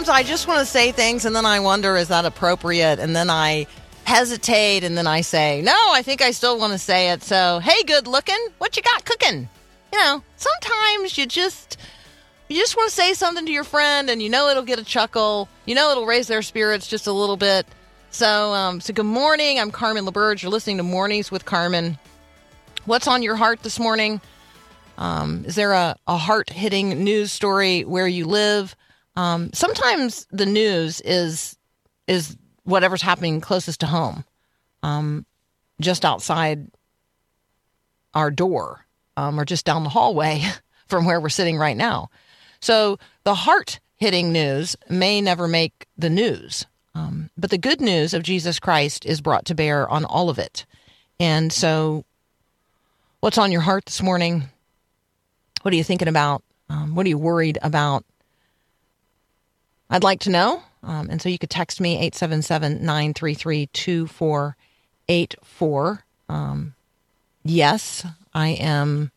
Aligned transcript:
Sometimes 0.00 0.18
I 0.18 0.26
just 0.26 0.48
want 0.48 0.60
to 0.60 0.64
say 0.64 0.92
things 0.92 1.26
and 1.26 1.36
then 1.36 1.44
I 1.44 1.60
wonder, 1.60 1.94
is 1.94 2.08
that 2.08 2.24
appropriate? 2.24 2.98
And 2.98 3.14
then 3.14 3.28
I 3.28 3.66
hesitate 4.04 4.82
and 4.82 4.96
then 4.96 5.06
I 5.06 5.20
say, 5.20 5.60
no, 5.60 5.76
I 5.92 6.00
think 6.00 6.22
I 6.22 6.30
still 6.30 6.58
want 6.58 6.72
to 6.72 6.78
say 6.78 7.10
it. 7.10 7.22
So, 7.22 7.58
hey, 7.58 7.82
good 7.82 8.06
looking, 8.06 8.38
what 8.56 8.78
you 8.78 8.82
got 8.82 9.04
cooking? 9.04 9.46
You 9.92 9.98
know, 9.98 10.22
sometimes 10.36 11.18
you 11.18 11.26
just. 11.26 11.76
You 12.48 12.56
just 12.56 12.78
want 12.78 12.88
to 12.88 12.96
say 12.96 13.12
something 13.12 13.44
to 13.44 13.52
your 13.52 13.62
friend, 13.62 14.08
and 14.08 14.22
you 14.22 14.30
know 14.30 14.48
it'll 14.48 14.62
get 14.62 14.78
a 14.78 14.84
chuckle. 14.84 15.50
You 15.66 15.74
know 15.74 15.90
it'll 15.90 16.06
raise 16.06 16.28
their 16.28 16.40
spirits 16.40 16.88
just 16.88 17.06
a 17.06 17.12
little 17.12 17.36
bit. 17.36 17.66
So, 18.10 18.54
um, 18.54 18.80
so 18.80 18.94
good 18.94 19.04
morning. 19.04 19.60
I'm 19.60 19.70
Carmen 19.70 20.06
LaBerge. 20.06 20.40
You're 20.42 20.50
listening 20.50 20.78
to 20.78 20.82
Mornings 20.82 21.30
with 21.30 21.44
Carmen. 21.44 21.98
What's 22.86 23.06
on 23.06 23.22
your 23.22 23.36
heart 23.36 23.62
this 23.62 23.78
morning? 23.78 24.22
Um, 24.96 25.44
is 25.44 25.56
there 25.56 25.72
a, 25.72 25.96
a 26.06 26.16
heart 26.16 26.48
hitting 26.48 27.04
news 27.04 27.32
story 27.32 27.82
where 27.82 28.08
you 28.08 28.24
live? 28.24 28.74
Um, 29.16 29.50
sometimes 29.52 30.26
the 30.30 30.46
news 30.46 31.00
is 31.02 31.56
is 32.06 32.36
whatever's 32.64 33.02
happening 33.02 33.40
closest 33.40 33.80
to 33.80 33.86
home, 33.86 34.24
um, 34.82 35.24
just 35.80 36.04
outside 36.04 36.66
our 38.14 38.30
door, 38.30 38.86
um, 39.16 39.38
or 39.38 39.44
just 39.44 39.64
down 39.64 39.84
the 39.84 39.90
hallway 39.90 40.42
from 40.88 41.04
where 41.04 41.20
we're 41.20 41.28
sitting 41.28 41.56
right 41.56 41.76
now. 41.76 42.10
So 42.60 42.98
the 43.24 43.34
heart 43.34 43.80
hitting 43.96 44.32
news 44.32 44.76
may 44.88 45.20
never 45.20 45.46
make 45.46 45.86
the 45.96 46.10
news, 46.10 46.66
um, 46.94 47.30
but 47.36 47.50
the 47.50 47.58
good 47.58 47.80
news 47.80 48.14
of 48.14 48.22
Jesus 48.22 48.58
Christ 48.58 49.06
is 49.06 49.20
brought 49.20 49.44
to 49.46 49.54
bear 49.54 49.88
on 49.88 50.04
all 50.04 50.30
of 50.30 50.38
it. 50.38 50.66
And 51.18 51.52
so, 51.52 52.04
what's 53.20 53.38
on 53.38 53.52
your 53.52 53.60
heart 53.60 53.84
this 53.84 54.02
morning? 54.02 54.44
What 55.62 55.74
are 55.74 55.76
you 55.76 55.84
thinking 55.84 56.08
about? 56.08 56.42
Um, 56.70 56.94
what 56.94 57.04
are 57.04 57.10
you 57.10 57.18
worried 57.18 57.58
about? 57.62 58.04
I'd 59.90 60.04
like 60.04 60.20
to 60.20 60.30
know. 60.30 60.62
Um, 60.82 61.10
and 61.10 61.20
so 61.20 61.28
you 61.28 61.38
could 61.38 61.50
text 61.50 61.78
me 61.80 61.94
877 61.94 62.84
933 62.84 63.66
2484. 63.66 66.04
Um, 66.28 66.74
yes, 67.44 68.06
I 68.32 68.48
am 68.48 69.10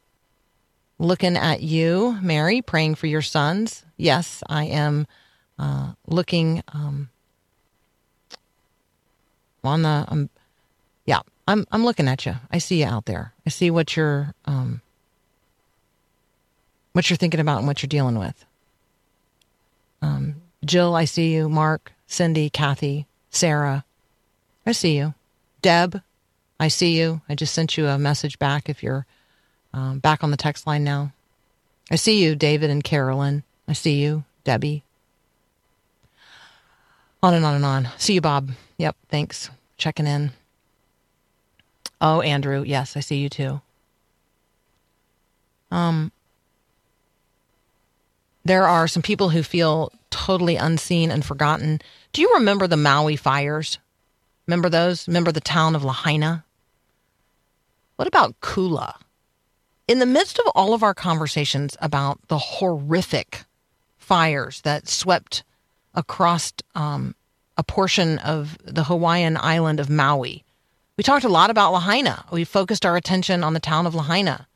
looking 0.99 1.37
at 1.37 1.61
you, 1.61 2.17
Mary, 2.21 2.61
praying 2.61 2.95
for 2.95 3.07
your 3.07 3.21
sons. 3.21 3.85
Yes, 3.95 4.43
I 4.49 4.65
am 4.65 5.07
uh, 5.57 5.93
looking 6.07 6.61
um, 6.73 7.09
on 9.63 9.83
the. 9.83 10.05
Um, 10.09 10.29
yeah, 11.05 11.21
I'm 11.47 11.65
I'm 11.71 11.85
looking 11.85 12.09
at 12.09 12.25
you. 12.25 12.35
I 12.51 12.57
see 12.57 12.81
you 12.81 12.87
out 12.87 13.05
there. 13.05 13.31
I 13.45 13.49
see 13.49 13.71
what 13.71 13.95
you're 13.95 14.33
um, 14.45 14.81
what 16.93 17.09
you're 17.09 17.17
thinking 17.17 17.39
about 17.39 17.59
and 17.59 17.67
what 17.67 17.81
you're 17.81 17.87
dealing 17.87 18.19
with. 18.19 18.43
Um, 20.01 20.35
Jill, 20.65 20.95
I 20.95 21.05
see 21.05 21.33
you. 21.33 21.49
Mark, 21.49 21.91
Cindy, 22.07 22.49
Kathy, 22.49 23.05
Sarah, 23.29 23.83
I 24.65 24.71
see 24.71 24.97
you. 24.97 25.13
Deb, 25.61 26.01
I 26.59 26.67
see 26.67 26.97
you. 26.97 27.21
I 27.27 27.35
just 27.35 27.53
sent 27.53 27.77
you 27.77 27.87
a 27.87 27.97
message 27.97 28.39
back 28.39 28.69
if 28.69 28.83
you're 28.83 29.05
um, 29.73 29.99
back 29.99 30.23
on 30.23 30.31
the 30.31 30.37
text 30.37 30.65
line 30.67 30.83
now. 30.83 31.11
I 31.91 31.95
see 31.95 32.23
you, 32.23 32.35
David 32.35 32.69
and 32.69 32.83
Carolyn. 32.83 33.43
I 33.67 33.73
see 33.73 34.01
you, 34.01 34.23
Debbie. 34.43 34.83
On 37.21 37.33
and 37.33 37.45
on 37.45 37.55
and 37.55 37.65
on. 37.65 37.89
See 37.97 38.13
you, 38.13 38.21
Bob. 38.21 38.51
Yep, 38.77 38.95
thanks. 39.09 39.49
Checking 39.77 40.07
in. 40.07 40.31
Oh, 42.01 42.21
Andrew, 42.21 42.63
yes, 42.65 42.97
I 42.97 42.99
see 42.99 43.17
you 43.17 43.29
too. 43.29 43.61
Um, 45.71 46.11
there 48.45 48.67
are 48.67 48.87
some 48.87 49.01
people 49.01 49.29
who 49.29 49.41
feel 49.41 49.91
totally 50.13 50.55
unseen 50.55 51.09
and 51.09 51.25
forgotten. 51.25 51.81
Do 52.11 52.21
you 52.21 52.35
remember 52.35 52.67
the 52.67 52.77
Maui 52.77 53.15
fires? 53.15 53.79
Remember 54.45 54.69
those? 54.69 55.07
Remember 55.07 55.31
the 55.31 55.41
town 55.41 55.75
of 55.75 55.83
Lahaina? 55.83 56.45
What 57.95 58.07
about 58.07 58.39
Kula? 58.39 58.95
In 59.87 59.97
the 59.97 60.05
midst 60.05 60.37
of 60.37 60.45
all 60.53 60.75
of 60.75 60.83
our 60.83 60.93
conversations 60.93 61.75
about 61.81 62.19
the 62.27 62.37
horrific 62.37 63.43
fires 63.97 64.61
that 64.61 64.87
swept 64.87 65.43
across 65.95 66.53
um, 66.75 67.15
a 67.57 67.63
portion 67.63 68.19
of 68.19 68.57
the 68.63 68.83
Hawaiian 68.83 69.35
island 69.37 69.79
of 69.79 69.89
Maui, 69.89 70.43
we 70.95 71.03
talked 71.03 71.25
a 71.25 71.29
lot 71.29 71.49
about 71.49 71.73
Lahaina. 71.73 72.25
We 72.31 72.43
focused 72.43 72.85
our 72.85 72.95
attention 72.95 73.43
on 73.43 73.53
the 73.53 73.59
town 73.59 73.87
of 73.87 73.95
Lahaina. 73.95 74.47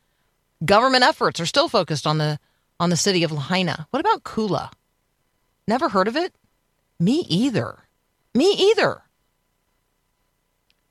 Government 0.64 1.02
efforts 1.02 1.40
are 1.40 1.46
still 1.46 1.68
focused 1.68 2.06
on 2.06 2.18
the 2.18 2.38
on 2.80 2.90
the 2.90 2.96
city 2.96 3.24
of 3.24 3.32
Lahaina. 3.32 3.88
What 3.90 3.98
about 3.98 4.22
Kula? 4.22 4.70
Never 5.68 5.90
heard 5.90 6.08
of 6.08 6.16
it? 6.16 6.34
Me 6.98 7.26
either. 7.28 7.80
Me 8.34 8.54
either. 8.56 9.02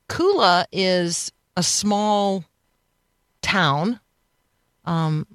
Kula 0.08 0.66
is 0.70 1.32
a 1.56 1.64
small 1.64 2.44
town, 3.42 3.98
um, 4.84 5.26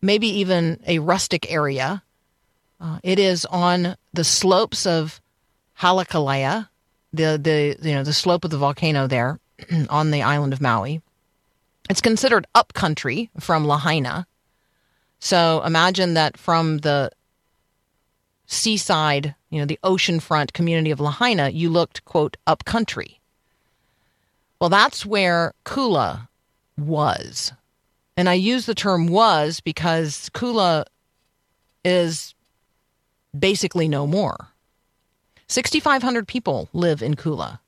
maybe 0.00 0.26
even 0.26 0.80
a 0.86 1.00
rustic 1.00 1.52
area. 1.52 2.02
Uh, 2.80 2.98
it 3.02 3.18
is 3.18 3.44
on 3.44 3.94
the 4.14 4.24
slopes 4.24 4.86
of 4.86 5.20
Haleakala, 5.80 6.70
the 7.12 7.38
the 7.38 7.76
you 7.86 7.94
know 7.94 8.04
the 8.04 8.14
slope 8.14 8.46
of 8.46 8.50
the 8.50 8.56
volcano 8.56 9.06
there 9.06 9.38
on 9.90 10.12
the 10.12 10.22
island 10.22 10.54
of 10.54 10.62
Maui. 10.62 11.02
It's 11.90 12.00
considered 12.00 12.46
upcountry 12.54 13.28
from 13.38 13.66
Lahaina. 13.66 14.26
So 15.20 15.62
imagine 15.62 16.14
that 16.14 16.38
from 16.38 16.78
the 16.78 17.10
seaside, 18.48 19.34
you 19.50 19.60
know, 19.60 19.66
the 19.66 19.78
oceanfront 19.84 20.52
community 20.54 20.90
of 20.90 20.98
Lahaina, 20.98 21.50
you 21.50 21.70
looked, 21.70 22.04
quote, 22.06 22.36
upcountry. 22.46 23.20
Well, 24.58 24.70
that's 24.70 25.06
where 25.06 25.54
Kula 25.64 26.28
was. 26.76 27.52
And 28.16 28.28
I 28.28 28.34
use 28.34 28.66
the 28.66 28.74
term 28.74 29.06
was 29.06 29.60
because 29.60 30.30
Kula 30.34 30.86
is 31.84 32.34
basically 33.38 33.86
no 33.86 34.06
more. 34.06 34.48
6,500 35.46 36.26
people 36.26 36.68
live 36.72 37.02
in 37.02 37.14
Kula. 37.14 37.60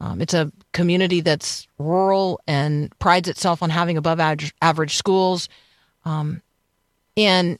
Um, 0.00 0.20
it's 0.20 0.34
a 0.34 0.52
community 0.72 1.22
that's 1.22 1.66
rural 1.78 2.40
and 2.46 2.96
prides 2.98 3.28
itself 3.28 3.62
on 3.62 3.70
having 3.70 3.96
above 3.96 4.20
average 4.20 4.96
schools. 4.96 5.48
Um, 6.04 6.42
and 7.16 7.58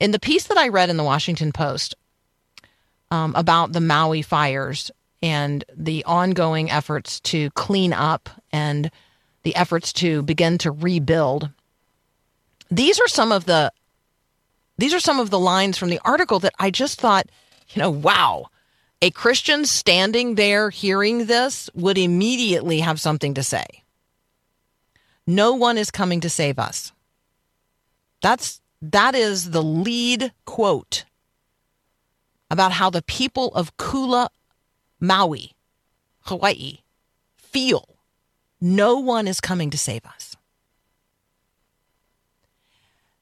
in 0.00 0.10
the 0.10 0.18
piece 0.18 0.46
that 0.46 0.58
I 0.58 0.68
read 0.68 0.90
in 0.90 0.96
the 0.96 1.04
Washington 1.04 1.52
Post 1.52 1.94
um, 3.10 3.34
about 3.36 3.72
the 3.72 3.80
Maui 3.80 4.22
fires 4.22 4.90
and 5.22 5.64
the 5.74 6.04
ongoing 6.04 6.70
efforts 6.70 7.20
to 7.20 7.50
clean 7.50 7.92
up 7.92 8.28
and 8.52 8.90
the 9.42 9.56
efforts 9.56 9.92
to 9.94 10.22
begin 10.22 10.58
to 10.58 10.70
rebuild, 10.70 11.50
these 12.70 13.00
are 13.00 13.08
some 13.08 13.32
of 13.32 13.44
the 13.44 13.72
these 14.76 14.92
are 14.92 15.00
some 15.00 15.20
of 15.20 15.30
the 15.30 15.38
lines 15.38 15.78
from 15.78 15.90
the 15.90 16.00
article 16.04 16.40
that 16.40 16.54
I 16.58 16.70
just 16.72 17.00
thought, 17.00 17.26
you 17.70 17.80
know, 17.80 17.90
wow. 17.90 18.46
A 19.02 19.10
Christian 19.10 19.66
standing 19.66 20.34
there 20.34 20.70
hearing 20.70 21.26
this 21.26 21.70
would 21.74 21.98
immediately 21.98 22.80
have 22.80 23.00
something 23.00 23.34
to 23.34 23.42
say. 23.42 23.64
No 25.26 25.54
one 25.54 25.78
is 25.78 25.90
coming 25.90 26.20
to 26.22 26.30
save 26.30 26.58
us. 26.58 26.92
That's 28.20 28.60
that 28.82 29.14
is 29.14 29.50
the 29.50 29.62
lead 29.62 30.32
quote 30.44 31.04
about 32.50 32.72
how 32.72 32.90
the 32.90 33.02
people 33.02 33.48
of 33.54 33.76
Kula, 33.76 34.28
Maui, 35.00 35.52
Hawaii 36.22 36.78
feel. 37.36 37.88
No 38.60 38.98
one 38.98 39.26
is 39.26 39.40
coming 39.40 39.70
to 39.70 39.78
save 39.78 40.04
us. 40.04 40.36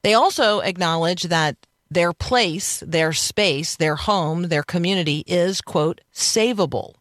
They 0.03 0.15
also 0.15 0.61
acknowledge 0.61 1.25
that 1.25 1.57
their 1.91 2.13
place, 2.13 2.83
their 2.87 3.13
space, 3.13 3.77
their 3.77 3.97
home, 3.97 4.49
their 4.49 4.63
community 4.63 5.23
is, 5.27 5.61
quote, 5.61 6.01
savable. 6.13 6.95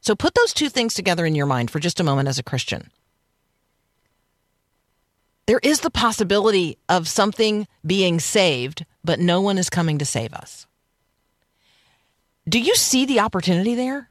So 0.00 0.14
put 0.14 0.34
those 0.34 0.52
two 0.52 0.68
things 0.68 0.94
together 0.94 1.26
in 1.26 1.34
your 1.34 1.46
mind 1.46 1.70
for 1.70 1.78
just 1.78 2.00
a 2.00 2.04
moment 2.04 2.28
as 2.28 2.38
a 2.38 2.42
Christian. 2.42 2.90
There 5.46 5.60
is 5.62 5.80
the 5.80 5.90
possibility 5.90 6.78
of 6.88 7.08
something 7.08 7.66
being 7.84 8.20
saved, 8.20 8.84
but 9.04 9.18
no 9.18 9.40
one 9.40 9.58
is 9.58 9.68
coming 9.68 9.98
to 9.98 10.04
save 10.04 10.32
us. 10.32 10.66
Do 12.48 12.60
you 12.60 12.74
see 12.74 13.06
the 13.06 13.20
opportunity 13.20 13.74
there? 13.74 14.10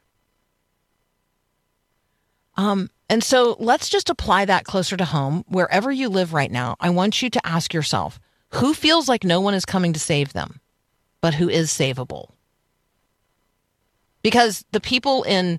Um, 2.56 2.90
and 3.08 3.24
so 3.24 3.56
let's 3.58 3.88
just 3.88 4.10
apply 4.10 4.44
that 4.44 4.64
closer 4.64 4.96
to 4.96 5.04
home. 5.04 5.44
Wherever 5.48 5.90
you 5.90 6.08
live 6.08 6.32
right 6.32 6.50
now, 6.50 6.76
I 6.80 6.90
want 6.90 7.22
you 7.22 7.30
to 7.30 7.46
ask 7.46 7.72
yourself 7.72 8.20
who 8.54 8.74
feels 8.74 9.08
like 9.08 9.24
no 9.24 9.40
one 9.40 9.54
is 9.54 9.64
coming 9.64 9.94
to 9.94 10.00
save 10.00 10.34
them, 10.34 10.60
but 11.22 11.34
who 11.34 11.48
is 11.48 11.70
savable? 11.70 12.32
Because 14.22 14.64
the 14.72 14.80
people 14.80 15.22
in 15.22 15.58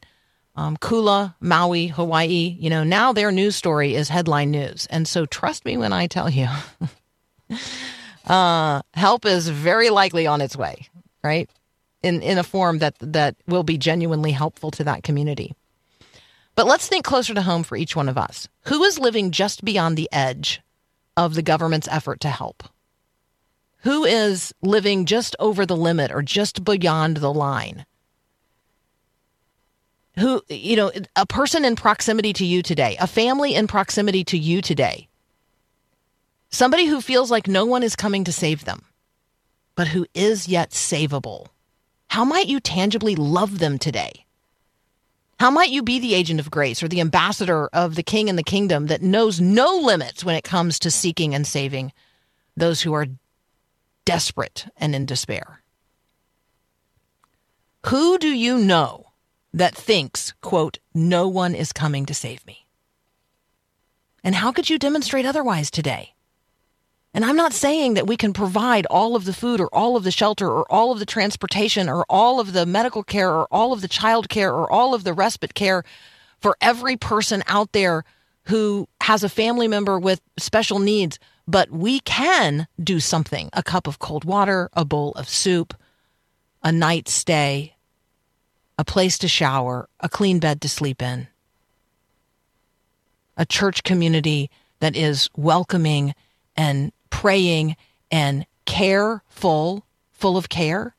um, 0.55 0.77
Kula, 0.77 1.35
Maui, 1.39 1.87
Hawaii, 1.87 2.55
you 2.59 2.69
know, 2.69 2.83
now 2.83 3.13
their 3.13 3.31
news 3.31 3.55
story 3.55 3.95
is 3.95 4.09
headline 4.09 4.51
news. 4.51 4.87
And 4.89 5.07
so 5.07 5.25
trust 5.25 5.65
me 5.65 5.77
when 5.77 5.93
I 5.93 6.07
tell 6.07 6.29
you, 6.29 6.47
uh, 8.27 8.81
help 8.93 9.25
is 9.25 9.49
very 9.49 9.89
likely 9.89 10.27
on 10.27 10.41
its 10.41 10.55
way, 10.55 10.87
right? 11.23 11.49
In, 12.03 12.21
in 12.21 12.37
a 12.37 12.43
form 12.43 12.79
that, 12.79 12.95
that 12.99 13.35
will 13.47 13.63
be 13.63 13.77
genuinely 13.77 14.31
helpful 14.31 14.71
to 14.71 14.83
that 14.83 15.03
community. 15.03 15.53
But 16.55 16.67
let's 16.67 16.87
think 16.87 17.03
closer 17.03 17.33
to 17.33 17.41
home 17.41 17.63
for 17.63 17.75
each 17.75 17.95
one 17.95 18.09
of 18.09 18.17
us. 18.17 18.47
Who 18.65 18.83
is 18.83 18.99
living 18.99 19.31
just 19.31 19.65
beyond 19.65 19.97
the 19.97 20.09
edge 20.11 20.61
of 21.17 21.33
the 21.33 21.41
government's 21.41 21.87
effort 21.87 22.19
to 22.21 22.29
help? 22.29 22.63
Who 23.79 24.05
is 24.05 24.53
living 24.61 25.05
just 25.05 25.35
over 25.39 25.65
the 25.65 25.75
limit 25.75 26.11
or 26.11 26.21
just 26.21 26.63
beyond 26.63 27.17
the 27.17 27.33
line? 27.33 27.85
Who, 30.19 30.43
you 30.47 30.75
know, 30.75 30.91
a 31.15 31.25
person 31.25 31.65
in 31.65 31.75
proximity 31.75 32.33
to 32.33 32.45
you 32.45 32.61
today, 32.61 32.95
a 32.99 33.07
family 33.07 33.55
in 33.55 33.67
proximity 33.67 34.23
to 34.25 34.37
you 34.37 34.61
today, 34.61 35.07
somebody 36.51 36.85
who 36.85 37.01
feels 37.01 37.31
like 37.31 37.47
no 37.47 37.65
one 37.65 37.81
is 37.81 37.95
coming 37.95 38.23
to 38.25 38.31
save 38.31 38.65
them, 38.65 38.83
but 39.75 39.87
who 39.87 40.05
is 40.13 40.47
yet 40.47 40.69
savable. 40.69 41.47
How 42.09 42.23
might 42.23 42.47
you 42.47 42.59
tangibly 42.59 43.15
love 43.15 43.57
them 43.57 43.79
today? 43.79 44.25
How 45.39 45.49
might 45.49 45.71
you 45.71 45.81
be 45.81 45.99
the 45.99 46.13
agent 46.13 46.39
of 46.39 46.51
grace 46.51 46.83
or 46.83 46.87
the 46.87 47.01
ambassador 47.01 47.67
of 47.73 47.95
the 47.95 48.03
king 48.03 48.29
and 48.29 48.37
the 48.37 48.43
kingdom 48.43 48.85
that 48.87 49.01
knows 49.01 49.41
no 49.41 49.77
limits 49.77 50.23
when 50.23 50.35
it 50.35 50.43
comes 50.43 50.77
to 50.79 50.91
seeking 50.91 51.33
and 51.33 51.45
saving 51.47 51.91
those 52.55 52.81
who 52.81 52.93
are 52.93 53.07
desperate 54.05 54.67
and 54.77 54.93
in 54.93 55.07
despair? 55.07 55.61
Who 57.87 58.19
do 58.19 58.29
you 58.29 58.59
know 58.59 59.07
that 59.53 59.75
thinks, 59.75 60.33
quote, 60.41 60.79
no 60.93 61.27
one 61.27 61.55
is 61.55 61.71
coming 61.71 62.05
to 62.05 62.13
save 62.13 62.45
me? 62.45 62.67
And 64.23 64.35
how 64.35 64.51
could 64.51 64.69
you 64.69 64.79
demonstrate 64.79 65.25
otherwise 65.25 65.69
today? 65.69 66.13
And 67.13 67.23
I'm 67.23 67.35
not 67.35 67.53
saying 67.53 67.93
that 67.93 68.07
we 68.07 68.17
can 68.17 68.33
provide 68.33 68.87
all 68.87 69.15
of 69.15 69.25
the 69.25 69.33
food 69.33 69.61
or 69.61 69.73
all 69.73 69.95
of 69.95 70.03
the 70.03 70.11
shelter 70.11 70.47
or 70.47 70.71
all 70.71 70.91
of 70.91 70.99
the 70.99 71.05
transportation 71.05 71.87
or 71.87 72.05
all 72.09 72.39
of 72.39 72.53
the 72.53 72.65
medical 72.65 73.03
care 73.03 73.29
or 73.29 73.47
all 73.51 73.71
of 73.71 73.81
the 73.81 73.87
child 73.87 74.29
care 74.29 74.51
or 74.51 74.71
all 74.71 74.95
of 74.95 75.03
the 75.03 75.13
respite 75.13 75.53
care 75.53 75.83
for 76.39 76.57
every 76.59 76.97
person 76.97 77.43
out 77.47 77.71
there 77.71 78.03
who 78.47 78.87
has 79.01 79.23
a 79.23 79.29
family 79.29 79.67
member 79.67 79.99
with 79.99 80.21
special 80.37 80.79
needs 80.79 81.19
but 81.47 81.69
we 81.71 81.99
can 81.99 82.67
do 82.81 82.99
something 82.99 83.49
a 83.53 83.63
cup 83.63 83.87
of 83.87 83.99
cold 83.99 84.23
water, 84.23 84.69
a 84.73 84.85
bowl 84.85 85.11
of 85.13 85.27
soup, 85.27 85.73
a 86.63 86.71
night 86.71 87.07
stay, 87.07 87.72
a 88.77 88.85
place 88.85 89.17
to 89.19 89.27
shower, 89.27 89.87
a 89.99 90.09
clean 90.09 90.39
bed 90.39 90.61
to 90.61 90.69
sleep 90.69 91.01
in, 91.01 91.27
a 93.37 93.45
church 93.45 93.83
community 93.83 94.49
that 94.79 94.95
is 94.95 95.29
welcoming 95.35 96.13
and 96.55 96.91
praying 97.09 97.75
and 98.11 98.45
careful, 98.65 99.85
full 100.11 100.37
of 100.37 100.49
care. 100.49 100.95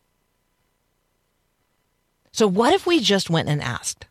So, 2.33 2.47
what 2.49 2.73
if 2.73 2.87
we 2.87 3.01
just 3.01 3.31
went 3.31 3.49
and 3.49 3.63
asked? 3.63 4.07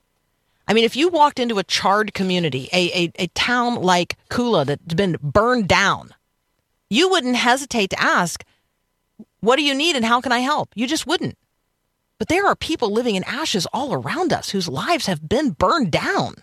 I 0.68 0.74
mean, 0.74 0.86
if 0.86 0.96
you 0.96 1.10
walked 1.10 1.40
into 1.40 1.60
a 1.60 1.64
charred 1.64 2.14
community, 2.14 2.70
a, 2.72 3.04
a, 3.04 3.12
a 3.24 3.28
town 3.28 3.82
like 3.82 4.18
Kula 4.30 4.66
that's 4.66 4.94
been 4.94 5.18
burned 5.22 5.68
down, 5.68 6.14
you 6.90 7.10
wouldn't 7.10 7.36
hesitate 7.36 7.90
to 7.90 8.02
ask, 8.02 8.46
What 9.42 9.58
do 9.58 9.64
you 9.64 9.74
need 9.74 9.96
and 9.96 10.06
how 10.06 10.22
can 10.22 10.32
I 10.32 10.40
help? 10.40 10.70
You 10.76 10.88
just 10.88 11.06
wouldn't. 11.06 11.38
But 12.20 12.28
there 12.28 12.48
are 12.48 12.56
people 12.56 12.92
living 12.92 13.16
in 13.16 13.24
ashes 13.26 13.68
all 13.74 13.94
around 13.94 14.32
us 14.32 14.50
whose 14.50 14.68
lives 14.68 15.08
have 15.08 15.28
been 15.28 15.52
burned 15.52 15.92
down. 15.92 16.36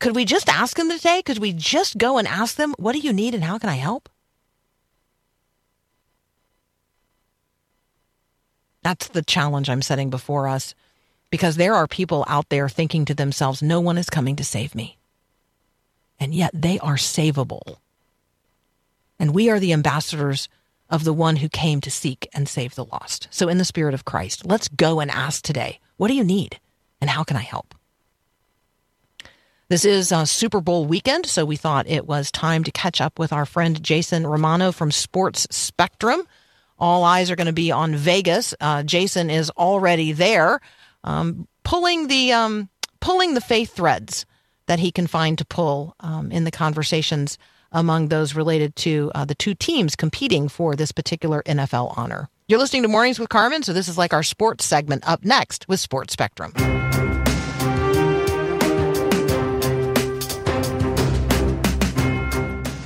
Could 0.00 0.14
we 0.14 0.24
just 0.24 0.48
ask 0.48 0.76
them 0.76 0.90
today? 0.90 1.22
Could 1.22 1.38
we 1.38 1.52
just 1.52 1.96
go 1.96 2.18
and 2.18 2.28
ask 2.28 2.56
them, 2.56 2.74
What 2.78 2.92
do 2.92 2.98
you 2.98 3.12
need 3.12 3.34
and 3.34 3.44
how 3.44 3.58
can 3.58 3.70
I 3.70 3.76
help? 3.76 4.08
That's 8.82 9.08
the 9.08 9.22
challenge 9.22 9.70
I'm 9.70 9.80
setting 9.80 10.10
before 10.10 10.46
us 10.46 10.74
because 11.30 11.56
there 11.56 11.74
are 11.74 11.86
people 11.86 12.24
out 12.28 12.50
there 12.50 12.68
thinking 12.68 13.06
to 13.06 13.14
themselves, 13.14 13.62
No 13.62 13.80
one 13.80 13.96
is 13.96 14.10
coming 14.10 14.36
to 14.36 14.44
save 14.44 14.74
me. 14.74 14.98
And 16.20 16.34
yet 16.34 16.50
they 16.52 16.78
are 16.80 16.96
savable. 16.96 17.78
And 19.18 19.34
we 19.34 19.48
are 19.48 19.58
the 19.58 19.72
ambassadors 19.72 20.48
of 20.90 21.04
the 21.04 21.12
one 21.12 21.36
who 21.36 21.48
came 21.48 21.80
to 21.80 21.90
seek 21.90 22.28
and 22.34 22.48
save 22.48 22.74
the 22.74 22.84
lost. 22.84 23.28
So, 23.30 23.48
in 23.48 23.58
the 23.58 23.64
spirit 23.64 23.94
of 23.94 24.04
Christ, 24.04 24.46
let's 24.46 24.68
go 24.68 25.00
and 25.00 25.10
ask 25.10 25.42
today, 25.42 25.80
what 25.96 26.08
do 26.08 26.14
you 26.14 26.24
need? 26.24 26.58
And 27.00 27.10
how 27.10 27.24
can 27.24 27.36
I 27.36 27.42
help? 27.42 27.74
This 29.68 29.84
is 29.84 30.12
a 30.12 30.26
Super 30.26 30.60
Bowl 30.60 30.84
weekend, 30.84 31.26
so 31.26 31.44
we 31.44 31.56
thought 31.56 31.88
it 31.88 32.06
was 32.06 32.30
time 32.30 32.64
to 32.64 32.70
catch 32.70 33.00
up 33.00 33.18
with 33.18 33.32
our 33.32 33.46
friend 33.46 33.82
Jason 33.82 34.26
Romano 34.26 34.72
from 34.72 34.90
Sports 34.90 35.46
Spectrum. 35.50 36.28
All 36.78 37.02
eyes 37.02 37.30
are 37.30 37.36
going 37.36 37.46
to 37.46 37.52
be 37.52 37.72
on 37.72 37.96
Vegas. 37.96 38.54
Uh, 38.60 38.82
Jason 38.82 39.30
is 39.30 39.50
already 39.50 40.12
there, 40.12 40.60
um, 41.02 41.48
pulling 41.62 42.08
the 42.08 42.32
um, 42.32 42.68
pulling 43.00 43.34
the 43.34 43.40
faith 43.40 43.74
threads 43.74 44.26
that 44.66 44.80
he 44.80 44.92
can 44.92 45.06
find 45.06 45.38
to 45.38 45.44
pull 45.44 45.94
um, 46.00 46.30
in 46.30 46.44
the 46.44 46.50
conversations 46.50 47.38
among 47.74 48.08
those 48.08 48.34
related 48.34 48.74
to 48.76 49.12
uh, 49.14 49.26
the 49.26 49.34
two 49.34 49.54
teams 49.54 49.96
competing 49.96 50.48
for 50.48 50.74
this 50.74 50.92
particular 50.92 51.42
NFL 51.42 51.96
honor. 51.98 52.30
You're 52.48 52.58
listening 52.58 52.82
to 52.82 52.88
Mornings 52.88 53.18
with 53.18 53.28
Carmen, 53.28 53.62
so 53.62 53.72
this 53.72 53.88
is 53.88 53.98
like 53.98 54.14
our 54.14 54.22
sports 54.22 54.64
segment 54.64 55.06
up 55.06 55.24
next 55.24 55.68
with 55.68 55.80
Sports 55.80 56.12
Spectrum. 56.12 56.52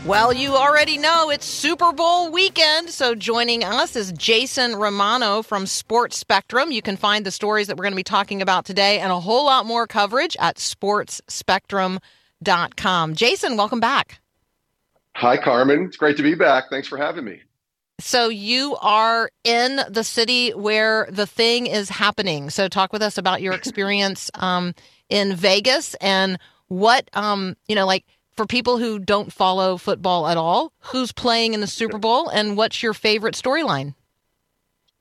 Well, 0.09 0.33
you 0.33 0.57
already 0.57 0.97
know 0.97 1.29
it's 1.29 1.45
Super 1.45 1.93
Bowl 1.93 2.33
weekend. 2.33 2.89
So 2.89 3.15
joining 3.15 3.63
us 3.63 3.95
is 3.95 4.11
Jason 4.13 4.75
Romano 4.75 5.43
from 5.43 5.67
Sports 5.67 6.17
Spectrum. 6.17 6.73
You 6.73 6.81
can 6.81 6.97
find 6.97 7.27
the 7.27 7.31
stories 7.31 7.67
that 7.67 7.77
we're 7.77 7.83
going 7.83 7.93
to 7.93 7.97
be 7.97 8.03
talking 8.03 8.41
about 8.41 8.65
today 8.65 9.01
and 9.01 9.13
a 9.13 9.21
whole 9.21 9.45
lot 9.45 9.67
more 9.67 9.87
coverage 9.87 10.35
at 10.41 10.57
sportsspectrum.com. 10.57 13.15
Jason, 13.17 13.59
welcome 13.59 13.81
back. 13.81 14.23
Hi, 15.19 15.37
Carmen. 15.37 15.87
It's 15.87 15.97
great 15.97 16.17
to 16.19 16.23
be 16.23 16.37
back. 16.37 16.71
Thanks 16.71 16.87
for 16.87 16.97
having 16.97 17.25
me. 17.25 17.43
So 17.99 18.29
you 18.29 18.77
are 18.81 19.33
in 19.43 19.81
the 19.89 20.05
city 20.05 20.51
where 20.51 21.09
the 21.11 21.27
thing 21.27 21.67
is 21.67 21.89
happening. 21.89 22.51
So 22.51 22.69
talk 22.69 22.93
with 22.93 23.03
us 23.03 23.19
about 23.19 23.43
your 23.43 23.53
experience 23.53 24.31
um, 24.35 24.77
in 25.09 25.35
Vegas 25.35 25.95
and 25.95 26.39
what 26.69 27.11
um, 27.15 27.57
you 27.67 27.75
know, 27.75 27.85
like 27.85 28.05
for 28.37 28.47
people 28.47 28.79
who 28.79 29.01
don't 29.01 29.33
follow 29.33 29.77
football 29.77 30.29
at 30.29 30.37
all, 30.37 30.73
who's 30.79 31.11
playing 31.11 31.53
in 31.53 31.61
the 31.61 31.67
Super 31.67 31.99
Bowl 31.99 32.29
and 32.29 32.57
what's 32.57 32.81
your 32.81 32.95
favorite 32.95 33.35
storyline? 33.35 33.97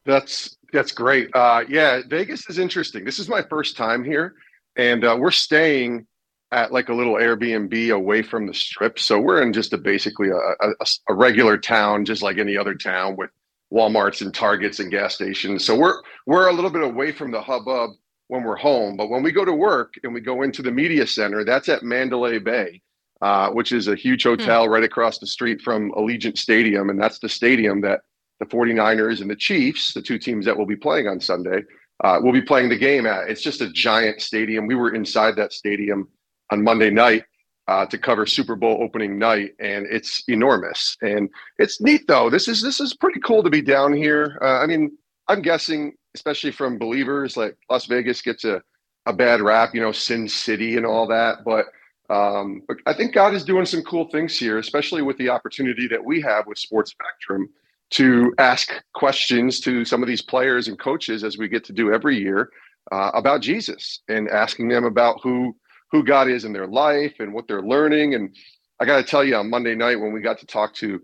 That's 0.03 0.57
that's 0.73 0.91
great. 0.91 1.29
Uh, 1.35 1.63
yeah, 1.69 2.01
Vegas 2.07 2.49
is 2.49 2.57
interesting. 2.57 3.05
This 3.05 3.19
is 3.19 3.29
my 3.29 3.43
first 3.43 3.77
time 3.77 4.03
here, 4.03 4.33
and 4.77 5.03
uh, 5.03 5.15
we're 5.19 5.29
staying 5.29 6.07
at 6.51 6.71
like 6.71 6.89
a 6.89 6.93
little 6.93 7.15
Airbnb 7.15 7.93
away 7.93 8.21
from 8.21 8.47
the 8.47 8.53
strip. 8.53 8.99
So 8.99 9.19
we're 9.19 9.41
in 9.41 9.53
just 9.53 9.73
a 9.73 9.77
basically 9.77 10.29
a, 10.29 10.35
a, 10.35 10.85
a, 11.09 11.13
regular 11.13 11.57
town, 11.57 12.05
just 12.05 12.21
like 12.21 12.37
any 12.37 12.55
other 12.55 12.73
town 12.73 13.17
with 13.17 13.29
Walmarts 13.71 14.21
and 14.21 14.33
Targets 14.33 14.79
and 14.79 14.89
gas 14.89 15.15
stations. 15.15 15.65
So 15.65 15.75
we're 15.75 16.01
we're 16.25 16.47
a 16.47 16.53
little 16.53 16.69
bit 16.69 16.83
away 16.83 17.11
from 17.11 17.31
the 17.31 17.41
hubbub 17.41 17.91
when 18.27 18.43
we're 18.43 18.55
home. 18.55 18.95
But 18.95 19.09
when 19.09 19.23
we 19.23 19.31
go 19.31 19.43
to 19.43 19.53
work 19.53 19.95
and 20.03 20.13
we 20.13 20.21
go 20.21 20.41
into 20.41 20.61
the 20.61 20.71
media 20.71 21.05
center, 21.05 21.43
that's 21.43 21.69
at 21.69 21.83
Mandalay 21.83 22.39
Bay, 22.39 22.81
uh, 23.21 23.49
which 23.51 23.71
is 23.71 23.87
a 23.87 23.95
huge 23.95 24.23
hmm. 24.23 24.29
hotel 24.29 24.65
hmm. 24.65 24.71
right 24.71 24.83
across 24.83 25.19
the 25.19 25.27
street 25.27 25.61
from 25.61 25.91
Allegiant 25.91 26.37
Stadium. 26.37 26.89
And 26.89 27.01
that's 27.01 27.19
the 27.19 27.29
stadium 27.29 27.81
that 27.81 28.01
the 28.39 28.45
49ers 28.45 29.19
and 29.19 29.29
the 29.29 29.35
Chiefs, 29.35 29.93
the 29.93 30.01
two 30.01 30.19
teams 30.19 30.45
that 30.45 30.57
will 30.57 30.65
be 30.65 30.75
playing 30.75 31.07
on 31.07 31.19
Sunday, 31.19 31.63
uh, 32.03 32.19
will 32.21 32.31
be 32.31 32.41
playing 32.41 32.69
the 32.69 32.77
game 32.77 33.05
at. 33.05 33.29
It's 33.29 33.41
just 33.41 33.61
a 33.61 33.69
giant 33.71 34.21
stadium. 34.21 34.67
We 34.67 34.75
were 34.75 34.93
inside 34.93 35.35
that 35.37 35.53
stadium 35.53 36.07
on 36.51 36.63
Monday 36.63 36.89
night. 36.91 37.23
uh, 37.67 37.85
to 37.87 37.97
cover 37.97 38.25
Super 38.25 38.55
Bowl 38.55 38.79
opening 38.81 39.19
night, 39.19 39.51
and 39.59 39.85
it's 39.87 40.23
enormous. 40.29 40.97
And 41.01 41.29
it's 41.59 41.81
neat 41.81 42.07
though. 42.07 42.29
This 42.29 42.47
is 42.47 42.61
this 42.61 42.79
is 42.79 42.95
pretty 42.95 43.19
cool 43.21 43.43
to 43.43 43.49
be 43.49 43.61
down 43.61 43.93
here. 43.93 44.39
Uh, 44.41 44.59
I 44.59 44.65
mean, 44.67 44.97
I'm 45.27 45.41
guessing, 45.41 45.93
especially 46.15 46.51
from 46.51 46.77
believers, 46.77 47.35
like 47.37 47.57
Las 47.69 47.85
Vegas 47.85 48.21
gets 48.21 48.45
a 48.45 48.61
a 49.05 49.13
bad 49.13 49.41
rap, 49.41 49.73
you 49.73 49.81
know, 49.81 49.91
Sin 49.91 50.27
City 50.29 50.77
and 50.77 50.85
all 50.85 51.07
that, 51.07 51.39
but. 51.45 51.67
Um, 52.09 52.61
but 52.69 52.77
I 52.85 52.93
think 52.93 53.13
God 53.13 53.33
is 53.33 53.43
doing 53.43 53.65
some 53.65 53.81
cool 53.83 54.09
things 54.11 54.37
here, 54.37 54.59
especially 54.59 55.01
with 55.01 55.17
the 55.17 55.27
opportunity 55.29 55.89
that 55.89 56.05
we 56.05 56.21
have 56.21 56.47
with 56.47 56.57
Sports 56.57 56.91
Spectrum 56.91 57.49
to 57.91 58.33
ask 58.37 58.71
questions 58.93 59.59
to 59.61 59.83
some 59.83 60.03
of 60.03 60.07
these 60.07 60.21
players 60.21 60.69
and 60.69 60.79
coaches 60.79 61.25
as 61.25 61.37
we 61.37 61.49
get 61.49 61.65
to 61.65 61.73
do 61.73 61.93
every 61.93 62.17
year 62.17 62.49
uh, 62.93 63.11
about 63.13 63.41
Jesus 63.41 64.01
and 64.07 64.29
asking 64.29 64.69
them 64.69 64.85
about 64.85 65.19
who 65.21 65.53
who 65.91 66.03
God 66.03 66.29
is 66.29 66.45
in 66.45 66.53
their 66.53 66.67
life 66.67 67.15
and 67.19 67.33
what 67.33 67.47
they're 67.47 67.61
learning. 67.61 68.15
And 68.15 68.35
I 68.79 68.85
got 68.85 68.97
to 68.97 69.03
tell 69.03 69.23
you, 69.23 69.35
on 69.35 69.49
Monday 69.49 69.75
night 69.75 69.99
when 69.99 70.13
we 70.13 70.21
got 70.21 70.39
to 70.39 70.45
talk 70.45 70.73
to 70.75 71.01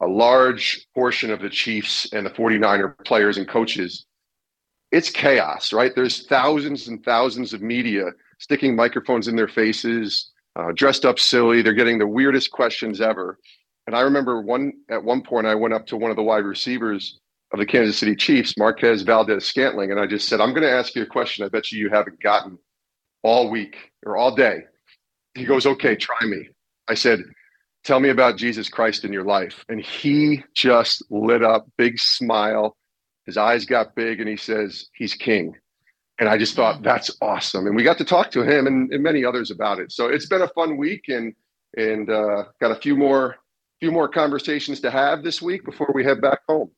a 0.00 0.06
large 0.06 0.86
portion 0.94 1.30
of 1.30 1.40
the 1.40 1.48
Chiefs 1.48 2.12
and 2.12 2.26
the 2.26 2.30
49er 2.30 3.04
players 3.04 3.38
and 3.38 3.48
coaches, 3.48 4.06
it's 4.92 5.10
chaos, 5.10 5.72
right? 5.72 5.94
There's 5.94 6.26
thousands 6.26 6.88
and 6.88 7.04
thousands 7.04 7.52
of 7.52 7.62
media 7.62 8.10
sticking 8.38 8.76
microphones 8.76 9.28
in 9.28 9.36
their 9.36 9.48
faces, 9.48 10.30
uh, 10.56 10.72
dressed 10.74 11.04
up 11.04 11.18
silly. 11.18 11.62
They're 11.62 11.72
getting 11.72 11.98
the 11.98 12.06
weirdest 12.06 12.50
questions 12.50 13.00
ever. 13.00 13.38
And 13.86 13.96
I 13.96 14.00
remember 14.00 14.40
one 14.40 14.72
at 14.90 15.02
one 15.02 15.22
point 15.22 15.46
I 15.46 15.54
went 15.54 15.74
up 15.74 15.86
to 15.88 15.96
one 15.96 16.10
of 16.10 16.16
the 16.16 16.22
wide 16.22 16.44
receivers 16.44 17.18
of 17.52 17.58
the 17.58 17.66
Kansas 17.66 17.98
City 17.98 18.16
Chiefs, 18.16 18.58
Marquez 18.58 19.02
Valdes 19.02 19.44
Scantling, 19.44 19.90
and 19.90 20.00
I 20.00 20.06
just 20.06 20.28
said, 20.28 20.40
I'm 20.40 20.50
going 20.50 20.62
to 20.62 20.70
ask 20.70 20.94
you 20.94 21.02
a 21.02 21.06
question 21.06 21.44
I 21.44 21.48
bet 21.48 21.70
you 21.70 21.78
you 21.78 21.90
haven't 21.90 22.20
gotten 22.20 22.58
all 23.22 23.50
week 23.50 23.92
or 24.04 24.16
all 24.16 24.34
day. 24.34 24.60
He 25.34 25.44
goes, 25.44 25.66
Okay, 25.66 25.96
try 25.96 26.26
me. 26.26 26.48
I 26.88 26.94
said, 26.94 27.20
Tell 27.84 28.00
me 28.00 28.08
about 28.08 28.36
Jesus 28.36 28.68
Christ 28.68 29.04
in 29.04 29.12
your 29.12 29.24
life. 29.24 29.64
And 29.68 29.80
he 29.80 30.42
just 30.54 31.04
lit 31.10 31.42
up, 31.42 31.68
big 31.78 31.98
smile. 31.98 32.76
His 33.26 33.36
eyes 33.36 33.64
got 33.64 33.94
big, 33.94 34.20
and 34.20 34.28
he 34.28 34.36
says, 34.36 34.88
He's 34.94 35.14
king. 35.14 35.54
And 36.18 36.28
I 36.28 36.38
just 36.38 36.56
thought, 36.56 36.82
That's 36.82 37.10
awesome. 37.20 37.66
And 37.66 37.76
we 37.76 37.82
got 37.82 37.98
to 37.98 38.04
talk 38.04 38.30
to 38.32 38.42
him 38.42 38.66
and, 38.66 38.92
and 38.92 39.02
many 39.02 39.24
others 39.24 39.50
about 39.50 39.78
it. 39.78 39.92
So 39.92 40.08
it's 40.08 40.26
been 40.26 40.42
a 40.42 40.48
fun 40.48 40.76
week 40.76 41.04
and 41.08 41.34
and 41.76 42.08
uh, 42.08 42.44
got 42.60 42.70
a 42.70 42.80
few 42.80 42.96
more 42.96 43.36
few 43.80 43.92
more 43.92 44.08
conversations 44.08 44.80
to 44.80 44.90
have 44.90 45.22
this 45.22 45.42
week 45.42 45.64
before 45.64 45.90
we 45.94 46.02
head 46.02 46.20
back 46.20 46.40
home. 46.48 46.70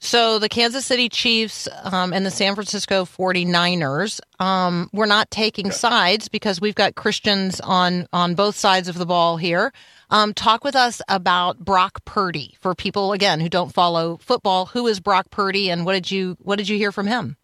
So 0.00 0.38
the 0.38 0.48
Kansas 0.48 0.86
City 0.86 1.08
Chiefs 1.08 1.68
um, 1.82 2.12
and 2.12 2.24
the 2.24 2.30
San 2.30 2.54
Francisco 2.54 3.04
49ers, 3.04 4.20
um, 4.38 4.88
we're 4.92 5.06
not 5.06 5.30
taking 5.30 5.72
sides 5.72 6.28
because 6.28 6.60
we've 6.60 6.76
got 6.76 6.94
Christians 6.94 7.60
on, 7.60 8.06
on 8.12 8.34
both 8.36 8.56
sides 8.56 8.86
of 8.88 8.96
the 8.96 9.06
ball 9.06 9.36
here. 9.36 9.72
Um, 10.10 10.34
talk 10.34 10.62
with 10.62 10.76
us 10.76 11.02
about 11.08 11.58
Brock 11.58 12.04
Purdy 12.04 12.56
for 12.60 12.74
people 12.74 13.12
again 13.12 13.40
who 13.40 13.48
don't 13.48 13.74
follow 13.74 14.18
football. 14.18 14.66
Who 14.66 14.86
is 14.86 15.00
Brock 15.00 15.30
Purdy, 15.30 15.68
and 15.68 15.84
what 15.84 15.92
did 15.92 16.10
you 16.10 16.36
what 16.40 16.56
did 16.56 16.68
you 16.68 16.78
hear 16.78 16.92
from 16.92 17.06
him? 17.06 17.36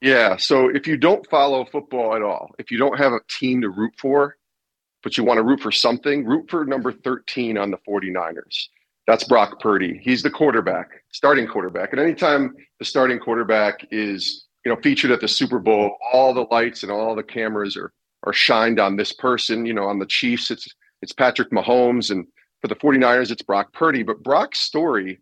Yeah, 0.00 0.36
so 0.36 0.68
if 0.68 0.86
you 0.86 0.96
don't 0.96 1.28
follow 1.28 1.64
football 1.64 2.16
at 2.16 2.22
all, 2.22 2.54
if 2.58 2.70
you 2.70 2.78
don't 2.78 2.98
have 2.98 3.12
a 3.12 3.20
team 3.28 3.62
to 3.62 3.68
root 3.68 3.92
for, 3.98 4.36
but 5.02 5.16
you 5.16 5.24
want 5.24 5.38
to 5.38 5.44
root 5.44 5.60
for 5.60 5.70
something, 5.70 6.24
root 6.24 6.50
for 6.50 6.64
number 6.64 6.92
13 6.92 7.56
on 7.56 7.70
the 7.70 7.78
49ers. 7.78 8.68
That's 9.06 9.24
Brock 9.24 9.60
Purdy. 9.60 10.00
He's 10.02 10.22
the 10.22 10.30
quarterback, 10.30 10.88
starting 11.12 11.46
quarterback. 11.46 11.92
And 11.92 12.00
anytime 12.00 12.54
the 12.78 12.84
starting 12.84 13.18
quarterback 13.18 13.86
is, 13.90 14.46
you 14.64 14.72
know, 14.72 14.80
featured 14.82 15.12
at 15.12 15.20
the 15.20 15.28
Super 15.28 15.60
Bowl, 15.60 15.96
all 16.12 16.34
the 16.34 16.46
lights 16.50 16.82
and 16.82 16.90
all 16.90 17.14
the 17.14 17.22
cameras 17.22 17.76
are 17.76 17.92
are 18.24 18.32
shined 18.32 18.80
on 18.80 18.96
this 18.96 19.12
person. 19.12 19.64
You 19.64 19.74
know, 19.74 19.84
on 19.84 19.98
the 19.98 20.06
Chiefs, 20.06 20.50
it's 20.50 20.66
it's 21.02 21.12
Patrick 21.12 21.50
Mahomes, 21.50 22.10
and 22.10 22.26
for 22.60 22.68
the 22.68 22.74
49ers, 22.74 23.30
it's 23.30 23.42
Brock 23.42 23.72
Purdy. 23.72 24.02
But 24.02 24.22
Brock's 24.22 24.58
story, 24.58 25.20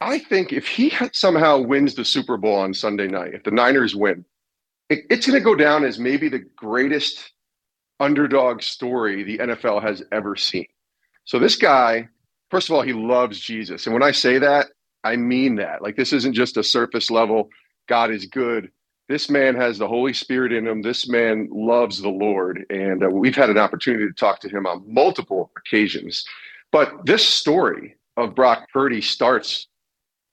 I 0.00 0.18
think 0.18 0.52
if 0.52 0.66
he 0.66 0.92
somehow 1.12 1.58
wins 1.58 1.94
the 1.94 2.04
Super 2.04 2.36
Bowl 2.36 2.56
on 2.56 2.72
Sunday 2.72 3.08
night, 3.08 3.34
if 3.34 3.42
the 3.42 3.50
Niners 3.50 3.94
win, 3.94 4.24
it, 4.88 5.00
it's 5.10 5.26
going 5.26 5.38
to 5.38 5.44
go 5.44 5.54
down 5.54 5.84
as 5.84 5.98
maybe 5.98 6.28
the 6.28 6.44
greatest 6.56 7.32
underdog 8.00 8.62
story 8.62 9.22
the 9.22 9.38
NFL 9.38 9.82
has 9.82 10.02
ever 10.12 10.36
seen. 10.36 10.66
So 11.24 11.38
this 11.38 11.56
guy 11.56 12.08
first 12.54 12.68
of 12.68 12.76
all, 12.76 12.82
he 12.82 12.92
loves 12.92 13.40
Jesus. 13.40 13.84
And 13.86 13.92
when 13.92 14.04
I 14.04 14.12
say 14.12 14.38
that, 14.38 14.68
I 15.02 15.16
mean 15.16 15.56
that. 15.56 15.82
Like, 15.82 15.96
this 15.96 16.12
isn't 16.12 16.34
just 16.34 16.56
a 16.56 16.62
surface 16.62 17.10
level, 17.10 17.50
God 17.88 18.12
is 18.12 18.26
good. 18.26 18.70
This 19.08 19.28
man 19.28 19.56
has 19.56 19.76
the 19.76 19.88
Holy 19.88 20.12
Spirit 20.12 20.52
in 20.52 20.66
him. 20.66 20.80
This 20.80 21.08
man 21.08 21.48
loves 21.50 22.00
the 22.00 22.08
Lord. 22.08 22.64
And 22.70 23.02
uh, 23.02 23.08
we've 23.08 23.34
had 23.34 23.50
an 23.50 23.58
opportunity 23.58 24.06
to 24.06 24.12
talk 24.12 24.38
to 24.40 24.48
him 24.48 24.66
on 24.66 24.84
multiple 24.86 25.50
occasions. 25.58 26.24
But 26.70 27.04
this 27.04 27.26
story 27.26 27.96
of 28.16 28.36
Brock 28.36 28.68
Purdy 28.72 29.00
starts, 29.00 29.66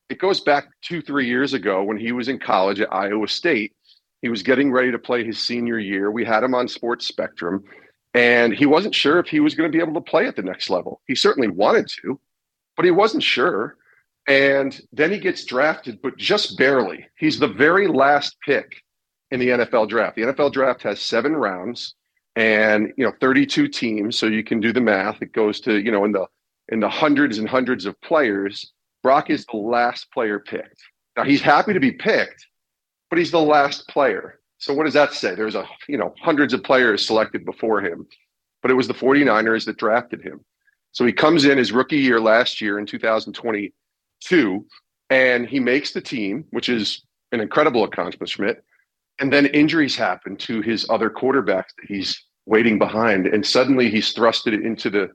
it 0.09 0.19
goes 0.19 0.41
back 0.41 0.67
two, 0.83 1.01
three 1.01 1.27
years 1.27 1.53
ago 1.53 1.83
when 1.83 1.97
he 1.97 2.11
was 2.11 2.29
in 2.29 2.37
college 2.37 2.79
at 2.79 2.93
Iowa 2.93 3.27
State. 3.27 3.73
He 4.21 4.29
was 4.29 4.43
getting 4.43 4.71
ready 4.71 4.91
to 4.91 4.99
play 4.99 5.25
his 5.25 5.39
senior 5.39 5.79
year. 5.79 6.11
We 6.11 6.23
had 6.23 6.43
him 6.43 6.53
on 6.53 6.67
Sports 6.67 7.07
Spectrum. 7.07 7.63
And 8.13 8.53
he 8.53 8.65
wasn't 8.65 8.95
sure 8.95 9.19
if 9.19 9.27
he 9.27 9.39
was 9.39 9.55
going 9.55 9.71
to 9.71 9.75
be 9.75 9.81
able 9.81 9.93
to 9.93 10.09
play 10.09 10.27
at 10.27 10.35
the 10.35 10.41
next 10.41 10.69
level. 10.69 11.01
He 11.07 11.15
certainly 11.15 11.47
wanted 11.47 11.87
to, 12.01 12.19
but 12.75 12.85
he 12.85 12.91
wasn't 12.91 13.23
sure. 13.23 13.77
And 14.27 14.79
then 14.91 15.11
he 15.11 15.17
gets 15.17 15.45
drafted, 15.45 16.01
but 16.01 16.17
just 16.17 16.57
barely. 16.57 17.07
He's 17.17 17.39
the 17.39 17.47
very 17.47 17.87
last 17.87 18.37
pick 18.45 18.83
in 19.31 19.39
the 19.39 19.49
NFL 19.49 19.89
draft. 19.89 20.15
The 20.15 20.23
NFL 20.23 20.51
draft 20.51 20.83
has 20.83 21.01
seven 21.01 21.35
rounds 21.35 21.95
and 22.35 22.93
you 22.97 23.05
know 23.05 23.13
32 23.19 23.67
teams, 23.67 24.17
so 24.17 24.27
you 24.27 24.43
can 24.43 24.59
do 24.59 24.71
the 24.71 24.81
math. 24.81 25.21
It 25.21 25.33
goes 25.33 25.59
to 25.61 25.79
you 25.79 25.91
know 25.91 26.05
in 26.05 26.11
the 26.11 26.27
in 26.69 26.79
the 26.79 26.89
hundreds 26.89 27.37
and 27.37 27.47
hundreds 27.47 27.85
of 27.85 27.99
players. 28.01 28.71
Brock 29.03 29.29
is 29.29 29.45
the 29.45 29.57
last 29.57 30.11
player 30.11 30.39
picked. 30.39 30.81
Now 31.17 31.23
he's 31.23 31.41
happy 31.41 31.73
to 31.73 31.79
be 31.79 31.91
picked, 31.91 32.45
but 33.09 33.17
he's 33.17 33.31
the 33.31 33.41
last 33.41 33.87
player. 33.87 34.39
So 34.61 34.75
what 34.75 34.83
does 34.85 34.93
that 34.93 35.13
say? 35.13 35.33
There's 35.33 35.55
a 35.55 35.67
you 35.87 35.97
know 35.97 36.13
hundreds 36.21 36.53
of 36.53 36.63
players 36.63 37.05
selected 37.05 37.43
before 37.45 37.81
him, 37.81 38.05
but 38.61 38.69
it 38.69 38.75
was 38.75 38.87
the 38.87 38.93
49ers 38.93 39.65
that 39.65 39.77
drafted 39.77 40.21
him. 40.21 40.45
So 40.91 41.03
he 41.03 41.11
comes 41.11 41.45
in 41.45 41.57
his 41.57 41.71
rookie 41.71 41.97
year 41.97 42.19
last 42.19 42.61
year 42.61 42.77
in 42.77 42.85
2022 42.85 44.65
and 45.09 45.47
he 45.47 45.59
makes 45.59 45.93
the 45.93 46.01
team, 46.01 46.45
which 46.51 46.69
is 46.69 47.03
an 47.31 47.39
incredible 47.39 47.83
accomplishment. 47.83 48.59
And 49.19 49.33
then 49.33 49.47
injuries 49.47 49.95
happen 49.95 50.35
to 50.37 50.61
his 50.61 50.85
other 50.89 51.09
quarterbacks 51.09 51.73
that 51.77 51.87
he's 51.87 52.23
waiting 52.45 52.77
behind 52.77 53.25
and 53.25 53.45
suddenly 53.45 53.89
he's 53.89 54.13
thrusted 54.13 54.53
into 54.63 54.91
the 54.91 55.09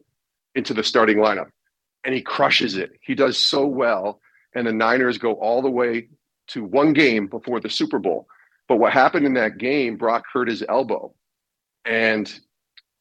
into 0.56 0.74
the 0.74 0.82
starting 0.82 1.18
lineup 1.18 1.50
and 2.02 2.12
he 2.12 2.20
crushes 2.20 2.76
it. 2.76 2.98
He 3.00 3.14
does 3.14 3.38
so 3.38 3.64
well 3.64 4.20
and 4.56 4.66
the 4.66 4.72
Niners 4.72 5.18
go 5.18 5.34
all 5.34 5.62
the 5.62 5.70
way 5.70 6.08
to 6.48 6.64
one 6.64 6.92
game 6.94 7.28
before 7.28 7.60
the 7.60 7.70
Super 7.70 8.00
Bowl. 8.00 8.26
But 8.68 8.76
what 8.76 8.92
happened 8.92 9.26
in 9.26 9.34
that 9.34 9.58
game, 9.58 9.96
Brock 9.96 10.24
hurt 10.32 10.48
his 10.48 10.64
elbow 10.68 11.14
and 11.84 12.32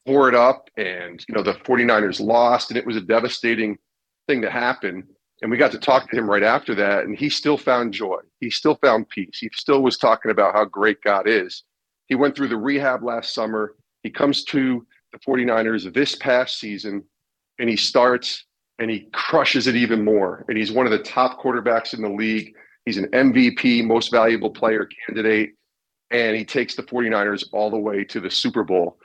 tore 0.05 0.29
it 0.29 0.35
up. 0.35 0.69
And, 0.77 1.23
you 1.27 1.35
know, 1.35 1.43
the 1.43 1.53
49ers 1.53 2.19
lost, 2.19 2.69
and 2.69 2.77
it 2.77 2.85
was 2.85 2.95
a 2.95 3.01
devastating 3.01 3.77
thing 4.27 4.41
to 4.41 4.49
happen. 4.49 5.07
And 5.41 5.51
we 5.51 5.57
got 5.57 5.71
to 5.71 5.79
talk 5.79 6.09
to 6.09 6.17
him 6.17 6.29
right 6.29 6.43
after 6.43 6.75
that, 6.75 7.03
and 7.03 7.17
he 7.17 7.29
still 7.29 7.57
found 7.57 7.93
joy. 7.93 8.19
He 8.39 8.49
still 8.49 8.75
found 8.75 9.09
peace. 9.09 9.37
He 9.39 9.49
still 9.53 9.81
was 9.81 9.97
talking 9.97 10.31
about 10.31 10.55
how 10.55 10.65
great 10.65 11.01
God 11.01 11.27
is. 11.27 11.63
He 12.07 12.15
went 12.15 12.35
through 12.35 12.49
the 12.49 12.57
rehab 12.57 13.03
last 13.03 13.33
summer. 13.33 13.75
He 14.03 14.09
comes 14.09 14.43
to 14.45 14.85
the 15.11 15.19
49ers 15.19 15.91
this 15.93 16.15
past 16.15 16.59
season, 16.59 17.03
and 17.59 17.69
he 17.69 17.75
starts 17.75 18.45
and 18.79 18.91
he 18.91 19.07
crushes 19.13 19.67
it 19.67 19.75
even 19.75 20.03
more. 20.03 20.45
And 20.47 20.57
he's 20.57 20.71
one 20.71 20.85
of 20.85 20.91
the 20.91 20.99
top 20.99 21.41
quarterbacks 21.41 21.93
in 21.93 22.01
the 22.01 22.09
league. 22.09 22.53
He's 22.85 22.97
an 22.97 23.07
MVP, 23.07 23.83
most 23.83 24.11
valuable 24.11 24.51
player 24.51 24.87
candidate, 25.07 25.53
and 26.11 26.35
he 26.35 26.45
takes 26.45 26.75
the 26.75 26.83
49ers 26.83 27.45
all 27.51 27.69
the 27.69 27.77
way 27.77 28.03
to 28.05 28.19
the 28.19 28.29
Super 28.29 28.63
Bowl. 28.63 28.97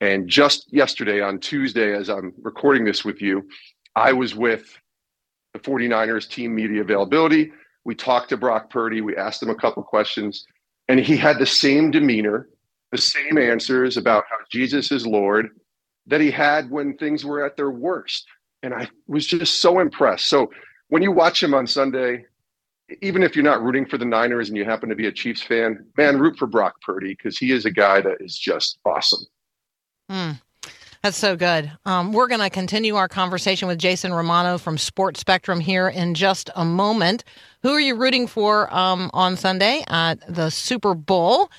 And 0.00 0.28
just 0.28 0.72
yesterday, 0.72 1.20
on 1.20 1.38
Tuesday, 1.38 1.94
as 1.94 2.08
I'm 2.08 2.32
recording 2.42 2.84
this 2.84 3.04
with 3.04 3.22
you, 3.22 3.48
I 3.96 4.12
was 4.12 4.34
with 4.34 4.78
the 5.52 5.58
49ers 5.60 6.28
team 6.28 6.54
media 6.54 6.80
availability. 6.80 7.52
We 7.84 7.94
talked 7.94 8.28
to 8.30 8.36
Brock 8.36 8.70
Purdy. 8.70 9.00
We 9.00 9.16
asked 9.16 9.42
him 9.42 9.50
a 9.50 9.54
couple 9.54 9.82
questions, 9.82 10.44
and 10.88 11.00
he 11.00 11.16
had 11.16 11.38
the 11.38 11.46
same 11.46 11.90
demeanor, 11.90 12.48
the 12.92 12.98
same 12.98 13.38
answers 13.38 13.96
about 13.96 14.24
how 14.28 14.36
Jesus 14.50 14.92
is 14.92 15.06
Lord 15.06 15.48
that 16.08 16.20
he 16.20 16.30
had 16.30 16.70
when 16.70 16.96
things 16.96 17.24
were 17.24 17.44
at 17.44 17.56
their 17.56 17.70
worst. 17.70 18.26
And 18.62 18.74
I 18.74 18.88
was 19.06 19.26
just 19.26 19.60
so 19.60 19.78
impressed. 19.78 20.26
So 20.26 20.50
when 20.88 21.02
you 21.02 21.12
watch 21.12 21.42
him 21.42 21.54
on 21.54 21.66
Sunday, 21.66 22.24
even 23.02 23.22
if 23.22 23.36
you're 23.36 23.44
not 23.44 23.62
rooting 23.62 23.86
for 23.86 23.98
the 23.98 24.04
Niners 24.04 24.48
and 24.48 24.56
you 24.56 24.64
happen 24.64 24.88
to 24.88 24.94
be 24.94 25.06
a 25.06 25.12
Chiefs 25.12 25.42
fan, 25.42 25.84
man, 25.96 26.18
root 26.18 26.36
for 26.38 26.46
Brock 26.46 26.80
Purdy 26.80 27.14
because 27.14 27.36
he 27.36 27.52
is 27.52 27.64
a 27.64 27.70
guy 27.70 28.00
that 28.00 28.18
is 28.20 28.38
just 28.38 28.78
awesome. 28.84 29.24
Mm, 30.10 30.40
that's 31.02 31.18
so 31.18 31.36
good. 31.36 31.70
Um, 31.84 32.12
we're 32.12 32.28
going 32.28 32.40
to 32.40 32.50
continue 32.50 32.96
our 32.96 33.08
conversation 33.08 33.68
with 33.68 33.78
Jason 33.78 34.12
Romano 34.12 34.58
from 34.58 34.78
Sports 34.78 35.20
Spectrum 35.20 35.60
here 35.60 35.88
in 35.88 36.14
just 36.14 36.50
a 36.56 36.64
moment. 36.64 37.24
Who 37.62 37.70
are 37.70 37.80
you 37.80 37.94
rooting 37.94 38.26
for 38.26 38.72
um, 38.74 39.10
on 39.12 39.36
Sunday 39.36 39.84
at 39.88 40.18
the 40.28 40.50
Super 40.50 40.94
Bowl? 40.94 41.50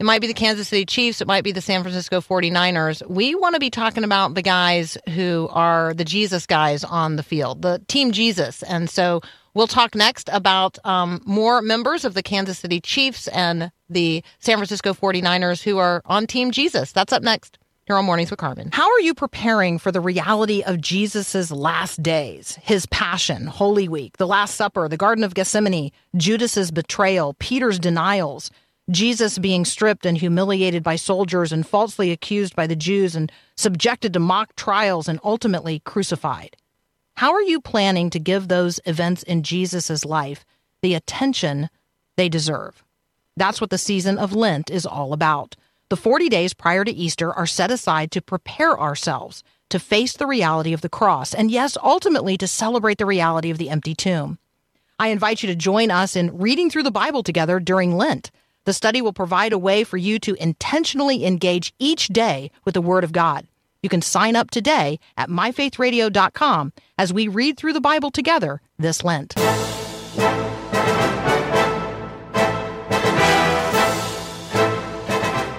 It 0.00 0.04
might 0.04 0.20
be 0.20 0.26
the 0.26 0.34
Kansas 0.34 0.68
City 0.68 0.84
Chiefs. 0.86 1.20
It 1.20 1.28
might 1.28 1.44
be 1.44 1.52
the 1.52 1.60
San 1.60 1.82
Francisco 1.82 2.20
49ers. 2.20 3.08
We 3.08 3.34
want 3.34 3.54
to 3.54 3.60
be 3.60 3.70
talking 3.70 4.02
about 4.02 4.34
the 4.34 4.42
guys 4.42 4.98
who 5.10 5.48
are 5.52 5.94
the 5.94 6.04
Jesus 6.04 6.46
guys 6.46 6.82
on 6.82 7.16
the 7.16 7.22
field, 7.22 7.62
the 7.62 7.80
Team 7.86 8.10
Jesus. 8.10 8.62
And 8.64 8.90
so 8.90 9.20
we'll 9.54 9.66
talk 9.66 9.94
next 9.94 10.28
about 10.32 10.78
um, 10.84 11.20
more 11.24 11.62
members 11.62 12.04
of 12.04 12.14
the 12.14 12.22
Kansas 12.22 12.58
City 12.58 12.80
Chiefs 12.80 13.28
and 13.28 13.70
the 13.88 14.22
San 14.38 14.56
Francisco 14.58 14.92
49ers 14.92 15.62
who 15.62 15.78
are 15.78 16.02
on 16.04 16.26
Team 16.26 16.50
Jesus. 16.50 16.92
That's 16.92 17.12
up 17.12 17.22
next 17.22 17.58
here 17.86 17.96
on 17.96 18.04
Mornings 18.04 18.30
with 18.30 18.40
Carmen. 18.40 18.70
How 18.72 18.90
are 18.90 19.00
you 19.00 19.14
preparing 19.14 19.78
for 19.78 19.92
the 19.92 20.00
reality 20.00 20.62
of 20.62 20.80
Jesus' 20.80 21.50
last 21.50 22.02
days, 22.02 22.58
his 22.62 22.86
passion, 22.86 23.46
Holy 23.46 23.88
Week, 23.88 24.16
the 24.16 24.26
Last 24.26 24.54
Supper, 24.54 24.88
the 24.88 24.96
Garden 24.96 25.22
of 25.22 25.34
Gethsemane, 25.34 25.92
Judas's 26.16 26.70
betrayal, 26.70 27.34
Peter's 27.38 27.78
denials, 27.78 28.50
Jesus 28.90 29.38
being 29.38 29.64
stripped 29.64 30.06
and 30.06 30.16
humiliated 30.16 30.82
by 30.82 30.96
soldiers 30.96 31.52
and 31.52 31.66
falsely 31.66 32.10
accused 32.10 32.56
by 32.56 32.66
the 32.66 32.76
Jews 32.76 33.14
and 33.14 33.30
subjected 33.56 34.12
to 34.14 34.20
mock 34.20 34.56
trials 34.56 35.08
and 35.08 35.20
ultimately 35.22 35.80
crucified? 35.80 36.56
How 37.16 37.32
are 37.32 37.42
you 37.42 37.60
planning 37.60 38.10
to 38.10 38.18
give 38.18 38.48
those 38.48 38.80
events 38.86 39.22
in 39.22 39.44
Jesus' 39.44 40.04
life 40.04 40.44
the 40.82 40.94
attention 40.94 41.70
they 42.16 42.28
deserve? 42.28 42.82
That's 43.36 43.60
what 43.60 43.70
the 43.70 43.78
season 43.78 44.18
of 44.18 44.34
Lent 44.34 44.68
is 44.68 44.84
all 44.84 45.12
about. 45.12 45.54
The 45.90 45.96
40 45.96 46.28
days 46.28 46.54
prior 46.54 46.84
to 46.84 46.92
Easter 46.92 47.32
are 47.32 47.46
set 47.46 47.70
aside 47.70 48.10
to 48.12 48.20
prepare 48.20 48.78
ourselves 48.78 49.44
to 49.70 49.78
face 49.78 50.12
the 50.14 50.26
reality 50.26 50.72
of 50.72 50.80
the 50.80 50.88
cross, 50.88 51.34
and 51.34 51.50
yes, 51.50 51.76
ultimately 51.82 52.36
to 52.36 52.48
celebrate 52.48 52.98
the 52.98 53.06
reality 53.06 53.50
of 53.50 53.58
the 53.58 53.70
empty 53.70 53.94
tomb. 53.94 54.38
I 54.98 55.08
invite 55.08 55.42
you 55.42 55.48
to 55.48 55.54
join 55.54 55.90
us 55.90 56.16
in 56.16 56.36
reading 56.38 56.68
through 56.68 56.82
the 56.82 56.90
Bible 56.90 57.22
together 57.22 57.60
during 57.60 57.96
Lent. 57.96 58.30
The 58.64 58.72
study 58.72 59.00
will 59.00 59.12
provide 59.12 59.52
a 59.52 59.58
way 59.58 59.84
for 59.84 59.96
you 59.96 60.18
to 60.20 60.40
intentionally 60.42 61.24
engage 61.24 61.74
each 61.78 62.08
day 62.08 62.50
with 62.64 62.74
the 62.74 62.82
Word 62.82 63.04
of 63.04 63.12
God. 63.12 63.46
You 63.84 63.88
can 63.90 64.00
sign 64.00 64.34
up 64.34 64.50
today 64.50 64.98
at 65.18 65.28
myfaithradio.com 65.28 66.72
as 66.96 67.12
we 67.12 67.28
read 67.28 67.58
through 67.58 67.74
the 67.74 67.82
Bible 67.82 68.10
together 68.10 68.62
this 68.78 69.04
Lent. 69.04 69.34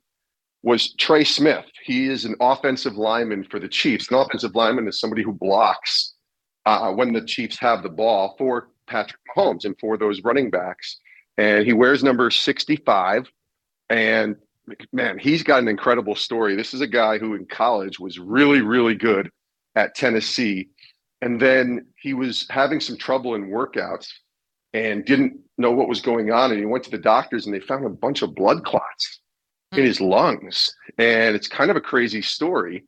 was 0.63 0.95
trey 0.95 1.25
smith. 1.25 1.67
He 1.85 2.07
is 2.07 2.25
an 2.25 2.37
offensive 2.41 2.97
lineman 2.97 3.45
for 3.45 3.59
the 3.59 3.69
chiefs. 3.69 4.11
An 4.11 4.19
offensive 4.19 4.55
lineman 4.55 4.89
is 4.89 5.01
somebody 5.01 5.23
who 5.23 5.33
blocks 5.33 6.15
uh, 6.67 6.93
when 6.93 7.13
the 7.13 7.25
chiefs 7.25 7.59
have 7.59 7.83
the 7.83 7.89
ball 7.89 8.35
for 8.39 8.69
patrick 8.87 9.21
mahomes 9.37 9.65
and 9.65 9.79
for 9.81 9.97
those 9.97 10.23
running 10.23 10.51
backs. 10.51 10.99
And 11.39 11.65
he 11.65 11.73
wears 11.73 12.05
number 12.05 12.31
65 12.31 13.31
and 13.89 14.37
man 14.93 15.19
he's 15.19 15.43
got 15.43 15.61
an 15.61 15.69
incredible 15.69 16.15
story. 16.15 16.55
This 16.55 16.75
is 16.75 16.81
a 16.81 16.87
guy 16.87 17.19
who 17.19 17.35
in 17.35 17.47
college 17.47 17.99
was 17.99 18.19
really 18.19 18.61
really 18.61 18.95
good 18.95 19.31
at 19.75 19.95
tennessee 19.95 20.69
and 21.23 21.41
then 21.41 21.87
he 21.97 22.15
was 22.15 22.47
having 22.51 22.81
some 22.81 22.97
trouble 22.97 23.35
in 23.35 23.51
workouts 23.51 24.09
and 24.73 25.05
didn't 25.05 25.39
know 25.59 25.71
what 25.71 25.89
was 25.89 26.01
going 26.01 26.33
on. 26.33 26.51
And 26.51 26.61
he 26.61 26.67
went 26.67 26.85
to 26.85 26.91
the 26.91 26.99
doctors 26.99 27.47
and 27.47 27.55
they 27.55 27.61
found 27.61 27.85
a 27.85 27.91
bunch 27.91 28.23
of 28.23 28.35
blood 28.35 28.65
clots 28.65 29.21
in 29.73 29.81
hmm. 29.81 29.85
his 29.85 30.01
lungs. 30.01 30.75
And 30.99 31.35
it's 31.37 31.49
kind 31.49 31.71
of 31.71 31.77
a 31.77 31.81
crazy 31.81 32.23
story. 32.23 32.85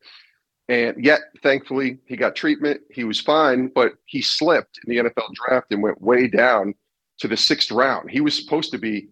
And 0.68 1.04
yet, 1.04 1.20
thankfully, 1.42 1.98
he 2.06 2.16
got 2.16 2.36
treatment. 2.36 2.80
He 2.90 3.04
was 3.04 3.20
fine, 3.20 3.68
but 3.74 3.92
he 4.06 4.22
slipped 4.22 4.78
in 4.86 4.94
the 4.94 5.10
NFL 5.10 5.34
draft 5.34 5.66
and 5.70 5.82
went 5.82 6.00
way 6.00 6.28
down 6.28 6.74
to 7.18 7.28
the 7.28 7.36
sixth 7.36 7.70
round. 7.70 8.10
He 8.10 8.20
was 8.20 8.34
supposed 8.34 8.70
to 8.72 8.78
be 8.78 9.08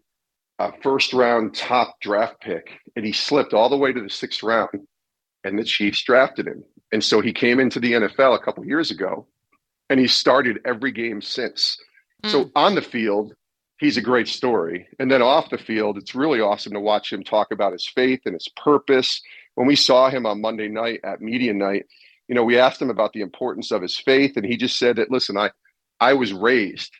a 0.58 0.72
first 0.82 1.12
round 1.12 1.54
top 1.54 2.00
draft 2.00 2.40
pick, 2.40 2.70
and 2.96 3.04
he 3.04 3.12
slipped 3.12 3.52
all 3.52 3.68
the 3.68 3.76
way 3.76 3.92
to 3.92 4.00
the 4.00 4.08
sixth 4.08 4.42
round, 4.42 4.86
and 5.44 5.58
the 5.58 5.64
Chiefs 5.64 6.02
drafted 6.02 6.46
him. 6.46 6.64
And 6.92 7.02
so 7.02 7.20
he 7.20 7.32
came 7.32 7.60
into 7.60 7.80
the 7.80 7.92
NFL 7.92 8.34
a 8.34 8.38
couple 8.38 8.64
years 8.64 8.90
ago, 8.90 9.26
and 9.88 10.00
he 10.00 10.06
started 10.06 10.60
every 10.64 10.92
game 10.92 11.20
since. 11.22 11.78
So 12.26 12.44
Mm. 12.46 12.52
on 12.54 12.74
the 12.74 12.82
field, 12.82 13.34
he's 13.78 13.96
a 13.96 14.02
great 14.02 14.28
story. 14.28 14.86
And 14.98 15.10
then 15.10 15.22
off 15.22 15.50
the 15.50 15.58
field, 15.58 15.96
it's 15.98 16.14
really 16.14 16.40
awesome 16.40 16.72
to 16.74 16.80
watch 16.80 17.12
him 17.12 17.22
talk 17.22 17.52
about 17.52 17.72
his 17.72 17.86
faith 17.88 18.20
and 18.26 18.34
his 18.34 18.48
purpose. 18.56 19.22
When 19.54 19.66
we 19.66 19.76
saw 19.76 20.10
him 20.10 20.26
on 20.26 20.40
Monday 20.40 20.68
night 20.68 21.00
at 21.04 21.20
media 21.20 21.54
night, 21.54 21.86
you 22.28 22.34
know, 22.34 22.44
we 22.44 22.58
asked 22.58 22.80
him 22.80 22.90
about 22.90 23.12
the 23.12 23.22
importance 23.22 23.70
of 23.72 23.82
his 23.82 23.98
faith, 23.98 24.36
and 24.36 24.44
he 24.46 24.56
just 24.56 24.78
said 24.78 24.96
that, 24.96 25.10
listen, 25.10 25.36
I, 25.36 25.50
I 25.98 26.12
was 26.14 26.32
raised 26.32 26.92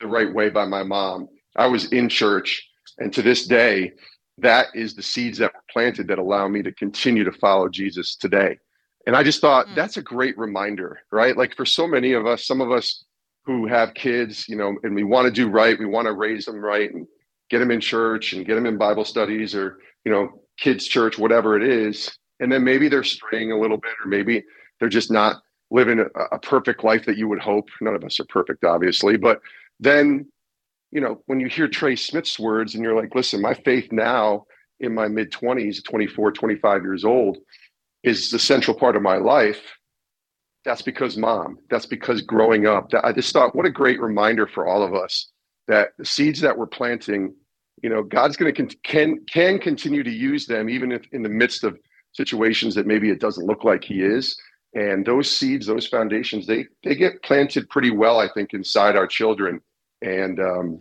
the 0.00 0.06
right 0.06 0.32
way 0.32 0.48
by 0.50 0.64
my 0.64 0.82
mom. 0.82 1.28
I 1.56 1.66
was 1.66 1.92
in 1.92 2.08
church, 2.08 2.66
and 2.98 3.12
to 3.12 3.22
this 3.22 3.46
day, 3.46 3.92
that 4.38 4.68
is 4.74 4.94
the 4.94 5.02
seeds 5.02 5.38
that 5.38 5.52
were 5.52 5.64
planted 5.70 6.08
that 6.08 6.18
allow 6.18 6.48
me 6.48 6.62
to 6.62 6.72
continue 6.72 7.24
to 7.24 7.32
follow 7.32 7.68
Jesus 7.68 8.16
today. 8.16 8.58
And 9.06 9.16
I 9.16 9.22
just 9.22 9.40
thought 9.40 9.66
Mm. 9.68 9.74
that's 9.74 9.96
a 9.96 10.02
great 10.02 10.36
reminder, 10.38 11.00
right? 11.10 11.36
Like 11.36 11.56
for 11.56 11.64
so 11.64 11.86
many 11.86 12.12
of 12.12 12.26
us, 12.26 12.46
some 12.46 12.60
of 12.60 12.70
us 12.70 13.04
who 13.44 13.66
have 13.66 13.94
kids, 13.94 14.48
you 14.48 14.56
know, 14.56 14.76
and 14.82 14.94
we 14.94 15.04
want 15.04 15.26
to 15.26 15.30
do 15.32 15.48
right, 15.48 15.78
we 15.78 15.86
want 15.86 16.06
to 16.06 16.12
raise 16.12 16.44
them 16.44 16.60
right 16.60 16.92
and 16.92 17.06
get 17.48 17.58
them 17.58 17.70
in 17.70 17.80
church 17.80 18.32
and 18.32 18.46
get 18.46 18.54
them 18.54 18.66
in 18.66 18.76
Bible 18.78 19.04
studies 19.04 19.54
or, 19.54 19.78
you 20.04 20.12
know, 20.12 20.42
kids' 20.58 20.86
church, 20.86 21.18
whatever 21.18 21.56
it 21.56 21.62
is. 21.62 22.16
And 22.40 22.52
then 22.52 22.62
maybe 22.64 22.88
they're 22.88 23.02
straying 23.04 23.52
a 23.52 23.58
little 23.58 23.76
bit, 23.78 23.92
or 24.04 24.08
maybe 24.08 24.44
they're 24.78 24.88
just 24.88 25.10
not 25.10 25.42
living 25.70 26.00
a, 26.00 26.06
a 26.32 26.38
perfect 26.38 26.84
life 26.84 27.04
that 27.06 27.16
you 27.16 27.28
would 27.28 27.40
hope. 27.40 27.68
None 27.80 27.94
of 27.94 28.04
us 28.04 28.20
are 28.20 28.24
perfect, 28.26 28.64
obviously. 28.64 29.16
But 29.16 29.40
then, 29.78 30.26
you 30.90 31.00
know, 31.00 31.22
when 31.26 31.40
you 31.40 31.48
hear 31.48 31.68
Trey 31.68 31.96
Smith's 31.96 32.38
words 32.38 32.74
and 32.74 32.84
you're 32.84 32.96
like, 32.96 33.14
listen, 33.14 33.40
my 33.40 33.54
faith 33.54 33.90
now 33.92 34.46
in 34.80 34.94
my 34.94 35.08
mid 35.08 35.30
20s, 35.32 35.82
24, 35.84 36.32
25 36.32 36.82
years 36.82 37.04
old, 37.04 37.38
is 38.02 38.30
the 38.30 38.38
central 38.38 38.76
part 38.76 38.96
of 38.96 39.02
my 39.02 39.16
life 39.16 39.62
that's 40.64 40.82
because 40.82 41.16
mom 41.16 41.58
that's 41.70 41.86
because 41.86 42.22
growing 42.22 42.66
up 42.66 42.90
i 43.02 43.12
just 43.12 43.32
thought 43.32 43.54
what 43.54 43.66
a 43.66 43.70
great 43.70 44.00
reminder 44.00 44.46
for 44.46 44.66
all 44.66 44.82
of 44.82 44.94
us 44.94 45.30
that 45.68 45.90
the 45.98 46.04
seeds 46.04 46.40
that 46.40 46.56
we're 46.56 46.66
planting 46.66 47.34
you 47.82 47.88
know 47.88 48.02
god's 48.02 48.36
going 48.36 48.54
to 48.54 48.76
can 48.84 49.18
can 49.26 49.58
continue 49.58 50.02
to 50.02 50.10
use 50.10 50.46
them 50.46 50.68
even 50.68 50.92
if 50.92 51.02
in 51.12 51.22
the 51.22 51.28
midst 51.28 51.64
of 51.64 51.78
situations 52.12 52.74
that 52.74 52.86
maybe 52.86 53.10
it 53.10 53.20
doesn't 53.20 53.46
look 53.46 53.64
like 53.64 53.84
he 53.84 54.02
is. 54.02 54.36
And 54.74 55.04
those 55.04 55.34
seeds 55.34 55.66
those 55.66 55.86
foundations 55.86 56.46
they 56.46 56.66
they 56.84 56.94
get 56.94 57.22
planted 57.24 57.68
pretty 57.70 57.90
well 57.90 58.20
i 58.20 58.28
think 58.28 58.54
inside 58.54 58.96
our 58.96 59.06
children. 59.06 59.60
And 60.02 60.38
um 60.38 60.80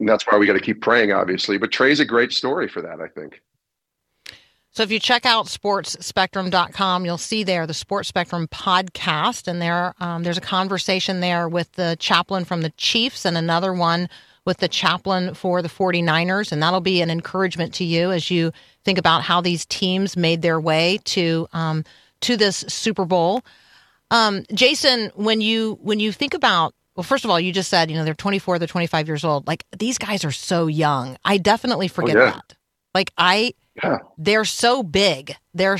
and 0.00 0.08
that's 0.08 0.26
why 0.26 0.38
we 0.38 0.46
got 0.46 0.54
to 0.54 0.60
keep 0.60 0.80
praying 0.80 1.12
obviously. 1.12 1.58
But 1.58 1.72
trey's 1.72 2.00
a 2.00 2.04
great 2.06 2.32
story 2.32 2.68
for 2.68 2.80
that 2.82 3.00
i 3.00 3.08
think 3.08 3.42
So 4.76 4.82
if 4.82 4.90
you 4.90 5.00
check 5.00 5.24
out 5.24 5.46
sportsspectrum.com, 5.46 7.06
you'll 7.06 7.16
see 7.16 7.44
there 7.44 7.66
the 7.66 7.72
Sports 7.72 8.10
Spectrum 8.10 8.46
podcast, 8.46 9.48
and 9.48 9.62
there 9.62 9.94
um, 10.00 10.22
there's 10.22 10.36
a 10.36 10.42
conversation 10.42 11.20
there 11.20 11.48
with 11.48 11.72
the 11.72 11.96
chaplain 11.98 12.44
from 12.44 12.60
the 12.60 12.68
Chiefs 12.76 13.24
and 13.24 13.38
another 13.38 13.72
one 13.72 14.10
with 14.44 14.58
the 14.58 14.68
chaplain 14.68 15.32
for 15.32 15.62
the 15.62 15.70
49ers, 15.70 16.52
and 16.52 16.62
that'll 16.62 16.82
be 16.82 17.00
an 17.00 17.08
encouragement 17.08 17.72
to 17.72 17.84
you 17.84 18.12
as 18.12 18.30
you 18.30 18.52
think 18.84 18.98
about 18.98 19.22
how 19.22 19.40
these 19.40 19.64
teams 19.64 20.14
made 20.14 20.42
their 20.42 20.60
way 20.60 20.98
to 21.04 21.48
um, 21.54 21.82
to 22.20 22.36
this 22.36 22.58
Super 22.68 23.06
Bowl. 23.06 23.46
Um, 24.10 24.44
Jason, 24.52 25.10
when 25.14 25.40
you 25.40 25.78
when 25.80 26.00
you 26.00 26.12
think 26.12 26.34
about 26.34 26.74
well, 26.96 27.04
first 27.04 27.24
of 27.24 27.30
all, 27.30 27.40
you 27.40 27.50
just 27.50 27.70
said 27.70 27.90
you 27.90 27.96
know 27.96 28.04
they're 28.04 28.12
24, 28.12 28.58
they're 28.58 28.68
25 28.68 29.08
years 29.08 29.24
old. 29.24 29.46
Like 29.46 29.64
these 29.74 29.96
guys 29.96 30.22
are 30.22 30.32
so 30.32 30.66
young. 30.66 31.16
I 31.24 31.38
definitely 31.38 31.88
forget 31.88 32.16
yeah. 32.16 32.24
that. 32.26 32.54
Like 32.94 33.10
I 33.16 33.54
yeah 33.82 33.98
they're 34.18 34.44
so 34.44 34.82
big. 34.82 35.36
They're 35.54 35.78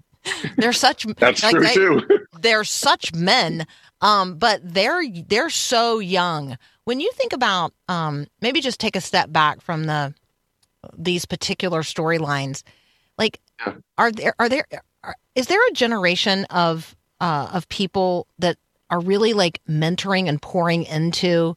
they're 0.56 0.72
such 0.72 1.04
That's 1.16 1.42
like, 1.42 1.52
true 1.54 1.60
they- 1.62 1.74
too. 1.74 2.26
they're 2.40 2.64
such 2.64 3.12
men 3.14 3.66
um 4.00 4.36
but 4.36 4.60
they're 4.62 5.02
they're 5.26 5.50
so 5.50 5.98
young 5.98 6.56
when 6.84 7.00
you 7.00 7.10
think 7.14 7.32
about 7.32 7.72
um 7.88 8.26
maybe 8.40 8.60
just 8.60 8.78
take 8.78 8.94
a 8.94 9.00
step 9.00 9.32
back 9.32 9.60
from 9.60 9.84
the 9.84 10.14
these 10.96 11.24
particular 11.26 11.82
storylines 11.82 12.62
like 13.16 13.40
Yeah. 13.66 13.74
are 13.96 14.12
there 14.12 14.34
are 14.38 14.48
there 14.48 14.66
are, 15.02 15.16
is 15.34 15.46
there 15.48 15.66
a 15.68 15.72
generation 15.72 16.44
of 16.50 16.94
uh 17.20 17.48
of 17.52 17.68
people 17.68 18.28
that 18.38 18.56
are 18.90 19.00
really 19.00 19.32
like 19.32 19.60
mentoring 19.68 20.28
and 20.28 20.40
pouring 20.40 20.84
into 20.84 21.56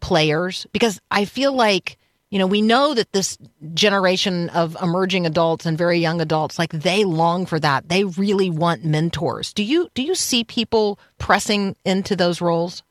players 0.00 0.66
because 0.72 1.00
i 1.10 1.24
feel 1.26 1.52
like 1.52 1.98
you 2.30 2.38
know 2.38 2.46
we 2.46 2.62
know 2.62 2.94
that 2.94 3.12
this 3.12 3.38
generation 3.74 4.48
of 4.50 4.76
emerging 4.82 5.26
adults 5.26 5.66
and 5.66 5.78
very 5.78 5.98
young 5.98 6.20
adults 6.20 6.58
like 6.58 6.72
they 6.72 7.04
long 7.04 7.46
for 7.46 7.60
that 7.60 7.88
they 7.88 8.04
really 8.04 8.50
want 8.50 8.84
mentors 8.84 9.52
do 9.52 9.62
you 9.62 9.88
do 9.94 10.02
you 10.02 10.14
see 10.14 10.44
people 10.44 10.98
pressing 11.18 11.76
into 11.84 12.14
those 12.16 12.40
roles 12.40 12.82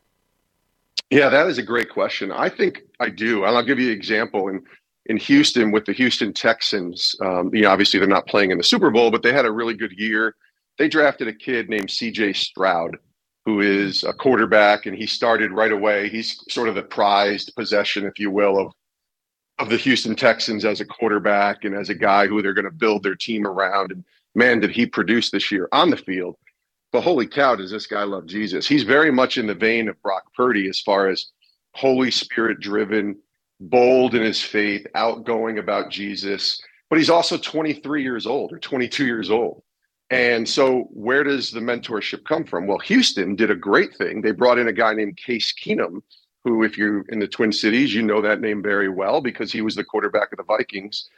Yeah, 1.09 1.29
that 1.29 1.47
is 1.47 1.57
a 1.57 1.63
great 1.63 1.89
question. 1.89 2.31
I 2.31 2.49
think 2.49 2.81
I 2.99 3.09
do, 3.09 3.45
and 3.45 3.55
I'll 3.55 3.63
give 3.63 3.79
you 3.79 3.91
an 3.91 3.97
example. 3.97 4.49
In 4.49 4.63
in 5.05 5.17
Houston, 5.17 5.71
with 5.71 5.85
the 5.85 5.93
Houston 5.93 6.33
Texans, 6.33 7.15
um, 7.21 7.49
you 7.53 7.61
know, 7.61 7.69
obviously 7.71 7.99
they're 7.99 8.09
not 8.09 8.27
playing 8.27 8.51
in 8.51 8.57
the 8.57 8.63
Super 8.63 8.91
Bowl, 8.91 9.09
but 9.09 9.23
they 9.23 9.31
had 9.31 9.45
a 9.45 9.51
really 9.51 9.73
good 9.73 9.93
year. 9.93 10.35
They 10.77 10.89
drafted 10.89 11.29
a 11.29 11.33
kid 11.33 11.69
named 11.69 11.89
C.J. 11.89 12.33
Stroud, 12.33 12.97
who 13.45 13.61
is 13.61 14.03
a 14.03 14.11
quarterback, 14.13 14.85
and 14.85 14.97
he 14.97 15.07
started 15.07 15.53
right 15.53 15.71
away. 15.71 16.09
He's 16.09 16.43
sort 16.49 16.67
of 16.67 16.75
the 16.75 16.83
prized 16.83 17.53
possession, 17.55 18.05
if 18.05 18.19
you 18.19 18.29
will, 18.29 18.59
of 18.59 18.73
of 19.59 19.69
the 19.69 19.77
Houston 19.77 20.15
Texans 20.15 20.65
as 20.65 20.81
a 20.81 20.85
quarterback 20.85 21.63
and 21.63 21.75
as 21.75 21.89
a 21.89 21.95
guy 21.95 22.27
who 22.27 22.41
they're 22.41 22.53
going 22.53 22.65
to 22.65 22.71
build 22.71 23.03
their 23.03 23.15
team 23.15 23.45
around. 23.45 23.91
And 23.91 24.03
man, 24.35 24.59
did 24.59 24.71
he 24.71 24.85
produce 24.85 25.31
this 25.31 25.51
year 25.51 25.67
on 25.71 25.89
the 25.89 25.97
field! 25.97 26.37
But 26.91 27.01
holy 27.01 27.27
cow, 27.27 27.55
does 27.55 27.71
this 27.71 27.87
guy 27.87 28.03
love 28.03 28.27
Jesus? 28.27 28.67
He's 28.67 28.83
very 28.83 29.11
much 29.11 29.37
in 29.37 29.47
the 29.47 29.53
vein 29.53 29.89
of 29.89 30.01
Brock 30.01 30.23
Purdy 30.33 30.69
as 30.69 30.79
far 30.79 31.07
as 31.07 31.31
Holy 31.73 32.11
Spirit 32.11 32.59
driven, 32.59 33.17
bold 33.59 34.15
in 34.15 34.21
his 34.21 34.41
faith, 34.41 34.87
outgoing 34.95 35.59
about 35.59 35.89
Jesus. 35.89 36.61
But 36.89 36.99
he's 36.99 37.09
also 37.09 37.37
23 37.37 38.01
years 38.01 38.25
old 38.25 38.53
or 38.53 38.59
22 38.59 39.05
years 39.05 39.29
old. 39.29 39.63
And 40.09 40.47
so, 40.47 40.87
where 40.91 41.23
does 41.23 41.51
the 41.51 41.59
mentorship 41.59 42.23
come 42.23 42.45
from? 42.45 42.65
Well, 42.65 42.79
Houston 42.79 43.35
did 43.35 43.51
a 43.51 43.55
great 43.55 43.93
thing. 43.97 44.21
They 44.21 44.31
brought 44.31 44.57
in 44.57 44.69
a 44.69 44.73
guy 44.73 44.93
named 44.93 45.17
Case 45.17 45.53
Keenum, 45.53 46.01
who, 46.47 46.63
if 46.63 46.77
you're 46.77 47.01
in 47.09 47.19
the 47.19 47.27
Twin 47.27 47.51
Cities, 47.51 47.93
you 47.93 48.01
know 48.01 48.21
that 48.21 48.41
name 48.41 48.61
very 48.63 48.89
well 48.89 49.21
because 49.21 49.51
he 49.51 49.61
was 49.61 49.75
the 49.75 49.83
quarterback 49.83 50.31
of 50.31 50.37
the 50.37 50.43
Vikings 50.43 51.09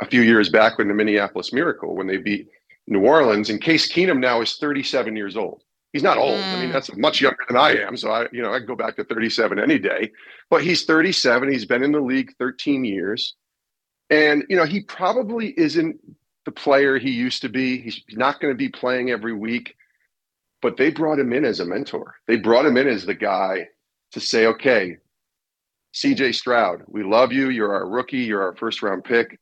a 0.00 0.06
few 0.06 0.22
years 0.22 0.48
back 0.48 0.78
when 0.78 0.88
the 0.88 0.94
Minneapolis 0.94 1.52
Miracle 1.52 1.94
when 1.96 2.06
they 2.06 2.16
beat 2.16 2.48
New 2.86 3.04
Orleans. 3.04 3.50
And 3.50 3.60
Case 3.60 3.92
Keenum 3.92 4.18
now 4.20 4.40
is 4.40 4.56
37 4.56 5.16
years 5.16 5.36
old. 5.36 5.62
He's 5.92 6.02
not 6.02 6.18
old. 6.18 6.38
I 6.38 6.60
mean, 6.60 6.70
Mm. 6.70 6.72
that's 6.72 6.94
much 6.96 7.20
younger 7.20 7.44
than 7.48 7.56
I 7.56 7.72
am. 7.76 7.96
So 7.96 8.10
I, 8.10 8.26
you 8.32 8.42
know, 8.42 8.52
I 8.52 8.60
go 8.60 8.76
back 8.76 8.96
to 8.96 9.04
37 9.04 9.58
any 9.58 9.78
day. 9.78 10.12
But 10.50 10.62
he's 10.62 10.84
37. 10.84 11.50
He's 11.50 11.64
been 11.66 11.82
in 11.82 11.92
the 11.92 12.00
league 12.00 12.32
13 12.38 12.84
years. 12.84 13.34
And, 14.10 14.44
you 14.48 14.56
know, 14.56 14.64
he 14.64 14.82
probably 14.82 15.48
isn't 15.58 15.98
the 16.44 16.52
player 16.52 16.98
he 16.98 17.10
used 17.10 17.42
to 17.42 17.48
be. 17.48 17.78
He's 17.80 18.02
not 18.12 18.40
going 18.40 18.52
to 18.52 18.58
be 18.58 18.68
playing 18.68 19.10
every 19.10 19.34
week. 19.34 19.74
But 20.62 20.76
they 20.76 20.90
brought 20.90 21.18
him 21.18 21.32
in 21.32 21.44
as 21.44 21.60
a 21.60 21.64
mentor. 21.66 22.16
They 22.26 22.36
brought 22.36 22.66
him 22.66 22.76
in 22.76 22.88
as 22.88 23.06
the 23.06 23.14
guy 23.14 23.68
to 24.12 24.20
say, 24.20 24.46
okay, 24.46 24.96
CJ 25.94 26.34
Stroud, 26.34 26.82
we 26.86 27.02
love 27.02 27.32
you. 27.32 27.50
You're 27.50 27.74
our 27.74 27.88
rookie. 27.88 28.18
You're 28.18 28.42
our 28.42 28.56
first 28.56 28.82
round 28.82 29.04
pick. 29.04 29.38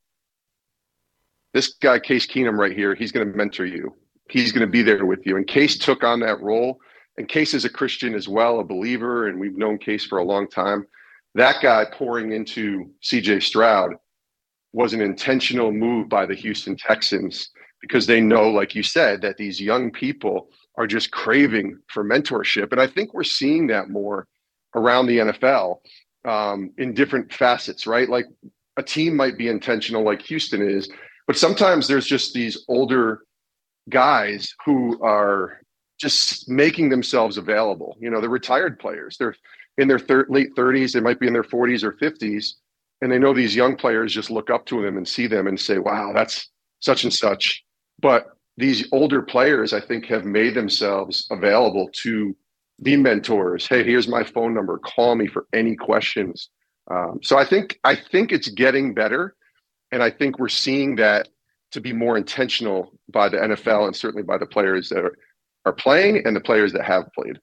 This 1.52 1.74
guy, 1.74 1.98
Case 1.98 2.26
Keenum, 2.26 2.58
right 2.58 2.76
here, 2.76 2.94
he's 2.94 3.12
going 3.12 3.30
to 3.30 3.36
mentor 3.36 3.66
you. 3.66 3.94
He's 4.28 4.52
going 4.52 4.66
to 4.66 4.70
be 4.70 4.82
there 4.82 5.06
with 5.06 5.24
you. 5.26 5.36
And 5.36 5.46
Case 5.46 5.78
took 5.78 6.04
on 6.04 6.20
that 6.20 6.40
role. 6.40 6.78
And 7.16 7.28
Case 7.28 7.54
is 7.54 7.64
a 7.64 7.70
Christian 7.70 8.14
as 8.14 8.28
well, 8.28 8.60
a 8.60 8.64
believer. 8.64 9.28
And 9.28 9.40
we've 9.40 9.56
known 9.56 9.78
Case 9.78 10.04
for 10.04 10.18
a 10.18 10.24
long 10.24 10.48
time. 10.48 10.86
That 11.34 11.62
guy 11.62 11.84
pouring 11.92 12.32
into 12.32 12.90
CJ 13.02 13.42
Stroud 13.42 13.92
was 14.72 14.92
an 14.92 15.00
intentional 15.00 15.72
move 15.72 16.08
by 16.08 16.26
the 16.26 16.34
Houston 16.34 16.76
Texans 16.76 17.50
because 17.80 18.06
they 18.06 18.20
know, 18.20 18.50
like 18.50 18.74
you 18.74 18.82
said, 18.82 19.22
that 19.22 19.36
these 19.36 19.60
young 19.60 19.90
people 19.90 20.48
are 20.76 20.86
just 20.86 21.10
craving 21.10 21.78
for 21.88 22.04
mentorship. 22.04 22.72
And 22.72 22.80
I 22.80 22.86
think 22.86 23.14
we're 23.14 23.24
seeing 23.24 23.66
that 23.68 23.88
more 23.88 24.26
around 24.76 25.06
the 25.06 25.18
NFL 25.18 25.78
um, 26.24 26.70
in 26.78 26.94
different 26.94 27.32
facets, 27.32 27.86
right? 27.86 28.08
Like 28.08 28.26
a 28.76 28.82
team 28.82 29.16
might 29.16 29.38
be 29.38 29.48
intentional, 29.48 30.04
like 30.04 30.22
Houston 30.22 30.62
is, 30.62 30.88
but 31.26 31.36
sometimes 31.36 31.88
there's 31.88 32.06
just 32.06 32.34
these 32.34 32.64
older 32.68 33.22
guys 33.88 34.54
who 34.64 35.02
are 35.02 35.60
just 35.98 36.48
making 36.48 36.90
themselves 36.90 37.38
available. 37.38 37.96
You 38.00 38.10
know, 38.10 38.20
they're 38.20 38.28
retired 38.28 38.78
players. 38.78 39.16
They're 39.16 39.34
in 39.78 39.88
their 39.88 39.98
thir- 39.98 40.26
late 40.28 40.54
30s, 40.54 40.92
they 40.92 41.00
might 41.00 41.20
be 41.20 41.26
in 41.26 41.32
their 41.32 41.42
40s 41.42 41.82
or 41.82 41.92
50s, 41.92 42.54
and 43.02 43.12
they 43.12 43.18
know 43.18 43.34
these 43.34 43.54
young 43.54 43.76
players 43.76 44.14
just 44.14 44.30
look 44.30 44.50
up 44.50 44.64
to 44.66 44.82
them 44.82 44.96
and 44.96 45.06
see 45.06 45.26
them 45.26 45.46
and 45.46 45.60
say, 45.60 45.78
"Wow, 45.78 46.12
that's 46.14 46.48
such 46.80 47.04
and 47.04 47.12
such." 47.12 47.62
But 48.00 48.26
these 48.56 48.88
older 48.92 49.20
players, 49.20 49.74
I 49.74 49.80
think, 49.80 50.06
have 50.06 50.24
made 50.24 50.54
themselves 50.54 51.26
available 51.30 51.90
to 52.04 52.34
be 52.82 52.96
mentors. 52.96 53.66
Hey, 53.66 53.84
here's 53.84 54.08
my 54.08 54.24
phone 54.24 54.54
number. 54.54 54.78
Call 54.78 55.14
me 55.14 55.26
for 55.26 55.46
any 55.52 55.76
questions. 55.76 56.50
Um, 56.90 57.20
so 57.22 57.36
I 57.38 57.44
think 57.44 57.78
I 57.84 57.96
think 57.96 58.32
it's 58.32 58.48
getting 58.48 58.94
better, 58.94 59.34
and 59.90 60.02
I 60.02 60.10
think 60.10 60.38
we're 60.38 60.48
seeing 60.48 60.96
that 60.96 61.28
to 61.72 61.80
be 61.80 61.92
more 61.92 62.16
intentional 62.16 62.92
by 63.08 63.28
the 63.28 63.38
NFL 63.38 63.86
and 63.86 63.96
certainly 63.96 64.22
by 64.22 64.38
the 64.38 64.46
players 64.46 64.88
that 64.90 65.04
are, 65.04 65.16
are 65.64 65.72
playing 65.72 66.22
and 66.24 66.36
the 66.36 66.40
players 66.40 66.72
that 66.72 66.84
have 66.84 67.12
played. 67.12 67.38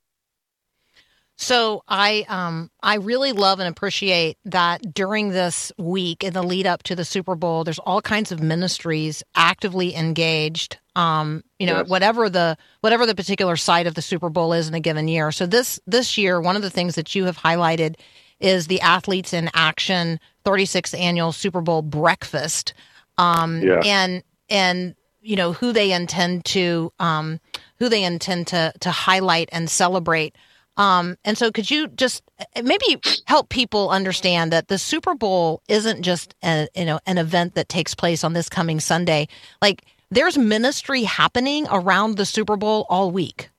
So 1.35 1.83
I 1.87 2.25
um 2.29 2.69
I 2.81 2.95
really 2.95 3.31
love 3.33 3.59
and 3.59 3.67
appreciate 3.67 4.37
that 4.45 4.93
during 4.93 5.29
this 5.29 5.71
week 5.77 6.23
in 6.23 6.33
the 6.33 6.43
lead 6.43 6.67
up 6.67 6.83
to 6.83 6.95
the 6.95 7.03
Super 7.05 7.35
Bowl, 7.35 7.63
there's 7.63 7.79
all 7.79 8.01
kinds 8.01 8.31
of 8.31 8.39
ministries 8.41 9.23
actively 9.35 9.95
engaged. 9.95 10.77
Um, 10.95 11.43
you 11.57 11.65
know, 11.65 11.79
Yes. 11.79 11.89
whatever 11.89 12.29
the 12.29 12.55
whatever 12.81 13.05
the 13.05 13.15
particular 13.15 13.55
site 13.55 13.87
of 13.87 13.95
the 13.95 14.01
Super 14.01 14.29
Bowl 14.29 14.53
is 14.53 14.67
in 14.67 14.73
a 14.75 14.79
given 14.79 15.07
year. 15.07 15.31
So 15.31 15.45
this 15.47 15.79
this 15.87 16.17
year, 16.17 16.39
one 16.39 16.55
of 16.55 16.61
the 16.61 16.69
things 16.69 16.95
that 16.95 17.15
you 17.15 17.25
have 17.25 17.37
highlighted 17.37 17.95
is 18.39 18.67
the 18.67 18.81
Athletes 18.81 19.33
in 19.33 19.49
Action 19.53 20.19
36th 20.45 20.97
annual 20.97 21.31
Super 21.31 21.61
Bowl 21.61 21.81
breakfast. 21.81 22.73
Um, 23.17 23.61
Yeah. 23.61 23.79
and 23.83 24.23
and 24.49 24.95
you 25.21 25.35
know 25.35 25.51
who 25.53 25.73
they 25.73 25.91
intend 25.93 26.45
to 26.45 26.93
um, 26.99 27.39
who 27.79 27.89
they 27.89 28.03
intend 28.03 28.47
to 28.47 28.71
to 28.81 28.91
highlight 28.91 29.49
and 29.51 29.67
celebrate. 29.69 30.35
Um, 30.77 31.17
and 31.23 31.37
so, 31.37 31.51
could 31.51 31.69
you 31.69 31.87
just 31.87 32.23
uh, 32.39 32.61
maybe 32.63 32.99
help 33.25 33.49
people 33.49 33.89
understand 33.89 34.51
that 34.51 34.67
the 34.67 34.77
Super 34.77 35.13
Bowl 35.13 35.61
isn't 35.67 36.01
just 36.01 36.33
a, 36.43 36.67
you 36.75 36.85
know 36.85 36.99
an 37.05 37.17
event 37.17 37.55
that 37.55 37.69
takes 37.69 37.93
place 37.93 38.23
on 38.23 38.33
this 38.33 38.49
coming 38.49 38.79
Sunday? 38.79 39.27
Like, 39.61 39.85
there's 40.09 40.37
ministry 40.37 41.03
happening 41.03 41.67
around 41.69 42.17
the 42.17 42.25
Super 42.25 42.55
Bowl 42.55 42.85
all 42.89 43.11
week. 43.11 43.49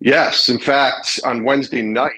Yes, 0.00 0.48
in 0.48 0.58
fact, 0.58 1.20
on 1.24 1.44
Wednesday 1.44 1.82
night 1.82 2.12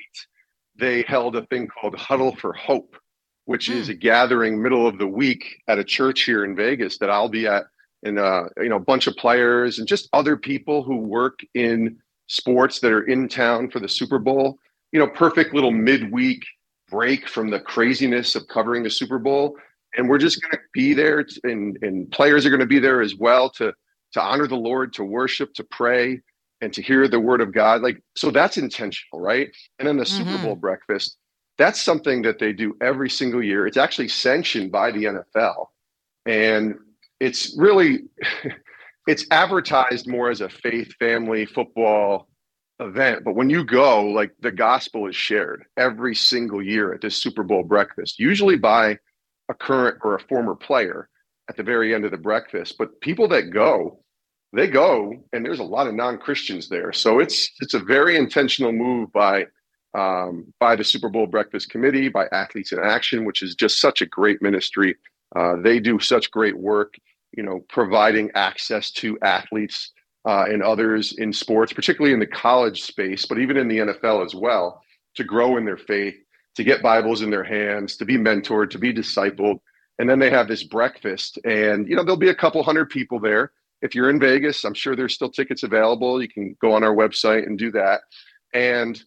they 0.78 1.02
held 1.02 1.36
a 1.36 1.44
thing 1.46 1.66
called 1.66 1.96
Huddle 1.96 2.34
for 2.36 2.52
Hope, 2.52 2.96
which 3.44 3.68
is 3.68 3.88
a 3.88 3.94
gathering 3.94 4.62
middle 4.62 4.86
of 4.86 4.98
the 4.98 5.06
week 5.06 5.62
at 5.66 5.78
a 5.78 5.84
church 5.84 6.22
here 6.22 6.44
in 6.44 6.54
Vegas 6.54 6.98
that 6.98 7.10
I'll 7.10 7.28
be 7.28 7.46
at, 7.46 7.64
and 8.04 8.18
uh, 8.18 8.44
you 8.58 8.68
know, 8.68 8.76
a 8.76 8.80
bunch 8.80 9.06
of 9.08 9.16
players 9.16 9.78
and 9.78 9.88
just 9.88 10.08
other 10.12 10.36
people 10.36 10.82
who 10.84 10.96
work 10.96 11.40
in 11.54 11.98
sports 12.28 12.80
that 12.80 12.92
are 12.92 13.04
in 13.04 13.28
town 13.28 13.70
for 13.70 13.80
the 13.80 13.88
Super 13.88 14.18
Bowl. 14.18 14.58
You 14.92 15.00
know, 15.00 15.08
perfect 15.08 15.52
little 15.54 15.70
midweek 15.72 16.42
break 16.88 17.28
from 17.28 17.50
the 17.50 17.60
craziness 17.60 18.34
of 18.34 18.48
covering 18.48 18.82
the 18.82 18.90
Super 18.90 19.18
Bowl, 19.18 19.56
and 19.96 20.08
we're 20.08 20.18
just 20.18 20.40
going 20.40 20.52
to 20.52 20.60
be 20.72 20.94
there, 20.94 21.26
and 21.44 21.76
and 21.82 22.10
players 22.10 22.46
are 22.46 22.50
going 22.50 22.60
to 22.60 22.66
be 22.66 22.78
there 22.78 23.02
as 23.02 23.14
well 23.16 23.50
to 23.50 23.72
to 24.12 24.22
honor 24.22 24.46
the 24.46 24.56
Lord, 24.56 24.92
to 24.94 25.04
worship, 25.04 25.52
to 25.54 25.64
pray 25.64 26.20
and 26.62 26.72
to 26.72 26.80
hear 26.82 27.06
the 27.06 27.20
word 27.20 27.40
of 27.40 27.52
God. 27.52 27.82
Like, 27.82 28.02
so 28.16 28.30
that's 28.30 28.56
intentional, 28.56 29.20
right? 29.20 29.54
And 29.78 29.86
then 29.86 29.96
the 29.98 30.06
Super 30.06 30.38
Mhm. 30.38 30.42
Bowl 30.42 30.56
breakfast, 30.56 31.18
that's 31.58 31.80
something 31.80 32.22
that 32.22 32.38
they 32.38 32.52
do 32.52 32.74
every 32.80 33.10
single 33.10 33.42
year. 33.42 33.66
It's 33.66 33.76
actually 33.76 34.08
sanctioned 34.08 34.72
by 34.72 34.90
the 34.90 35.04
NFL. 35.04 35.68
And 36.26 36.76
it's 37.20 37.54
really, 37.58 38.04
it's 39.08 39.26
advertised 39.30 40.06
more 40.06 40.30
as 40.30 40.42
a 40.42 40.48
faith, 40.48 40.92
family, 40.98 41.46
football 41.46 42.28
event. 42.78 43.24
But 43.24 43.34
when 43.34 43.48
you 43.48 43.64
go, 43.64 44.04
like 44.04 44.32
the 44.40 44.52
gospel 44.52 45.08
is 45.08 45.16
shared 45.16 45.64
every 45.76 46.14
single 46.14 46.62
year 46.62 46.92
at 46.92 47.00
this 47.00 47.16
Super 47.16 47.42
Bowl 47.42 47.64
breakfast, 47.64 48.18
usually 48.18 48.56
by 48.56 48.98
a 49.48 49.54
current 49.54 49.98
or 50.04 50.14
a 50.14 50.20
former 50.20 50.54
player 50.54 51.08
at 51.48 51.56
the 51.56 51.62
very 51.62 51.94
end 51.94 52.04
of 52.04 52.10
the 52.10 52.18
breakfast. 52.18 52.76
But 52.78 53.00
people 53.00 53.26
that 53.28 53.50
go, 53.50 54.00
they 54.52 54.68
go 54.68 55.14
and 55.32 55.44
there's 55.44 55.58
a 55.58 55.64
lot 55.64 55.86
of 55.86 55.94
non-christians 55.94 56.68
there 56.68 56.92
so 56.92 57.18
it's 57.18 57.50
it's 57.60 57.74
a 57.74 57.78
very 57.78 58.16
intentional 58.16 58.72
move 58.72 59.12
by 59.12 59.44
um, 59.94 60.52
by 60.60 60.76
the 60.76 60.84
super 60.84 61.08
bowl 61.08 61.26
breakfast 61.26 61.70
committee 61.70 62.08
by 62.08 62.26
athletes 62.32 62.72
in 62.72 62.78
action 62.78 63.24
which 63.24 63.42
is 63.42 63.54
just 63.54 63.80
such 63.80 64.00
a 64.00 64.06
great 64.06 64.40
ministry 64.40 64.96
uh, 65.36 65.56
they 65.56 65.78
do 65.78 65.98
such 65.98 66.30
great 66.30 66.56
work 66.56 66.94
you 67.32 67.42
know, 67.42 67.64
providing 67.68 68.30
access 68.34 68.90
to 68.92 69.18
athletes 69.22 69.92
uh, 70.26 70.44
and 70.48 70.62
others 70.62 71.12
in 71.12 71.32
sports, 71.32 71.72
particularly 71.72 72.12
in 72.12 72.20
the 72.20 72.26
college 72.26 72.82
space, 72.82 73.24
but 73.26 73.38
even 73.38 73.56
in 73.56 73.68
the 73.68 73.78
NFL 73.78 74.24
as 74.24 74.34
well, 74.34 74.82
to 75.14 75.24
grow 75.24 75.56
in 75.56 75.64
their 75.64 75.76
faith, 75.76 76.14
to 76.56 76.64
get 76.64 76.82
Bibles 76.82 77.22
in 77.22 77.30
their 77.30 77.44
hands, 77.44 77.96
to 77.96 78.04
be 78.04 78.16
mentored, 78.16 78.70
to 78.70 78.78
be 78.78 78.92
discipled. 78.92 79.60
And 79.98 80.08
then 80.08 80.18
they 80.18 80.30
have 80.30 80.48
this 80.48 80.62
breakfast, 80.62 81.38
and 81.44 81.88
you 81.88 81.96
know, 81.96 82.04
there'll 82.04 82.16
be 82.16 82.28
a 82.28 82.34
couple 82.34 82.62
hundred 82.62 82.90
people 82.90 83.18
there. 83.18 83.52
If 83.82 83.94
you're 83.94 84.10
in 84.10 84.20
Vegas, 84.20 84.64
I'm 84.64 84.74
sure 84.74 84.96
there's 84.96 85.14
still 85.14 85.30
tickets 85.30 85.62
available. 85.62 86.20
You 86.20 86.28
can 86.28 86.56
go 86.60 86.72
on 86.72 86.84
our 86.84 86.94
website 86.94 87.46
and 87.46 87.58
do 87.58 87.70
that. 87.72 88.00
And 88.54 89.00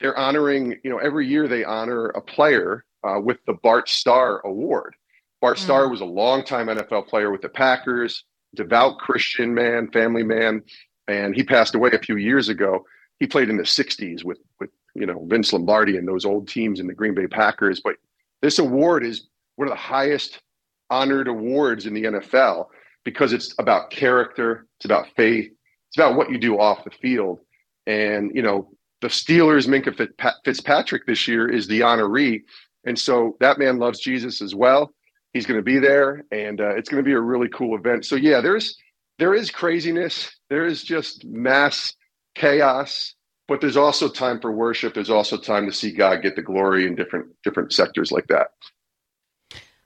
they're 0.00 0.16
honoring, 0.16 0.76
you 0.82 0.90
know, 0.90 0.98
every 0.98 1.26
year 1.26 1.48
they 1.48 1.64
honor 1.64 2.06
a 2.06 2.20
player 2.20 2.84
uh, 3.04 3.20
with 3.20 3.38
the 3.46 3.54
Bart 3.54 3.88
Starr 3.88 4.40
Award. 4.44 4.94
Bart 5.40 5.56
mm. 5.56 5.60
Starr 5.60 5.88
was 5.88 6.00
a 6.00 6.06
longtime 6.06 6.66
NFL 6.66 7.08
player 7.08 7.30
with 7.30 7.42
the 7.42 7.48
Packers, 7.48 8.24
devout 8.54 8.98
Christian 8.98 9.54
man, 9.54 9.90
family 9.90 10.22
man, 10.22 10.62
and 11.08 11.34
he 11.34 11.42
passed 11.42 11.74
away 11.74 11.90
a 11.92 11.98
few 11.98 12.16
years 12.16 12.48
ago. 12.48 12.84
He 13.18 13.26
played 13.26 13.50
in 13.50 13.56
the 13.56 13.62
'60s 13.62 14.24
with 14.24 14.38
with 14.58 14.70
you 14.94 15.06
know 15.06 15.24
Vince 15.26 15.52
Lombardi 15.52 15.96
and 15.96 16.06
those 16.06 16.24
old 16.24 16.48
teams 16.48 16.80
in 16.80 16.86
the 16.86 16.94
Green 16.94 17.14
Bay 17.14 17.26
Packers. 17.26 17.80
But 17.80 17.96
this 18.42 18.58
award 18.58 19.04
is 19.04 19.28
one 19.56 19.68
of 19.68 19.72
the 19.72 19.80
highest 19.80 20.40
honored 20.88 21.28
awards 21.28 21.86
in 21.86 21.94
the 21.94 22.04
NFL 22.04 22.66
because 23.04 23.32
it's 23.32 23.54
about 23.58 23.90
character, 23.90 24.66
it's 24.78 24.84
about 24.84 25.06
faith, 25.16 25.50
it's 25.88 25.96
about 25.96 26.16
what 26.16 26.30
you 26.30 26.38
do 26.38 26.58
off 26.58 26.84
the 26.84 26.90
field. 26.90 27.40
And 27.86 28.30
you 28.34 28.42
know 28.42 28.70
the 29.00 29.08
Steelers, 29.08 29.66
Minkah 29.66 30.34
Fitzpatrick 30.44 31.06
this 31.06 31.26
year 31.26 31.48
is 31.48 31.66
the 31.66 31.80
honoree, 31.80 32.42
and 32.84 32.98
so 32.98 33.36
that 33.40 33.58
man 33.58 33.78
loves 33.78 34.00
Jesus 34.00 34.42
as 34.42 34.54
well. 34.54 34.92
He's 35.32 35.46
going 35.46 35.58
to 35.58 35.64
be 35.64 35.78
there, 35.78 36.24
and 36.32 36.60
uh, 36.60 36.76
it's 36.76 36.88
going 36.88 37.02
to 37.02 37.08
be 37.08 37.14
a 37.14 37.20
really 37.20 37.48
cool 37.48 37.76
event. 37.76 38.04
So 38.04 38.16
yeah, 38.16 38.40
there's 38.40 38.76
there 39.18 39.34
is 39.34 39.50
craziness. 39.50 40.30
There 40.48 40.66
is 40.66 40.82
just 40.82 41.24
mass 41.24 41.94
chaos, 42.34 43.14
but 43.46 43.60
there's 43.60 43.76
also 43.76 44.08
time 44.08 44.40
for 44.40 44.50
worship. 44.50 44.94
There's 44.94 45.10
also 45.10 45.36
time 45.36 45.66
to 45.66 45.72
see 45.72 45.92
God 45.92 46.22
get 46.22 46.36
the 46.36 46.42
glory 46.42 46.86
in 46.86 46.96
different 46.96 47.28
different 47.44 47.72
sectors 47.72 48.10
like 48.10 48.26
that. 48.28 48.50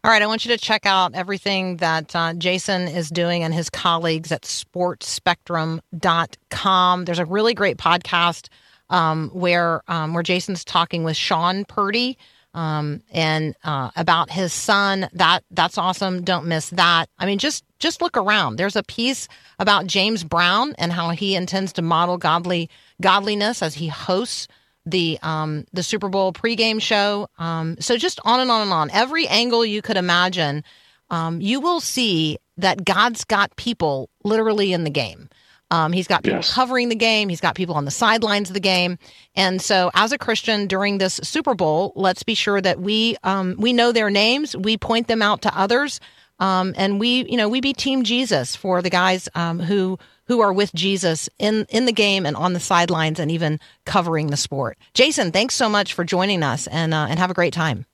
All 0.04 0.10
right, 0.10 0.20
I 0.20 0.26
want 0.26 0.44
you 0.44 0.54
to 0.54 0.58
check 0.58 0.84
out 0.84 1.14
everything 1.14 1.78
that 1.78 2.14
uh, 2.14 2.34
Jason 2.34 2.88
is 2.88 3.08
doing 3.08 3.42
and 3.42 3.54
his 3.54 3.70
colleagues 3.70 4.30
at 4.30 4.42
sportsspectrum.com. 4.42 7.04
There's 7.06 7.18
a 7.18 7.24
really 7.24 7.54
great 7.54 7.78
podcast 7.78 8.48
um, 8.90 9.30
where 9.32 9.80
um, 9.88 10.12
where 10.12 10.22
Jason's 10.22 10.62
talking 10.62 11.04
with 11.04 11.16
Sean 11.16 11.64
Purdy, 11.64 12.18
um, 12.54 13.02
and 13.12 13.54
uh, 13.64 13.90
about 13.96 14.30
his 14.30 14.52
son. 14.52 15.08
That 15.12 15.44
that's 15.50 15.76
awesome. 15.76 16.22
Don't 16.22 16.46
miss 16.46 16.70
that. 16.70 17.08
I 17.18 17.26
mean, 17.26 17.38
just 17.38 17.64
just 17.78 18.00
look 18.00 18.16
around. 18.16 18.56
There's 18.56 18.76
a 18.76 18.82
piece 18.82 19.28
about 19.58 19.86
James 19.86 20.24
Brown 20.24 20.74
and 20.78 20.92
how 20.92 21.10
he 21.10 21.34
intends 21.34 21.72
to 21.74 21.82
model 21.82 22.16
godly 22.16 22.70
godliness 23.02 23.62
as 23.62 23.74
he 23.74 23.88
hosts 23.88 24.48
the 24.86 25.18
um, 25.22 25.66
the 25.72 25.82
Super 25.82 26.08
Bowl 26.08 26.32
pregame 26.32 26.80
show. 26.80 27.28
Um, 27.38 27.76
so 27.80 27.96
just 27.96 28.20
on 28.24 28.40
and 28.40 28.50
on 28.50 28.62
and 28.62 28.72
on. 28.72 28.90
Every 28.90 29.26
angle 29.26 29.64
you 29.64 29.82
could 29.82 29.96
imagine, 29.96 30.64
um, 31.10 31.40
you 31.40 31.60
will 31.60 31.80
see 31.80 32.38
that 32.56 32.84
God's 32.84 33.24
got 33.24 33.56
people 33.56 34.08
literally 34.22 34.72
in 34.72 34.84
the 34.84 34.90
game. 34.90 35.28
Um, 35.74 35.92
he's 35.92 36.06
got 36.06 36.22
people 36.22 36.38
yes. 36.38 36.54
covering 36.54 36.88
the 36.88 36.94
game. 36.94 37.28
He's 37.28 37.40
got 37.40 37.56
people 37.56 37.74
on 37.74 37.84
the 37.84 37.90
sidelines 37.90 38.48
of 38.48 38.54
the 38.54 38.60
game. 38.60 38.96
And 39.34 39.60
so, 39.60 39.90
as 39.94 40.12
a 40.12 40.18
Christian 40.18 40.68
during 40.68 40.98
this 40.98 41.18
Super 41.24 41.54
Bowl, 41.54 41.92
let's 41.96 42.22
be 42.22 42.34
sure 42.36 42.60
that 42.60 42.80
we 42.80 43.16
um, 43.24 43.56
we 43.58 43.72
know 43.72 43.90
their 43.90 44.08
names. 44.08 44.56
We 44.56 44.76
point 44.76 45.08
them 45.08 45.20
out 45.20 45.42
to 45.42 45.58
others, 45.58 45.98
um, 46.38 46.74
and 46.76 47.00
we 47.00 47.28
you 47.28 47.36
know 47.36 47.48
we 47.48 47.60
be 47.60 47.72
Team 47.72 48.04
Jesus 48.04 48.54
for 48.54 48.82
the 48.82 48.90
guys 48.90 49.28
um, 49.34 49.58
who 49.58 49.98
who 50.26 50.40
are 50.40 50.52
with 50.52 50.72
Jesus 50.74 51.28
in 51.40 51.66
in 51.70 51.86
the 51.86 51.92
game 51.92 52.24
and 52.24 52.36
on 52.36 52.52
the 52.52 52.60
sidelines 52.60 53.18
and 53.18 53.32
even 53.32 53.58
covering 53.84 54.28
the 54.28 54.36
sport. 54.36 54.78
Jason, 54.94 55.32
thanks 55.32 55.56
so 55.56 55.68
much 55.68 55.92
for 55.92 56.04
joining 56.04 56.44
us, 56.44 56.68
and 56.68 56.94
uh, 56.94 57.08
and 57.10 57.18
have 57.18 57.32
a 57.32 57.34
great 57.34 57.52
time. 57.52 57.84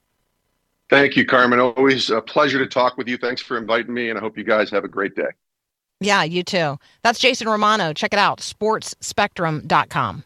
Thank 0.90 1.16
you, 1.16 1.24
Carmen. 1.24 1.60
Always 1.60 2.10
a 2.10 2.20
pleasure 2.20 2.58
to 2.58 2.66
talk 2.66 2.98
with 2.98 3.08
you. 3.08 3.16
Thanks 3.16 3.40
for 3.40 3.56
inviting 3.56 3.94
me, 3.94 4.10
and 4.10 4.18
I 4.18 4.20
hope 4.20 4.36
you 4.36 4.44
guys 4.44 4.68
have 4.70 4.84
a 4.84 4.88
great 4.88 5.16
day. 5.16 5.30
Yeah, 6.00 6.22
you 6.22 6.42
too. 6.42 6.78
That's 7.02 7.18
Jason 7.18 7.48
Romano. 7.48 7.92
Check 7.92 8.12
it 8.12 8.18
out, 8.18 8.40
sportsspectrum.com. 8.40 10.24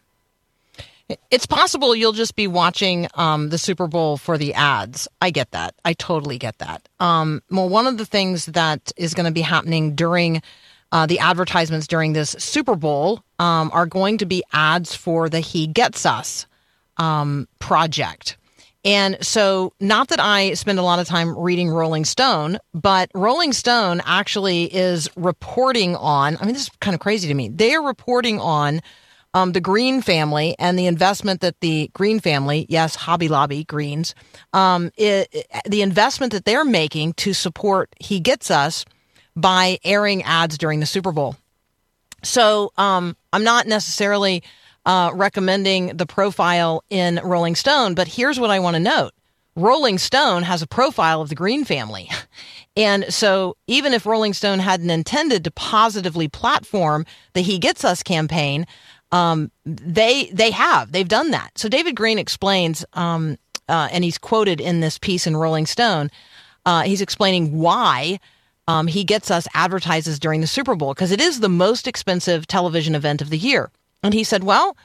It's 1.31 1.45
possible 1.45 1.95
you'll 1.95 2.13
just 2.13 2.35
be 2.35 2.47
watching 2.47 3.09
um, 3.15 3.51
the 3.51 3.59
Super 3.59 3.87
Bowl 3.87 4.17
for 4.17 4.39
the 4.39 4.55
ads. 4.55 5.07
I 5.21 5.31
get 5.31 5.51
that. 5.51 5.75
I 5.85 5.93
totally 5.93 6.39
get 6.39 6.59
that. 6.59 6.89
Um, 6.99 7.43
well, 7.51 7.69
one 7.69 7.87
of 7.87 7.99
the 7.99 8.07
things 8.07 8.47
that 8.47 8.91
is 8.97 9.13
going 9.13 9.27
to 9.27 9.33
be 9.33 9.43
happening 9.43 9.95
during 9.95 10.41
uh, 10.93 11.07
the 11.07 11.19
advertisements 11.19 11.87
during 11.87 12.15
this 12.15 12.31
Super 12.39 12.77
Bowl 12.77 13.23
um, 13.39 13.71
are 13.75 13.85
going 13.85 14.17
to 14.19 14.27
be 14.27 14.43
ads 14.53 14.95
for 14.95 15.29
the 15.29 15.41
He 15.41 15.67
Gets 15.67 16.07
Us 16.07 16.47
um, 16.97 17.49
project. 17.59 18.39
And 18.85 19.17
so, 19.25 19.73
not 19.81 20.09
that 20.09 20.21
I 20.21 20.53
spend 20.55 20.79
a 20.79 20.83
lot 20.83 20.99
of 20.99 21.07
time 21.07 21.37
reading 21.39 21.71
Rolling 21.71 22.05
Stone, 22.05 22.59
but 22.75 23.11
Rolling 23.15 23.55
Stone 23.55 24.03
actually 24.05 24.65
is 24.65 25.09
reporting 25.17 25.97
on. 25.97 26.37
I 26.37 26.45
mean, 26.45 26.53
this 26.53 26.65
is 26.65 26.71
kind 26.81 26.95
of 26.95 27.01
crazy 27.01 27.27
to 27.29 27.35
me. 27.35 27.49
They 27.49 27.75
are 27.75 27.83
reporting 27.83 28.41
on 28.41 28.83
um, 29.33 29.53
the 29.53 29.61
Green 29.61 30.03
family 30.03 30.55
and 30.59 30.79
the 30.79 30.87
investment 30.87 31.41
that 31.41 31.61
the 31.61 31.91
Green 31.95 32.21
family, 32.21 32.67
yes, 32.69 32.95
Hobby 32.95 33.29
Lobby 33.29 33.65
Greens, 33.65 34.15
um, 34.53 34.91
it, 34.97 35.29
it, 35.33 35.47
the 35.67 35.81
investment 35.81 36.33
that 36.33 36.45
they're 36.45 36.65
making 36.65 37.15
to 37.15 37.33
support 37.33 37.89
He 37.99 38.21
Gets 38.21 38.51
Us 38.51 38.85
by 39.35 39.79
airing 39.83 40.23
ads 40.25 40.59
during 40.59 40.81
the 40.81 40.87
Super 40.87 41.11
Bowl. 41.11 41.37
So, 42.23 42.73
um, 42.77 43.17
I'm 43.33 43.45
not 43.45 43.67
necessarily 43.67 44.43
uh, 44.87 45.11
recommending 45.15 45.97
the 45.97 46.07
profile 46.07 46.85
in 46.91 47.21
Rolling 47.23 47.55
Stone. 47.55 47.95
But 47.95 48.09
here's 48.09 48.39
what 48.39 48.51
I 48.51 48.59
want 48.59 48.75
to 48.75 48.81
note 48.81 49.13
Rolling 49.57 49.99
Stone 49.99 50.43
has 50.43 50.63
a 50.63 50.67
profile 50.67 51.21
of 51.21 51.29
the 51.29 51.35
Green 51.35 51.65
family. 51.65 52.11
And 52.77 53.05
so, 53.15 53.57
even 53.69 53.93
if 53.95 54.05
Rolling 54.05 54.33
Stone 54.33 54.59
hadn't 54.59 54.91
intended 54.91 55.45
to 55.45 55.53
positively 55.53 56.27
platform 56.27 57.07
the 57.33 57.41
He 57.41 57.61
Gets 57.61 57.85
Us 57.85 58.03
campaign, 58.03 58.67
um, 59.13 59.53
they 59.65 60.27
they 60.33 60.51
have 60.51 60.91
they've 60.91 61.07
done 61.07 61.31
that. 61.31 61.57
So 61.57 61.69
David 61.69 61.95
Green 61.95 62.19
explains, 62.19 62.85
um, 62.95 63.39
uh, 63.69 63.89
and 63.93 64.03
he's 64.03 64.19
quoted 64.19 64.61
in 64.61 64.81
this 64.81 64.99
piece 64.99 65.25
in 65.25 65.37
Rolling 65.37 65.67
Stone. 65.67 66.11
Uh, 66.67 66.83
he's 66.83 67.01
explaining 67.01 67.59
why 67.59 68.19
um, 68.67 68.89
He 68.89 69.05
Gets 69.05 69.31
Us 69.31 69.47
advertises 69.55 70.19
during 70.19 70.41
the 70.41 70.49
Super 70.49 70.75
Bowl 70.75 70.95
because 70.95 71.13
it 71.13 71.21
is 71.21 71.39
the 71.39 71.49
most 71.49 71.87
expensive 71.87 72.49
television 72.49 72.97
event 72.97 73.23
of 73.23 73.31
the 73.31 73.39
year. 73.39 73.71
And 74.05 74.13
he 74.13 74.23
said, 74.23 74.45
Well, 74.45 74.77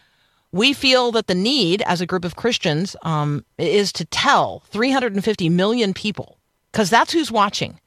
we 0.52 0.74
feel 0.74 1.12
that 1.12 1.28
the 1.28 1.36
need 1.36 1.84
as 1.84 2.02
a 2.02 2.08
group 2.08 2.26
of 2.26 2.38
Christians 2.38 2.96
um, 3.04 3.46
is 3.60 3.92
to 3.94 4.06
tell 4.06 4.64
350 4.70 5.50
million 5.50 5.94
people, 5.94 6.40
because 6.72 6.90
that's 6.90 7.14
who's 7.14 7.32
watching. 7.32 7.80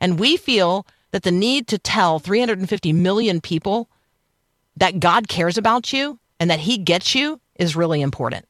And 0.00 0.18
we 0.18 0.36
feel 0.36 0.86
that 1.10 1.24
the 1.24 1.32
need 1.32 1.66
to 1.68 1.78
tell 1.78 2.20
350 2.20 2.92
million 2.92 3.40
people 3.40 3.90
that 4.76 5.00
God 5.00 5.26
cares 5.28 5.58
about 5.58 5.92
you 5.92 6.20
and 6.38 6.48
that 6.48 6.60
He 6.60 6.78
gets 6.78 7.14
you 7.14 7.40
is 7.56 7.74
really 7.74 8.00
important. 8.00 8.46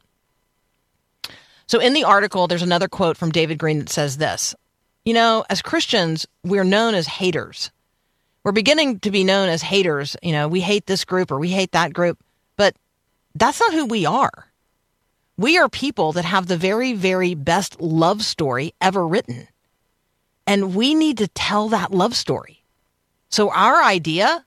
So, 1.67 1.81
in 1.81 1.95
the 1.95 2.05
article, 2.05 2.47
there's 2.47 2.63
another 2.63 2.89
quote 2.89 3.17
from 3.17 3.33
David 3.33 3.59
Green 3.59 3.79
that 3.79 3.89
says 3.89 4.19
this 4.19 4.55
You 5.07 5.15
know, 5.15 5.47
as 5.49 5.63
Christians, 5.63 6.27
we're 6.45 6.63
known 6.65 6.95
as 6.95 7.07
haters 7.07 7.71
we're 8.49 8.53
beginning 8.53 8.99
to 9.01 9.11
be 9.11 9.25
known 9.25 9.51
as 9.51 9.61
haters. 9.61 10.17
You 10.23 10.33
know, 10.33 10.49
we 10.49 10.63
hate 10.63 10.87
this 10.87 11.05
group 11.05 11.31
or 11.31 11.39
we 11.39 11.51
hate 11.51 11.73
that 11.73 11.93
group, 11.93 12.19
but 12.57 12.75
that's 13.35 13.61
not 13.61 13.75
who 13.75 13.85
we 13.85 14.07
are. 14.07 14.51
We 15.37 15.59
are 15.59 15.69
people 15.69 16.13
that 16.13 16.25
have 16.25 16.47
the 16.47 16.57
very, 16.57 16.95
very 16.95 17.35
best 17.35 17.79
love 17.79 18.25
story 18.25 18.73
ever 18.81 19.07
written. 19.07 19.49
And 20.47 20.75
we 20.75 20.95
need 20.95 21.19
to 21.19 21.29
tell 21.29 21.69
that 21.69 21.93
love 21.93 22.17
story. 22.17 22.65
So, 23.29 23.51
our 23.51 23.83
idea, 23.83 24.47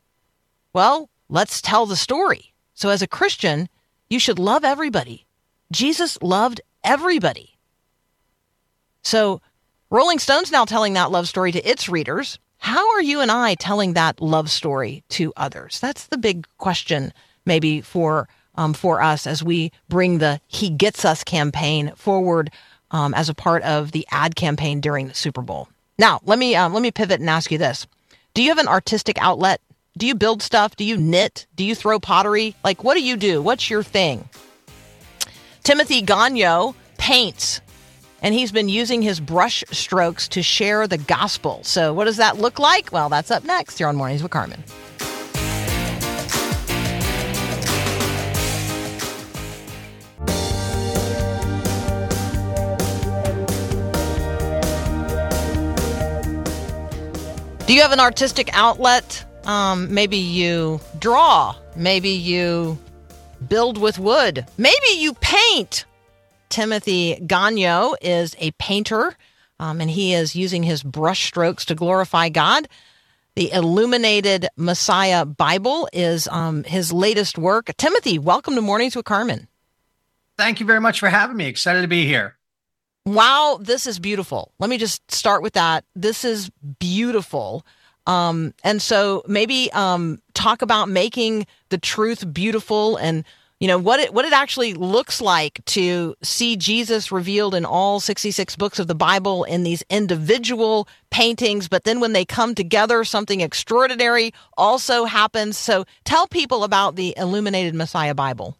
well, 0.73 1.07
let's 1.29 1.61
tell 1.61 1.85
the 1.85 1.95
story. 1.95 2.53
So, 2.73 2.89
as 2.89 3.03
a 3.03 3.07
Christian, 3.07 3.69
you 4.09 4.17
should 4.17 4.39
love 4.39 4.63
everybody. 4.63 5.27
Jesus 5.71 6.17
loved 6.23 6.59
everybody. 6.83 7.55
So, 9.03 9.41
Rolling 9.91 10.17
Stone's 10.17 10.51
now 10.51 10.65
telling 10.65 10.93
that 10.93 11.11
love 11.11 11.27
story 11.29 11.51
to 11.51 11.69
its 11.69 11.87
readers. 11.87 12.39
How 12.61 12.91
are 12.91 13.01
you 13.01 13.21
and 13.21 13.31
I 13.31 13.55
telling 13.55 13.93
that 13.93 14.21
love 14.21 14.51
story 14.51 15.03
to 15.09 15.33
others? 15.35 15.79
That's 15.79 16.05
the 16.05 16.17
big 16.17 16.45
question, 16.59 17.11
maybe 17.43 17.81
for 17.81 18.29
um, 18.53 18.73
for 18.73 19.01
us 19.01 19.25
as 19.25 19.43
we 19.43 19.71
bring 19.89 20.19
the 20.19 20.39
"He 20.47 20.69
Gets 20.69 21.03
Us" 21.03 21.23
campaign 21.23 21.91
forward 21.95 22.51
um, 22.91 23.15
as 23.15 23.29
a 23.29 23.33
part 23.33 23.63
of 23.63 23.93
the 23.93 24.05
ad 24.11 24.35
campaign 24.35 24.79
during 24.79 25.07
the 25.07 25.15
Super 25.15 25.41
Bowl. 25.41 25.69
Now, 25.97 26.21
let 26.23 26.37
me 26.37 26.55
um, 26.55 26.71
let 26.71 26.83
me 26.83 26.91
pivot 26.91 27.19
and 27.19 27.31
ask 27.31 27.51
you 27.51 27.57
this: 27.57 27.87
Do 28.35 28.43
you 28.43 28.49
have 28.49 28.59
an 28.59 28.67
artistic 28.67 29.17
outlet? 29.19 29.59
Do 29.97 30.05
you 30.05 30.13
build 30.13 30.43
stuff? 30.43 30.75
Do 30.75 30.83
you 30.83 30.97
knit? 30.97 31.47
Do 31.55 31.63
you 31.63 31.73
throw 31.73 31.99
pottery? 31.99 32.55
Like, 32.63 32.83
what 32.83 32.93
do 32.93 33.01
you 33.01 33.17
do? 33.17 33.41
What's 33.41 33.71
your 33.71 33.81
thing? 33.81 34.29
Timothy 35.63 36.03
Gagnon 36.03 36.75
paints 36.99 37.59
and 38.21 38.33
he's 38.33 38.51
been 38.51 38.69
using 38.69 39.01
his 39.01 39.19
brush 39.19 39.63
strokes 39.71 40.27
to 40.29 40.43
share 40.43 40.87
the 40.87 40.97
gospel. 40.97 41.61
So, 41.63 41.93
what 41.93 42.05
does 42.05 42.17
that 42.17 42.37
look 42.37 42.59
like? 42.59 42.91
Well, 42.91 43.09
that's 43.09 43.31
up 43.31 43.43
next 43.43 43.77
here 43.77 43.87
on 43.87 43.95
Mornings 43.95 44.21
with 44.21 44.31
Carmen. 44.31 44.63
Do 57.71 57.75
you 57.75 57.81
have 57.83 57.93
an 57.93 58.01
artistic 58.01 58.49
outlet? 58.51 59.23
Um, 59.45 59.93
maybe 59.93 60.17
you 60.17 60.81
draw. 60.99 61.55
Maybe 61.77 62.09
you 62.09 62.77
build 63.47 63.77
with 63.77 63.97
wood. 63.97 64.45
Maybe 64.57 64.89
you 64.97 65.13
paint. 65.13 65.85
Timothy 66.51 67.15
Gagnon 67.25 67.95
is 68.01 68.35
a 68.37 68.51
painter, 68.51 69.15
um, 69.57 69.79
and 69.79 69.89
he 69.89 70.13
is 70.13 70.35
using 70.35 70.63
his 70.63 70.83
brush 70.83 71.25
strokes 71.25 71.65
to 71.65 71.75
glorify 71.75 72.29
God. 72.29 72.67
The 73.35 73.51
Illuminated 73.53 74.49
Messiah 74.57 75.25
Bible 75.25 75.87
is 75.93 76.27
um, 76.27 76.65
his 76.65 76.91
latest 76.91 77.37
work. 77.37 77.71
Timothy, 77.77 78.19
welcome 78.19 78.55
to 78.55 78.61
Mornings 78.61 78.97
with 78.97 79.05
Carmen. 79.05 79.47
Thank 80.37 80.59
you 80.59 80.65
very 80.65 80.81
much 80.81 80.99
for 80.99 81.07
having 81.07 81.37
me. 81.37 81.47
Excited 81.47 81.83
to 81.83 81.87
be 81.87 82.05
here. 82.05 82.37
Wow, 83.05 83.57
this 83.61 83.87
is 83.87 83.97
beautiful. 83.97 84.51
Let 84.59 84.69
me 84.69 84.77
just 84.77 85.09
start 85.09 85.41
with 85.41 85.53
that. 85.53 85.85
This 85.95 86.25
is 86.25 86.51
beautiful. 86.79 87.65
Um, 88.05 88.53
and 88.63 88.81
so 88.81 89.23
maybe 89.25 89.71
um, 89.71 90.21
talk 90.33 90.61
about 90.61 90.89
making 90.89 91.47
the 91.69 91.77
truth 91.77 92.31
beautiful 92.33 92.97
and 92.97 93.23
you 93.61 93.67
know 93.67 93.77
what 93.77 93.99
it 93.99 94.13
what 94.13 94.25
it 94.25 94.33
actually 94.33 94.73
looks 94.73 95.21
like 95.21 95.63
to 95.65 96.15
see 96.21 96.57
Jesus 96.57 97.11
revealed 97.11 97.55
in 97.55 97.63
all 97.63 98.01
66 98.01 98.55
books 98.57 98.79
of 98.79 98.87
the 98.87 98.95
Bible 98.95 99.43
in 99.45 99.63
these 99.63 99.83
individual 99.89 100.89
paintings 101.11 101.69
but 101.69 101.85
then 101.85 102.01
when 102.01 102.11
they 102.11 102.25
come 102.25 102.55
together 102.55 103.05
something 103.05 103.39
extraordinary 103.39 104.33
also 104.57 105.05
happens 105.05 105.57
so 105.57 105.85
tell 106.03 106.27
people 106.27 106.63
about 106.63 106.95
the 106.95 107.13
illuminated 107.15 107.75
Messiah 107.75 108.15
Bible 108.15 108.57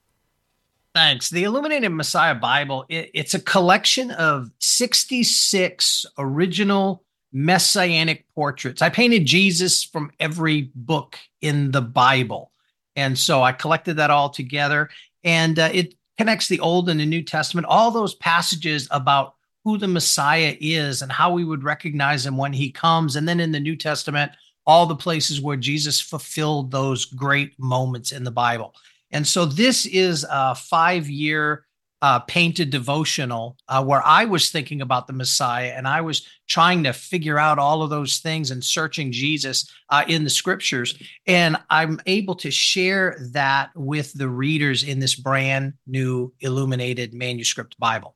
Thanks. 0.93 1.29
The 1.29 1.45
Illuminated 1.45 1.93
Messiah 1.93 2.35
Bible, 2.35 2.83
it, 2.89 3.11
it's 3.13 3.33
a 3.33 3.39
collection 3.39 4.11
of 4.11 4.51
66 4.59 6.05
original 6.17 7.05
messianic 7.31 8.25
portraits. 8.35 8.81
I 8.81 8.89
painted 8.89 9.25
Jesus 9.25 9.85
from 9.85 10.11
every 10.19 10.69
book 10.75 11.17
in 11.39 11.71
the 11.71 11.81
Bible. 11.81 12.51
And 12.95 13.17
so 13.17 13.41
I 13.41 13.51
collected 13.51 13.95
that 13.95 14.11
all 14.11 14.29
together 14.29 14.89
and 15.23 15.57
uh, 15.57 15.69
it 15.73 15.95
connects 16.17 16.47
the 16.47 16.59
Old 16.59 16.89
and 16.89 16.99
the 16.99 17.05
New 17.05 17.23
Testament, 17.23 17.67
all 17.67 17.91
those 17.91 18.15
passages 18.15 18.87
about 18.91 19.35
who 19.63 19.77
the 19.77 19.87
Messiah 19.87 20.55
is 20.59 21.01
and 21.01 21.11
how 21.11 21.31
we 21.31 21.43
would 21.43 21.63
recognize 21.63 22.25
him 22.25 22.37
when 22.37 22.53
he 22.53 22.71
comes. 22.71 23.15
And 23.15 23.27
then 23.27 23.39
in 23.39 23.51
the 23.51 23.59
New 23.59 23.75
Testament, 23.75 24.31
all 24.65 24.85
the 24.85 24.95
places 24.95 25.41
where 25.41 25.57
Jesus 25.57 25.99
fulfilled 25.99 26.71
those 26.71 27.05
great 27.05 27.57
moments 27.59 28.11
in 28.11 28.23
the 28.23 28.31
Bible. 28.31 28.75
And 29.11 29.25
so 29.25 29.45
this 29.45 29.85
is 29.85 30.25
a 30.29 30.55
five 30.55 31.09
year 31.09 31.65
uh, 32.01 32.19
painted 32.19 32.69
devotional 32.69 33.57
uh, 33.67 33.83
where 33.83 34.01
I 34.05 34.25
was 34.25 34.49
thinking 34.49 34.81
about 34.81 35.07
the 35.07 35.13
Messiah 35.13 35.73
and 35.75 35.87
I 35.87 36.01
was 36.01 36.27
trying 36.47 36.83
to 36.83 36.93
figure 36.93 37.37
out 37.37 37.59
all 37.59 37.83
of 37.83 37.89
those 37.89 38.17
things 38.17 38.51
and 38.51 38.63
searching 38.63 39.11
Jesus 39.11 39.71
uh, 39.89 40.03
in 40.07 40.23
the 40.23 40.29
scriptures. 40.29 40.97
And 41.27 41.57
I'm 41.69 41.99
able 42.07 42.35
to 42.35 42.51
share 42.51 43.17
that 43.33 43.69
with 43.75 44.13
the 44.13 44.29
readers 44.29 44.83
in 44.83 44.99
this 44.99 45.15
brand 45.15 45.73
new 45.85 46.33
illuminated 46.39 47.13
manuscript 47.13 47.77
Bible. 47.79 48.15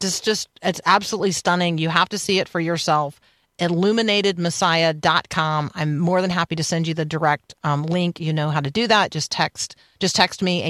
It's 0.00 0.20
just, 0.20 0.48
it's 0.62 0.80
absolutely 0.84 1.32
stunning. 1.32 1.78
You 1.78 1.88
have 1.88 2.08
to 2.08 2.18
see 2.18 2.40
it 2.40 2.48
for 2.48 2.60
yourself 2.60 3.20
illuminatedmessiah.com. 3.58 5.70
I'm 5.74 5.98
more 5.98 6.22
than 6.22 6.30
happy 6.30 6.56
to 6.56 6.64
send 6.64 6.88
you 6.88 6.94
the 6.94 7.04
direct 7.04 7.54
um, 7.62 7.82
link. 7.84 8.18
You 8.18 8.32
know 8.32 8.48
how 8.50 8.60
to 8.60 8.70
do 8.70 8.86
that. 8.88 9.10
Just 9.10 9.30
text 9.30 9.76
just 10.00 10.16
text 10.16 10.40
me 10.42 10.62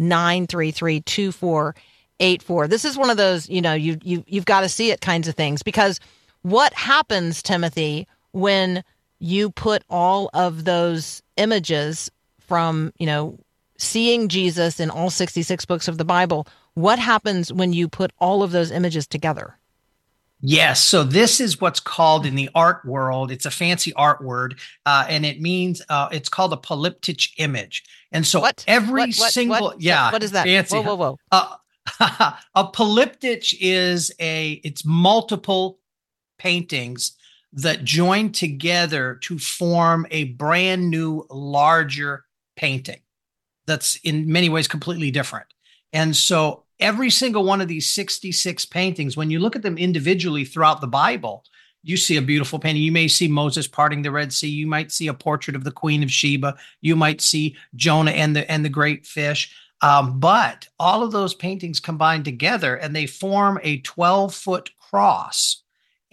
877-933-2484. 0.00 2.68
This 2.68 2.84
is 2.84 2.96
one 2.96 3.10
of 3.10 3.16
those, 3.16 3.48
you 3.48 3.60
know, 3.60 3.74
you 3.74 3.98
you 4.02 4.24
you've 4.26 4.44
got 4.44 4.62
to 4.62 4.68
see 4.68 4.90
it 4.90 5.00
kinds 5.00 5.28
of 5.28 5.34
things 5.34 5.62
because 5.62 6.00
what 6.42 6.72
happens, 6.74 7.42
Timothy, 7.42 8.06
when 8.32 8.82
you 9.18 9.50
put 9.50 9.84
all 9.88 10.30
of 10.34 10.64
those 10.64 11.22
images 11.36 12.10
from, 12.40 12.92
you 12.98 13.06
know, 13.06 13.38
seeing 13.78 14.28
Jesus 14.28 14.80
in 14.80 14.90
all 14.90 15.10
66 15.10 15.64
books 15.64 15.88
of 15.88 15.98
the 15.98 16.04
Bible, 16.04 16.46
what 16.74 16.98
happens 16.98 17.52
when 17.52 17.72
you 17.72 17.88
put 17.88 18.12
all 18.18 18.42
of 18.42 18.50
those 18.50 18.70
images 18.70 19.06
together? 19.06 19.56
Yes. 20.44 20.82
So 20.82 21.04
this 21.04 21.40
is 21.40 21.60
what's 21.60 21.78
called 21.78 22.26
in 22.26 22.34
the 22.34 22.50
art 22.54 22.84
world. 22.84 23.30
It's 23.30 23.46
a 23.46 23.50
fancy 23.50 23.92
art 23.94 24.20
word, 24.20 24.58
uh, 24.84 25.06
and 25.08 25.24
it 25.24 25.40
means 25.40 25.80
uh, 25.88 26.08
it's 26.10 26.28
called 26.28 26.52
a 26.52 26.56
polyptych 26.56 27.30
image. 27.38 27.84
And 28.10 28.26
so 28.26 28.40
what? 28.40 28.64
every 28.66 29.02
what, 29.02 29.16
what, 29.18 29.32
single 29.32 29.74
yeah, 29.78 30.10
what 30.10 30.22
is 30.22 30.32
that? 30.32 30.44
Fancy. 30.44 30.76
Whoa, 30.76 30.96
whoa, 30.96 30.96
whoa! 30.96 31.18
Uh, 31.30 31.54
a 32.56 32.64
polyptych 32.64 33.54
is 33.60 34.12
a 34.18 34.60
it's 34.64 34.84
multiple 34.84 35.78
paintings 36.38 37.12
that 37.52 37.84
join 37.84 38.32
together 38.32 39.18
to 39.22 39.38
form 39.38 40.06
a 40.10 40.24
brand 40.24 40.90
new, 40.90 41.24
larger 41.30 42.24
painting. 42.56 43.00
That's 43.66 43.96
in 44.02 44.30
many 44.32 44.48
ways 44.48 44.66
completely 44.66 45.12
different. 45.12 45.46
And 45.92 46.16
so 46.16 46.64
every 46.82 47.08
single 47.08 47.44
one 47.44 47.60
of 47.60 47.68
these 47.68 47.88
66 47.90 48.66
paintings, 48.66 49.16
when 49.16 49.30
you 49.30 49.38
look 49.38 49.56
at 49.56 49.62
them 49.62 49.78
individually 49.78 50.44
throughout 50.44 50.80
the 50.80 50.86
Bible, 50.86 51.44
you 51.82 51.96
see 51.96 52.16
a 52.16 52.22
beautiful 52.22 52.58
painting. 52.58 52.82
You 52.82 52.92
may 52.92 53.08
see 53.08 53.28
Moses 53.28 53.66
parting 53.66 54.02
the 54.02 54.10
Red 54.10 54.32
Sea. 54.32 54.48
You 54.48 54.66
might 54.66 54.92
see 54.92 55.08
a 55.08 55.14
portrait 55.14 55.56
of 55.56 55.64
the 55.64 55.72
Queen 55.72 56.02
of 56.02 56.12
Sheba. 56.12 56.56
You 56.80 56.94
might 56.94 57.20
see 57.20 57.56
Jonah 57.74 58.12
and 58.12 58.36
the 58.36 58.48
and 58.50 58.64
the 58.64 58.68
great 58.68 59.06
fish. 59.06 59.54
Um, 59.80 60.20
but 60.20 60.68
all 60.78 61.02
of 61.02 61.10
those 61.10 61.34
paintings 61.34 61.80
combine 61.80 62.22
together 62.22 62.76
and 62.76 62.94
they 62.94 63.06
form 63.06 63.58
a 63.62 63.78
12 63.78 64.32
foot 64.32 64.70
cross. 64.78 65.62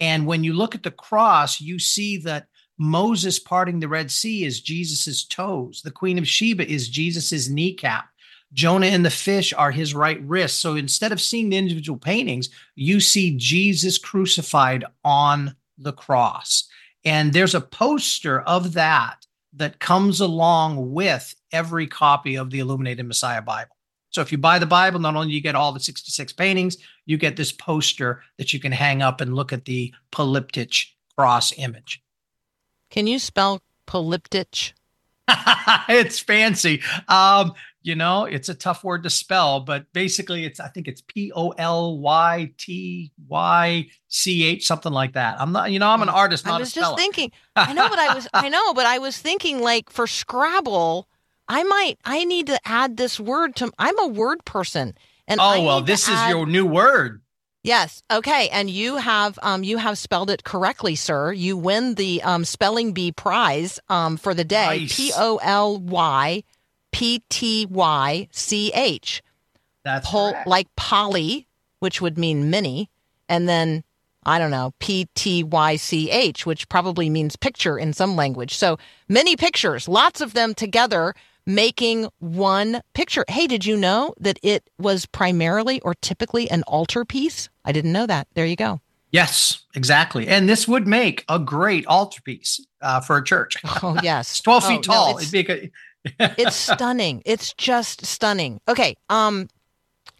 And 0.00 0.26
when 0.26 0.42
you 0.42 0.54
look 0.54 0.74
at 0.74 0.82
the 0.82 0.90
cross, 0.90 1.60
you 1.60 1.78
see 1.78 2.16
that 2.18 2.46
Moses 2.78 3.38
parting 3.38 3.78
the 3.78 3.88
Red 3.88 4.10
Sea 4.10 4.44
is 4.44 4.60
Jesus's 4.60 5.24
toes. 5.24 5.82
The 5.84 5.90
Queen 5.90 6.18
of 6.18 6.26
Sheba 6.26 6.68
is 6.68 6.88
Jesus's 6.88 7.48
kneecap. 7.48 8.09
Jonah 8.52 8.86
and 8.86 9.04
the 9.04 9.10
fish 9.10 9.52
are 9.52 9.70
his 9.70 9.94
right 9.94 10.20
wrist. 10.22 10.60
So 10.60 10.74
instead 10.74 11.12
of 11.12 11.20
seeing 11.20 11.50
the 11.50 11.56
individual 11.56 11.98
paintings, 11.98 12.50
you 12.74 13.00
see 13.00 13.36
Jesus 13.36 13.98
crucified 13.98 14.84
on 15.04 15.54
the 15.78 15.92
cross. 15.92 16.68
And 17.04 17.32
there's 17.32 17.54
a 17.54 17.60
poster 17.60 18.40
of 18.42 18.72
that 18.74 19.26
that 19.54 19.80
comes 19.80 20.20
along 20.20 20.92
with 20.92 21.34
every 21.52 21.86
copy 21.86 22.36
of 22.36 22.50
the 22.50 22.60
Illuminated 22.60 23.06
Messiah 23.06 23.42
Bible. 23.42 23.76
So 24.10 24.20
if 24.20 24.32
you 24.32 24.38
buy 24.38 24.58
the 24.58 24.66
Bible, 24.66 25.00
not 25.00 25.14
only 25.14 25.32
you 25.32 25.40
get 25.40 25.54
all 25.54 25.72
the 25.72 25.80
66 25.80 26.32
paintings, 26.32 26.78
you 27.06 27.16
get 27.16 27.36
this 27.36 27.52
poster 27.52 28.22
that 28.38 28.52
you 28.52 28.58
can 28.60 28.72
hang 28.72 29.02
up 29.02 29.20
and 29.20 29.34
look 29.34 29.52
at 29.52 29.64
the 29.64 29.94
polyptych 30.12 30.86
cross 31.16 31.52
image. 31.56 32.02
Can 32.90 33.06
you 33.06 33.20
spell 33.20 33.62
polyptych? 33.86 34.72
it's 35.88 36.18
fancy. 36.18 36.82
Um, 37.08 37.52
you 37.82 37.94
know, 37.94 38.24
it's 38.26 38.48
a 38.48 38.54
tough 38.54 38.84
word 38.84 39.02
to 39.04 39.10
spell, 39.10 39.60
but 39.60 39.90
basically 39.92 40.44
it's 40.44 40.60
I 40.60 40.68
think 40.68 40.86
it's 40.86 41.00
P 41.00 41.32
O 41.34 41.50
L 41.50 41.98
Y 41.98 42.52
T 42.58 43.10
Y 43.28 43.86
C 44.08 44.44
H 44.44 44.66
something 44.66 44.92
like 44.92 45.14
that. 45.14 45.40
I'm 45.40 45.52
not, 45.52 45.70
you 45.72 45.78
know, 45.78 45.88
I'm 45.88 46.02
an 46.02 46.08
artist, 46.08 46.44
not 46.44 46.56
I 46.56 46.58
was 46.58 46.72
just 46.72 46.96
thinking. 46.96 47.32
I 47.56 47.72
know, 47.72 47.88
but 47.88 47.98
I 47.98 48.14
was 48.14 48.28
I 48.34 48.48
know, 48.48 48.74
but 48.74 48.86
I 48.86 48.98
was 48.98 49.16
thinking 49.18 49.60
like 49.60 49.90
for 49.90 50.06
Scrabble, 50.06 51.08
I 51.48 51.62
might 51.64 51.96
I 52.04 52.24
need 52.24 52.48
to 52.48 52.60
add 52.64 52.96
this 52.96 53.18
word 53.18 53.56
to 53.56 53.72
I'm 53.78 53.98
a 53.98 54.06
word 54.06 54.44
person. 54.44 54.94
And 55.26 55.40
I 55.40 55.58
oh 55.58 55.64
well, 55.64 55.80
need 55.80 55.86
to 55.86 55.92
this 55.92 56.08
is 56.08 56.14
add- 56.16 56.30
your 56.30 56.46
new 56.46 56.66
word. 56.66 57.22
Yes. 57.62 58.02
Okay. 58.10 58.48
And 58.50 58.70
you 58.70 58.96
have 58.96 59.38
um 59.42 59.64
you 59.64 59.78
have 59.78 59.96
spelled 59.98 60.30
it 60.30 60.44
correctly, 60.44 60.94
sir. 60.96 61.32
You 61.32 61.56
win 61.56 61.94
the 61.94 62.22
um 62.22 62.44
spelling 62.44 62.92
bee 62.92 63.12
prize 63.12 63.78
um 63.88 64.16
for 64.16 64.34
the 64.34 64.44
day. 64.44 64.80
Nice. 64.80 64.96
P 64.96 65.12
O 65.16 65.38
L 65.42 65.78
Y 65.78 66.42
P 66.92 67.22
T 67.28 67.66
Y 67.66 68.28
C 68.32 68.72
H. 68.74 69.22
That's 69.84 70.06
Pol- 70.08 70.36
like 70.46 70.68
poly, 70.76 71.46
which 71.78 72.00
would 72.00 72.18
mean 72.18 72.50
many, 72.50 72.90
and 73.28 73.48
then 73.48 73.82
I 74.26 74.38
don't 74.38 74.50
know, 74.50 74.74
P 74.78 75.08
T 75.14 75.42
Y 75.42 75.76
C 75.76 76.10
H, 76.10 76.44
which 76.44 76.68
probably 76.68 77.08
means 77.08 77.36
picture 77.36 77.78
in 77.78 77.92
some 77.92 78.16
language. 78.16 78.54
So 78.54 78.78
many 79.08 79.36
pictures, 79.36 79.88
lots 79.88 80.20
of 80.20 80.34
them 80.34 80.52
together 80.54 81.14
making 81.46 82.06
one 82.18 82.82
picture. 82.92 83.24
Hey, 83.28 83.46
did 83.46 83.64
you 83.64 83.76
know 83.76 84.14
that 84.20 84.38
it 84.42 84.68
was 84.78 85.06
primarily 85.06 85.80
or 85.80 85.94
typically 85.94 86.50
an 86.50 86.62
altar 86.64 87.04
piece? 87.06 87.48
I 87.64 87.72
didn't 87.72 87.92
know 87.92 88.06
that. 88.06 88.28
There 88.34 88.44
you 88.46 88.56
go. 88.56 88.80
Yes, 89.10 89.64
exactly. 89.74 90.28
And 90.28 90.48
this 90.48 90.68
would 90.68 90.86
make 90.86 91.24
a 91.28 91.38
great 91.38 91.84
altarpiece 91.88 92.64
uh, 92.82 93.00
for 93.00 93.16
a 93.16 93.24
church. 93.24 93.56
Oh, 93.82 93.98
yes. 94.02 94.30
It's 94.30 94.40
12 94.42 94.62
Oh, 94.64 94.68
feet 94.68 94.86
no, 94.86 94.94
tall. 94.94 95.08
it's- 95.18 95.32
It'd 95.32 95.46
be 95.46 95.52
a, 95.52 95.70
it's 96.04 96.56
stunning. 96.72 97.22
It's 97.24 97.52
just 97.54 98.04
stunning. 98.04 98.60
Okay. 98.68 98.96
Um, 99.08 99.48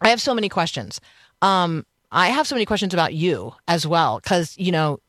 I 0.01 0.09
have 0.09 0.21
so 0.21 0.33
many 0.33 0.49
questions. 0.49 0.99
Um, 1.41 1.85
I 2.11 2.29
have 2.29 2.47
so 2.47 2.55
many 2.55 2.65
questions 2.65 2.93
about 2.93 3.13
you 3.13 3.53
as 3.67 3.87
well 3.87 4.19
because 4.19 4.55
you 4.57 4.71
know 4.71 4.99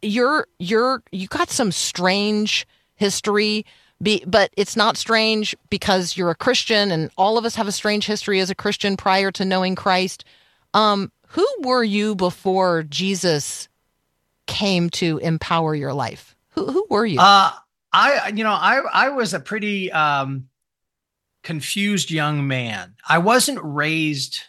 you're 0.00 0.46
you're 0.58 1.02
you 1.12 1.28
got 1.28 1.50
some 1.50 1.72
strange 1.72 2.66
history. 2.94 3.66
Be, 4.02 4.24
but 4.26 4.50
it's 4.56 4.74
not 4.74 4.96
strange 4.96 5.54
because 5.70 6.16
you're 6.16 6.30
a 6.30 6.34
Christian, 6.34 6.90
and 6.90 7.08
all 7.16 7.38
of 7.38 7.44
us 7.44 7.54
have 7.54 7.68
a 7.68 7.72
strange 7.72 8.04
history 8.04 8.40
as 8.40 8.50
a 8.50 8.54
Christian 8.54 8.96
prior 8.96 9.30
to 9.30 9.44
knowing 9.44 9.76
Christ. 9.76 10.24
Um, 10.74 11.12
who 11.28 11.46
were 11.60 11.84
you 11.84 12.16
before 12.16 12.82
Jesus 12.82 13.68
came 14.46 14.90
to 14.90 15.18
empower 15.18 15.74
your 15.76 15.92
life? 15.92 16.34
Who 16.50 16.66
who 16.72 16.86
were 16.90 17.06
you? 17.06 17.20
Uh, 17.20 17.52
I 17.92 18.28
you 18.34 18.44
know 18.44 18.50
I 18.50 18.80
I 18.92 19.08
was 19.10 19.34
a 19.34 19.40
pretty 19.40 19.92
um, 19.92 20.48
confused 21.42 22.10
young 22.10 22.46
man. 22.46 22.94
I 23.08 23.18
wasn't 23.18 23.60
raised 23.62 24.40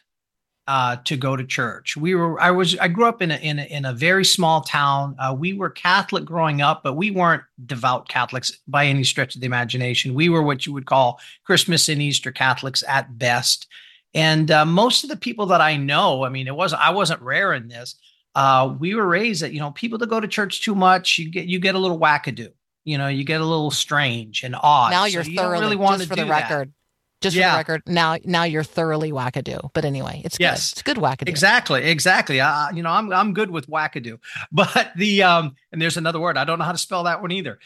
uh, 0.68 0.96
to 1.04 1.18
go 1.18 1.36
to 1.36 1.44
church. 1.44 1.98
We 1.98 2.16
were 2.16 2.40
I 2.40 2.52
was 2.52 2.78
I 2.78 2.88
grew 2.88 3.06
up 3.06 3.22
in 3.22 3.32
a 3.32 3.36
in 3.36 3.60
a, 3.60 3.64
in 3.64 3.86
a 3.86 3.94
very 3.94 4.24
small 4.24 4.62
town. 4.62 5.16
Uh, 5.20 5.36
we 5.38 5.54
were 5.54 5.70
Catholic 5.70 6.26
growing 6.26 6.62
up, 6.62 6.84
but 6.84 6.94
we 6.94 7.12
weren't 7.12 7.44
devout 7.66 8.08
Catholics 8.08 8.60
by 8.68 8.86
any 8.86 9.04
stretch 9.04 9.36
of 9.36 9.42
the 9.42 9.48
imagination. 9.48 10.14
We 10.14 10.30
were 10.30 10.44
what 10.44 10.66
you 10.66 10.74
would 10.74 10.86
call 10.86 11.20
Christmas 11.44 11.90
and 11.90 12.02
Easter 12.02 12.32
Catholics 12.32 12.84
at 12.88 13.18
best. 13.18 13.68
And 14.14 14.52
uh, 14.52 14.66
most 14.66 15.04
of 15.04 15.10
the 15.10 15.18
people 15.18 15.48
that 15.48 15.60
I 15.60 15.76
know, 15.76 16.24
I 16.24 16.30
mean, 16.30 16.48
it 16.48 16.56
was 16.56 16.72
I 16.74 16.92
wasn't 16.92 17.22
rare 17.22 17.54
in 17.54 17.68
this. 17.68 17.96
Uh, 18.36 18.74
we 18.80 18.96
were 18.96 19.06
raised 19.06 19.42
that 19.42 19.54
you 19.54 19.60
know 19.60 19.72
people 19.72 19.98
that 20.00 20.10
go 20.10 20.20
to 20.20 20.28
church 20.28 20.62
too 20.62 20.76
much, 20.76 21.18
you 21.18 21.30
get 21.30 21.46
you 21.46 21.60
get 21.60 21.76
a 21.76 21.80
little 21.80 22.00
wackadoo. 22.00 22.52
You 22.86 22.98
know, 22.98 23.08
you 23.08 23.24
get 23.24 23.42
a 23.42 23.46
little 23.46 23.72
strange 23.72 24.44
and 24.44 24.56
odd. 24.62 24.92
now 24.92 25.06
you're 25.06 25.24
you 25.24 25.36
don't 25.36 25.46
thoroughly 25.46 25.62
really 25.64 25.76
want 25.78 26.00
just 26.00 26.04
to 26.04 26.10
for 26.10 26.16
the 26.16 26.22
do 26.24 26.28
that. 26.30 26.50
record. 26.50 26.74
Just 27.22 27.38
for 27.38 27.42
the 27.42 27.56
record, 27.56 27.84
now 27.88 28.18
now 28.26 28.44
you're 28.44 28.66
thoroughly 28.66 29.14
wackadoo. 29.14 29.70
But 29.74 29.86
anyway, 29.86 30.22
it's 30.26 30.36
Yes. 30.42 30.72
good. 30.72 30.74
It's 30.74 30.82
good 30.84 30.98
wackadoo. 30.98 31.30
Exactly, 31.30 31.82
exactly. 31.86 32.42
I, 32.42 32.72
you 32.72 32.84
know, 32.84 32.90
I'm 32.90 33.14
I'm 33.14 33.34
good 33.34 33.50
with 33.50 33.68
wackadoo, 33.68 34.20
but 34.52 34.92
the 34.98 35.24
um, 35.24 35.56
and 35.72 35.82
there's 35.82 35.96
another 35.96 36.20
word 36.20 36.38
I 36.38 36.44
don't 36.44 36.60
know 36.60 36.66
how 36.66 36.74
to 36.74 36.78
spell 36.78 37.04
that 37.04 37.22
one 37.22 37.32
either. 37.32 37.60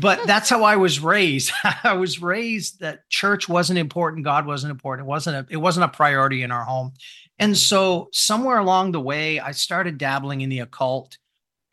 But 0.00 0.20
that's 0.26 0.48
how 0.48 0.62
I 0.64 0.76
was 0.76 0.98
raised. 0.98 1.52
I 1.84 1.92
was 1.92 2.22
raised 2.22 2.80
that 2.80 3.06
church 3.10 3.50
wasn't 3.50 3.78
important, 3.78 4.24
God 4.24 4.46
wasn't 4.46 4.70
important. 4.70 5.06
It 5.06 5.10
wasn't 5.10 5.36
a 5.50 5.52
it 5.52 5.58
wasn't 5.58 5.84
a 5.84 5.88
priority 5.88 6.42
in 6.42 6.50
our 6.50 6.64
home, 6.64 6.94
and 7.38 7.54
so 7.54 8.08
somewhere 8.12 8.56
along 8.56 8.92
the 8.92 9.00
way, 9.00 9.38
I 9.38 9.50
started 9.52 9.98
dabbling 9.98 10.40
in 10.40 10.48
the 10.48 10.60
occult. 10.60 11.18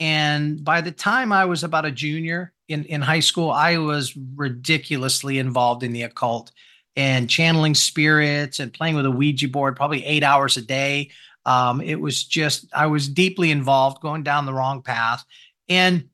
And 0.01 0.61
by 0.63 0.81
the 0.81 0.91
time 0.91 1.31
I 1.31 1.45
was 1.45 1.63
about 1.63 1.85
a 1.85 1.91
junior 1.91 2.51
in 2.69 2.85
in 2.85 3.01
high 3.01 3.19
school, 3.19 3.51
I 3.51 3.77
was 3.77 4.15
ridiculously 4.35 5.39
involved 5.39 5.83
in 5.83 5.91
the 5.91 6.03
occult 6.03 6.51
and 6.95 7.29
channeling 7.29 7.75
spirits 7.75 8.59
and 8.59 8.73
playing 8.73 8.95
with 8.95 9.05
a 9.05 9.11
Ouija 9.11 9.47
board 9.47 9.75
probably 9.75 10.05
eight 10.05 10.23
hours 10.23 10.57
a 10.57 10.61
day. 10.61 11.11
Um, 11.45 11.81
it 11.81 11.99
was 11.99 12.23
just, 12.23 12.65
I 12.73 12.87
was 12.87 13.07
deeply 13.07 13.51
involved 13.51 14.01
going 14.01 14.23
down 14.23 14.45
the 14.45 14.53
wrong 14.53 14.81
path. 14.81 15.23
And 15.67 16.09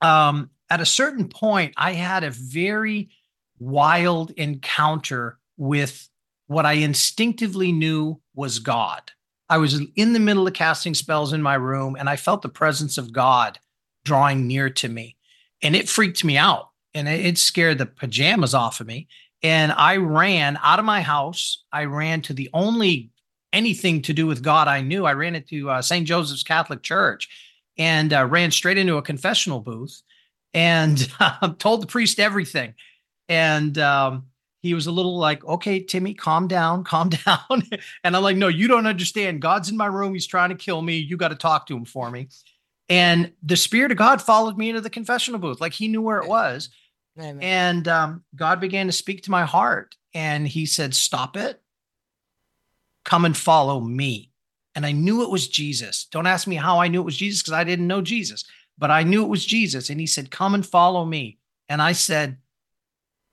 um, 0.00 0.50
at 0.70 0.80
a 0.80 0.86
certain 0.86 1.28
point, 1.28 1.74
I 1.76 1.92
had 1.92 2.24
a 2.24 2.30
very 2.30 3.10
wild 3.58 4.30
encounter 4.32 5.38
with 5.56 6.08
what 6.46 6.66
I 6.66 6.74
instinctively 6.74 7.72
knew 7.72 8.20
was 8.34 8.58
God. 8.58 9.10
I 9.48 9.58
was 9.58 9.80
in 9.96 10.12
the 10.12 10.20
middle 10.20 10.46
of 10.46 10.54
casting 10.54 10.94
spells 10.94 11.32
in 11.32 11.42
my 11.42 11.54
room 11.54 11.96
and 11.98 12.08
I 12.08 12.16
felt 12.16 12.42
the 12.42 12.48
presence 12.48 12.98
of 12.98 13.12
God 13.12 13.58
drawing 14.04 14.46
near 14.46 14.70
to 14.70 14.88
me. 14.88 15.16
And 15.64 15.74
it 15.74 15.88
freaked 15.88 16.24
me 16.24 16.36
out 16.36 16.70
and 16.94 17.08
it 17.08 17.38
scared 17.38 17.78
the 17.78 17.86
pajamas 17.86 18.54
off 18.54 18.80
of 18.80 18.86
me 18.86 19.08
and 19.44 19.72
I 19.72 19.98
ran 19.98 20.58
out 20.62 20.78
of 20.78 20.86
my 20.86 21.02
house. 21.02 21.64
I 21.70 21.84
ran 21.84 22.22
to 22.22 22.32
the 22.32 22.48
only 22.54 23.10
anything 23.52 24.00
to 24.02 24.14
do 24.14 24.26
with 24.26 24.42
God 24.42 24.68
I 24.68 24.80
knew. 24.80 25.04
I 25.04 25.12
ran 25.12 25.34
into 25.34 25.68
uh, 25.68 25.82
St. 25.82 26.06
Joseph's 26.06 26.42
Catholic 26.42 26.82
Church 26.82 27.28
and 27.76 28.12
uh, 28.12 28.24
ran 28.24 28.50
straight 28.50 28.78
into 28.78 28.96
a 28.96 29.02
confessional 29.02 29.60
booth 29.60 30.02
and 30.54 31.10
uh, 31.20 31.52
told 31.58 31.82
the 31.82 31.86
priest 31.86 32.18
everything. 32.18 32.72
And 33.28 33.76
um, 33.76 34.24
he 34.62 34.72
was 34.72 34.86
a 34.86 34.92
little 34.92 35.18
like, 35.18 35.44
okay, 35.44 35.78
Timmy, 35.78 36.14
calm 36.14 36.48
down, 36.48 36.82
calm 36.84 37.10
down. 37.10 37.62
and 38.02 38.16
I'm 38.16 38.22
like, 38.22 38.38
no, 38.38 38.48
you 38.48 38.66
don't 38.66 38.86
understand. 38.86 39.42
God's 39.42 39.68
in 39.68 39.76
my 39.76 39.86
room. 39.86 40.14
He's 40.14 40.26
trying 40.26 40.48
to 40.48 40.56
kill 40.56 40.80
me. 40.80 40.96
You 40.96 41.18
got 41.18 41.28
to 41.28 41.36
talk 41.36 41.66
to 41.66 41.76
him 41.76 41.84
for 41.84 42.10
me. 42.10 42.28
And 42.88 43.32
the 43.42 43.56
Spirit 43.56 43.92
of 43.92 43.98
God 43.98 44.20
followed 44.20 44.58
me 44.58 44.68
into 44.68 44.80
the 44.80 44.90
confessional 44.90 45.40
booth, 45.40 45.60
like 45.60 45.72
he 45.72 45.88
knew 45.88 46.02
where 46.02 46.18
it 46.18 46.28
was. 46.28 46.68
Amen. 47.18 47.38
And 47.40 47.88
um, 47.88 48.24
God 48.34 48.60
began 48.60 48.86
to 48.86 48.92
speak 48.92 49.22
to 49.22 49.30
my 49.30 49.44
heart. 49.44 49.96
And 50.12 50.46
he 50.46 50.66
said, 50.66 50.94
Stop 50.94 51.36
it. 51.36 51.60
Come 53.04 53.24
and 53.24 53.36
follow 53.36 53.80
me. 53.80 54.30
And 54.74 54.84
I 54.84 54.92
knew 54.92 55.22
it 55.22 55.30
was 55.30 55.48
Jesus. 55.48 56.06
Don't 56.10 56.26
ask 56.26 56.46
me 56.46 56.56
how 56.56 56.80
I 56.80 56.88
knew 56.88 57.00
it 57.00 57.04
was 57.04 57.16
Jesus 57.16 57.42
because 57.42 57.52
I 57.52 57.64
didn't 57.64 57.86
know 57.86 58.02
Jesus, 58.02 58.44
but 58.76 58.90
I 58.90 59.02
knew 59.02 59.22
it 59.22 59.28
was 59.28 59.46
Jesus. 59.46 59.90
And 59.90 60.00
he 60.00 60.06
said, 60.06 60.30
Come 60.30 60.54
and 60.54 60.66
follow 60.66 61.04
me. 61.04 61.38
And 61.68 61.80
I 61.80 61.92
said, 61.92 62.38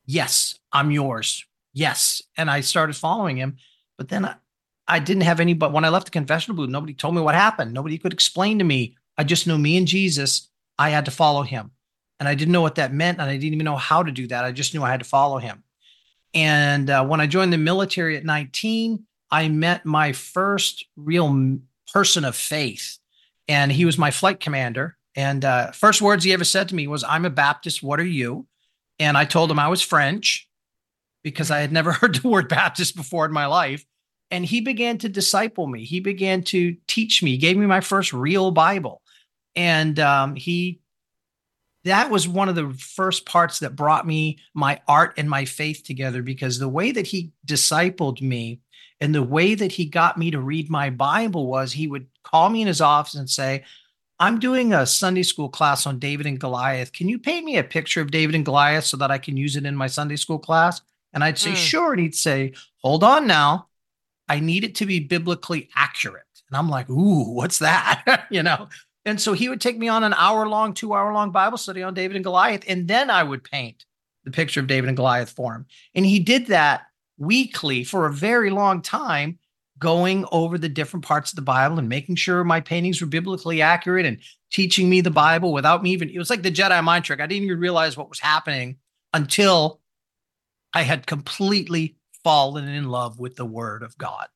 Yes, 0.06 0.58
I'm 0.72 0.92
yours. 0.92 1.46
Yes. 1.74 2.22
And 2.38 2.50
I 2.50 2.62
started 2.62 2.96
following 2.96 3.38
him. 3.38 3.58
But 3.98 4.10
then 4.10 4.26
I, 4.26 4.36
I 4.88 5.00
didn't 5.00 5.24
have 5.24 5.40
any, 5.40 5.54
but 5.54 5.72
when 5.72 5.86
I 5.86 5.90
left 5.90 6.06
the 6.06 6.12
confessional 6.12 6.58
booth, 6.58 6.70
nobody 6.70 6.94
told 6.94 7.16
me 7.16 7.22
what 7.22 7.36
happened. 7.36 7.74
Nobody 7.74 7.98
could 7.98 8.14
explain 8.14 8.60
to 8.60 8.66
me. 8.66 8.98
I 9.18 9.24
just 9.24 9.48
knew 9.48 9.58
me 9.58 9.78
and 9.78 9.88
Jesus, 9.88 10.50
I 10.78 10.90
had 10.90 11.06
to 11.06 11.12
follow 11.12 11.44
him 11.44 11.72
and 12.22 12.28
I 12.28 12.36
didn't 12.36 12.52
know 12.52 12.62
what 12.62 12.76
that 12.76 12.94
meant, 12.94 13.20
and 13.20 13.28
I 13.28 13.34
didn't 13.36 13.56
even 13.56 13.66
know 13.66 13.76
how 13.76 14.04
to 14.04 14.12
do 14.12 14.28
that. 14.28 14.46
I 14.46 14.52
just 14.52 14.76
knew 14.76 14.84
I 14.84 14.92
had 14.92 15.00
to 15.00 15.08
follow 15.08 15.40
him. 15.40 15.64
And 16.36 16.88
uh, 16.88 17.04
when 17.04 17.20
I 17.20 17.26
joined 17.26 17.52
the 17.52 17.58
military 17.58 18.16
at 18.16 18.24
19, 18.24 19.04
I 19.32 19.50
met 19.50 19.88
my 19.88 20.12
first 20.12 20.86
real 20.96 21.58
person 21.92 22.24
of 22.24 22.36
faith, 22.36 23.00
and 23.48 23.72
he 23.72 23.86
was 23.86 23.98
my 23.98 24.12
flight 24.12 24.40
commander. 24.40 24.98
And 25.16 25.44
uh, 25.44 25.72
first 25.72 26.00
words 26.00 26.24
he 26.24 26.32
ever 26.32 26.44
said 26.44 26.70
to 26.70 26.76
me 26.76 26.86
was, 26.86 27.04
"I'm 27.04 27.26
a 27.26 27.32
Baptist. 27.32 27.82
What 27.82 28.00
are 28.00 28.06
you?" 28.06 28.46
And 29.00 29.18
I 29.18 29.26
told 29.26 29.50
him 29.50 29.58
I 29.58 29.70
was 29.70 29.82
French 29.82 30.48
because 31.24 31.50
I 31.50 31.62
had 31.62 31.72
never 31.72 31.92
heard 31.92 32.14
the 32.14 32.28
word 32.28 32.48
Baptist 32.48 32.96
before 32.96 33.26
in 33.26 33.32
my 33.32 33.48
life. 33.48 33.84
And 34.32 34.46
he 34.46 34.62
began 34.62 34.98
to 35.00 35.10
disciple 35.10 35.68
me. 35.68 35.84
He 35.84 36.00
began 36.00 36.42
to 36.44 36.76
teach 36.88 37.22
me. 37.22 37.32
He 37.32 37.38
gave 37.38 37.58
me 37.58 37.66
my 37.66 37.82
first 37.82 38.14
real 38.14 38.52
Bible, 38.52 39.02
and 39.56 40.00
um, 40.00 40.36
he 40.36 40.80
that 41.84 42.12
was 42.12 42.28
one 42.28 42.48
of 42.48 42.56
the 42.56 42.74
first 42.78 43.26
parts 43.26 43.60
that 43.60 43.76
brought 43.76 44.06
me 44.06 44.38
my 44.54 44.80
art 44.88 45.14
and 45.18 45.30
my 45.30 45.46
faith 45.46 45.84
together 45.84 46.22
because 46.22 46.60
the 46.60 46.70
way 46.70 46.92
that 46.92 47.08
he 47.08 47.32
discipled 47.46 48.22
me 48.22 48.60
and 49.00 49.16
the 49.16 49.24
way 49.24 49.56
that 49.56 49.72
he 49.72 49.86
got 49.86 50.18
me 50.18 50.30
to 50.30 50.40
read 50.40 50.70
my 50.70 50.92
Bible 50.92 51.48
was 51.48 51.72
he 51.72 51.88
would 51.88 52.06
call 52.24 52.50
me 52.50 52.62
in 52.62 52.68
his 52.68 52.82
office 52.82 53.16
and 53.16 53.30
say, 53.30 53.64
I'm 54.20 54.38
doing 54.38 54.74
a 54.74 54.86
Sunday 54.86 55.24
school 55.24 55.50
class 55.50 55.88
on 55.88 55.98
David 55.98 56.28
and 56.28 56.40
Goliath. 56.40 56.94
Can 56.94 57.10
you 57.10 57.18
paint 57.18 57.44
me 57.44 57.58
a 57.58 57.64
picture 57.64 58.02
of 58.02 58.12
David 58.12 58.36
and 58.36 58.46
Goliath 58.46 58.86
so 58.86 58.96
that 58.98 59.10
I 59.10 59.18
can 59.18 59.36
use 59.36 59.56
it 59.56 59.66
in 59.66 59.76
my 59.76 59.88
Sunday 59.88 60.18
school 60.18 60.38
class? 60.38 60.82
And 61.14 61.24
I'd 61.24 61.40
say, 61.40 61.54
Mm. 61.54 61.56
sure. 61.56 61.94
And 61.94 62.02
he'd 62.02 62.16
say, 62.16 62.54
hold 62.84 63.04
on 63.04 63.26
now. 63.26 63.70
I 64.32 64.40
need 64.40 64.64
it 64.64 64.76
to 64.76 64.86
be 64.86 65.02
biblically 65.02 65.70
accurate. 65.76 66.24
And 66.50 66.56
I'm 66.56 66.70
like, 66.70 66.90
ooh, 66.90 67.34
what's 67.34 67.60
that? 67.60 68.28
you 68.32 68.42
know? 68.42 68.70
And 69.04 69.20
so 69.20 69.34
he 69.34 69.50
would 69.50 69.60
take 69.60 69.78
me 69.78 69.90
on 69.90 70.06
an 70.06 70.14
hour 70.14 70.48
long, 70.48 70.74
two 70.74 70.94
hour 70.94 71.12
long 71.12 71.32
Bible 71.32 71.58
study 71.58 71.84
on 71.84 71.94
David 71.94 72.16
and 72.16 72.24
Goliath. 72.24 72.64
And 72.66 72.88
then 72.88 73.10
I 73.10 73.24
would 73.24 73.44
paint 73.44 73.84
the 74.24 74.32
picture 74.32 74.62
of 74.62 74.68
David 74.68 74.88
and 74.88 74.96
Goliath 74.96 75.32
for 75.32 75.54
him. 75.54 75.66
And 75.96 76.06
he 76.06 76.18
did 76.18 76.48
that 76.48 76.84
weekly 77.18 77.84
for 77.84 78.06
a 78.06 78.14
very 78.14 78.52
long 78.52 78.82
time, 78.82 79.38
going 79.80 80.24
over 80.32 80.58
the 80.58 80.70
different 80.70 81.04
parts 81.04 81.34
of 81.34 81.36
the 81.36 81.42
Bible 81.42 81.78
and 81.78 81.90
making 81.90 82.16
sure 82.16 82.46
my 82.46 82.62
paintings 82.62 83.02
were 83.02 83.08
biblically 83.08 83.62
accurate 83.62 84.06
and 84.06 84.18
teaching 84.50 84.90
me 84.90 85.02
the 85.02 85.12
Bible 85.12 85.52
without 85.52 85.84
me 85.84 85.92
even, 85.92 86.10
it 86.10 86.18
was 86.18 86.30
like 86.30 86.44
the 86.44 86.52
Jedi 86.52 86.82
mind 86.82 87.04
trick. 87.04 87.20
I 87.20 87.28
didn't 87.28 87.44
even 87.44 87.60
realize 87.60 87.98
what 87.98 88.08
was 88.08 88.20
happening 88.20 88.78
until 89.14 89.82
I 90.74 90.84
had 90.84 91.06
completely 91.06 91.98
fallen 92.24 92.68
in 92.68 92.90
love 92.90 93.20
with 93.20 93.36
the 93.36 93.46
Word 93.46 93.84
of 93.84 93.98
God 93.98 94.28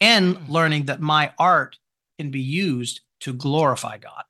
and 0.00 0.48
learning 0.48 0.86
that 0.86 1.00
my 1.00 1.32
art 1.38 1.78
can 2.18 2.30
be 2.30 2.40
used 2.40 3.00
to 3.20 3.32
glorify 3.32 3.98
God. 3.98 4.24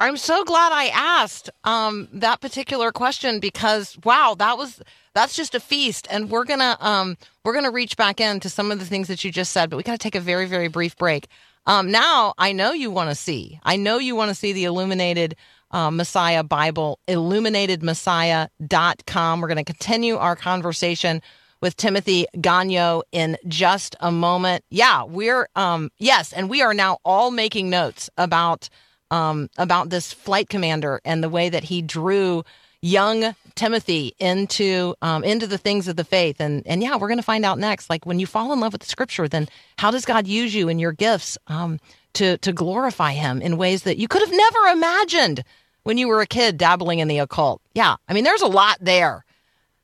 I'm 0.00 0.16
so 0.16 0.44
glad 0.44 0.72
I 0.72 0.86
asked 0.86 1.50
um, 1.62 2.08
that 2.12 2.40
particular 2.40 2.90
question 2.90 3.38
because 3.38 3.96
wow, 4.04 4.34
that 4.38 4.58
was 4.58 4.82
that's 5.14 5.36
just 5.36 5.54
a 5.54 5.60
feast, 5.60 6.08
and 6.10 6.30
we're 6.30 6.44
gonna 6.44 6.76
um, 6.80 7.16
we're 7.44 7.54
gonna 7.54 7.70
reach 7.70 7.96
back 7.96 8.20
into 8.20 8.48
some 8.48 8.72
of 8.72 8.80
the 8.80 8.84
things 8.84 9.06
that 9.08 9.22
you 9.24 9.30
just 9.30 9.52
said, 9.52 9.70
but 9.70 9.76
we 9.76 9.84
got 9.84 9.92
to 9.92 9.98
take 9.98 10.16
a 10.16 10.20
very 10.20 10.46
very 10.46 10.68
brief 10.68 10.96
break. 10.96 11.28
Um, 11.66 11.90
now 11.90 12.34
I 12.36 12.52
know 12.52 12.72
you 12.72 12.90
want 12.90 13.10
to 13.10 13.14
see. 13.14 13.60
I 13.62 13.76
know 13.76 13.98
you 13.98 14.16
want 14.16 14.30
to 14.30 14.34
see 14.34 14.52
the 14.52 14.64
illuminated 14.64 15.36
uh, 15.74 15.90
Messiah 15.90 16.42
Bible, 16.42 16.98
illuminatedmessiah.com. 17.08 19.40
We're 19.40 19.48
going 19.48 19.58
to 19.58 19.64
continue 19.64 20.16
our 20.16 20.36
conversation 20.36 21.20
with 21.60 21.76
Timothy 21.76 22.26
Gagnon 22.40 23.02
in 23.12 23.36
just 23.48 23.96
a 24.00 24.10
moment. 24.12 24.64
Yeah, 24.70 25.04
we're 25.04 25.48
um 25.56 25.90
yes, 25.98 26.32
and 26.32 26.48
we 26.48 26.62
are 26.62 26.74
now 26.74 26.98
all 27.04 27.30
making 27.30 27.70
notes 27.70 28.10
about 28.16 28.68
um 29.10 29.50
about 29.58 29.90
this 29.90 30.12
flight 30.12 30.48
commander 30.48 31.00
and 31.04 31.24
the 31.24 31.28
way 31.28 31.48
that 31.48 31.64
he 31.64 31.82
drew 31.82 32.44
young 32.82 33.34
Timothy 33.54 34.14
into 34.18 34.94
um, 35.00 35.24
into 35.24 35.46
the 35.46 35.58
things 35.58 35.88
of 35.88 35.96
the 35.96 36.04
faith. 36.04 36.38
And 36.38 36.62
and 36.66 36.82
yeah, 36.82 36.96
we're 36.96 37.08
going 37.08 37.18
to 37.18 37.22
find 37.22 37.44
out 37.44 37.58
next. 37.58 37.88
Like 37.88 38.04
when 38.04 38.18
you 38.18 38.26
fall 38.26 38.52
in 38.52 38.60
love 38.60 38.72
with 38.72 38.82
the 38.82 38.88
Scripture, 38.88 39.26
then 39.26 39.48
how 39.78 39.90
does 39.90 40.04
God 40.04 40.26
use 40.26 40.54
you 40.54 40.68
in 40.68 40.78
your 40.78 40.92
gifts 40.92 41.38
um, 41.46 41.80
to 42.12 42.36
to 42.38 42.52
glorify 42.52 43.12
Him 43.12 43.40
in 43.40 43.56
ways 43.56 43.84
that 43.84 43.96
you 43.96 44.06
could 44.06 44.20
have 44.20 44.30
never 44.30 44.66
imagined 44.66 45.44
when 45.84 45.96
you 45.96 46.08
were 46.08 46.20
a 46.20 46.26
kid 46.26 46.58
dabbling 46.58 46.98
in 46.98 47.08
the 47.08 47.18
occult? 47.18 47.62
Yeah, 47.74 47.96
I 48.08 48.12
mean, 48.12 48.24
there's 48.24 48.42
a 48.42 48.46
lot 48.46 48.78
there. 48.80 49.24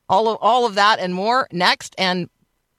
All 0.09 0.29
of 0.29 0.39
all 0.41 0.67
of 0.67 0.75
that 0.75 0.99
and 0.99 1.15
more 1.15 1.47
next, 1.53 1.95
and 1.97 2.29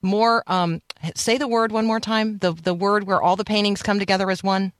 more. 0.02 0.44
Um, 0.46 0.82
say 1.14 1.38
the 1.38 1.48
word 1.48 1.72
one 1.72 1.86
more 1.86 2.00
time. 2.00 2.38
The 2.38 2.52
the 2.52 2.74
word 2.74 3.04
where 3.04 3.22
all 3.22 3.36
the 3.36 3.44
paintings 3.44 3.82
come 3.82 3.98
together 3.98 4.30
as 4.30 4.44
one. 4.44 4.72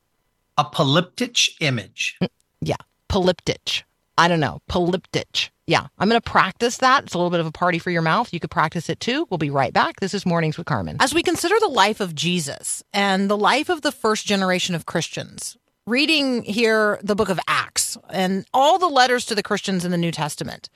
Apocalyptic 0.58 1.60
image. 1.62 2.18
Yeah, 2.60 2.76
polyptych. 3.08 3.82
I 4.18 4.28
don't 4.28 4.40
know, 4.40 4.60
polyptych. 4.70 5.48
Yeah, 5.66 5.86
I'm 5.98 6.08
going 6.08 6.20
to 6.20 6.30
practice 6.30 6.76
that. 6.78 7.04
It's 7.04 7.14
a 7.14 7.18
little 7.18 7.30
bit 7.30 7.40
of 7.40 7.46
a 7.46 7.52
party 7.52 7.78
for 7.78 7.90
your 7.90 8.02
mouth. 8.02 8.32
You 8.32 8.40
could 8.40 8.50
practice 8.50 8.90
it 8.90 9.00
too. 9.00 9.26
We'll 9.30 9.38
be 9.38 9.48
right 9.48 9.72
back. 9.72 10.00
This 10.00 10.12
is 10.12 10.26
Mornings 10.26 10.58
with 10.58 10.66
Carmen. 10.66 10.96
As 11.00 11.14
we 11.14 11.22
consider 11.22 11.54
the 11.60 11.68
life 11.68 12.00
of 12.00 12.14
Jesus 12.14 12.82
and 12.92 13.30
the 13.30 13.36
life 13.36 13.68
of 13.68 13.82
the 13.82 13.92
first 13.92 14.26
generation 14.26 14.74
of 14.74 14.84
Christians, 14.84 15.56
reading 15.86 16.42
here 16.42 16.98
the 17.02 17.14
book 17.14 17.28
of 17.28 17.40
Acts 17.48 17.98
and 18.10 18.46
all 18.52 18.78
the 18.78 18.88
letters 18.88 19.26
to 19.26 19.34
the 19.34 19.42
Christians 19.42 19.84
in 19.84 19.90
the 19.90 19.98
New 19.98 20.12
Testament, 20.12 20.68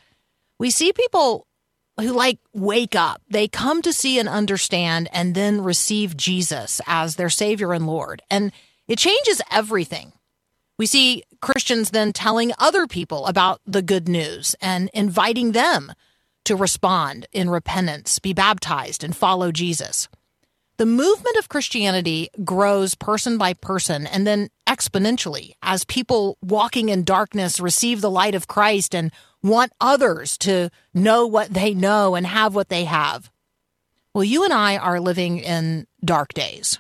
we 0.59 0.71
see 0.71 0.93
people 0.93 1.47
who 2.01 2.13
like 2.13 2.39
wake 2.53 2.95
up. 2.95 3.23
They 3.29 3.49
come 3.49 3.83
to 3.83 3.93
see 3.93 4.19
and 4.19 4.29
understand 4.29 5.09
and 5.13 5.35
then 5.35 5.63
receive 5.63 6.17
Jesus 6.17 6.81
as 6.87 7.17
their 7.17 7.31
Savior 7.31 7.73
and 7.73 7.87
Lord. 7.87 8.23
And 8.31 8.53
it 8.87 8.99
changes 8.99 9.41
everything. 9.51 10.13
We 10.79 10.87
see 10.87 11.23
Christians 11.41 11.91
then 11.91 12.13
telling 12.13 12.53
other 12.59 12.87
people 12.87 13.27
about 13.27 13.61
the 13.67 13.83
good 13.83 14.09
news 14.09 14.55
and 14.61 14.91
inviting 14.93 15.53
them 15.53 15.93
to 16.45 16.55
respond 16.55 17.27
in 17.33 17.51
repentance, 17.51 18.19
be 18.19 18.33
baptized, 18.33 19.03
and 19.03 19.17
follow 19.17 19.51
Jesus. 19.51 20.09
The 20.79 20.87
movement 20.87 21.37
of 21.39 21.49
Christianity 21.49 22.29
grows 22.45 22.95
person 22.95 23.39
by 23.39 23.55
person 23.55 24.07
and 24.07 24.27
then 24.27 24.51
exponentially 24.67 25.53
as 25.63 25.85
people 25.85 26.37
walking 26.43 26.91
in 26.91 27.03
darkness 27.03 27.59
receive 27.59 28.03
the 28.03 28.11
light 28.11 28.35
of 28.35 28.47
Christ 28.47 28.95
and 28.95 29.11
want 29.43 29.73
others 29.81 30.37
to 30.39 30.71
know 30.93 31.27
what 31.27 31.55
they 31.55 31.73
know 31.73 32.15
and 32.15 32.27
have 32.27 32.55
what 32.55 32.69
they 32.69 32.85
have. 32.85 33.31
Well, 34.13 34.25
you 34.25 34.45
and 34.45 34.53
I 34.53 34.77
are 34.77 35.01
living 35.01 35.39
in 35.39 35.87
dark 36.05 36.35
days. 36.35 36.79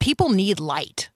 People 0.00 0.30
need 0.30 0.58
light. 0.58 1.10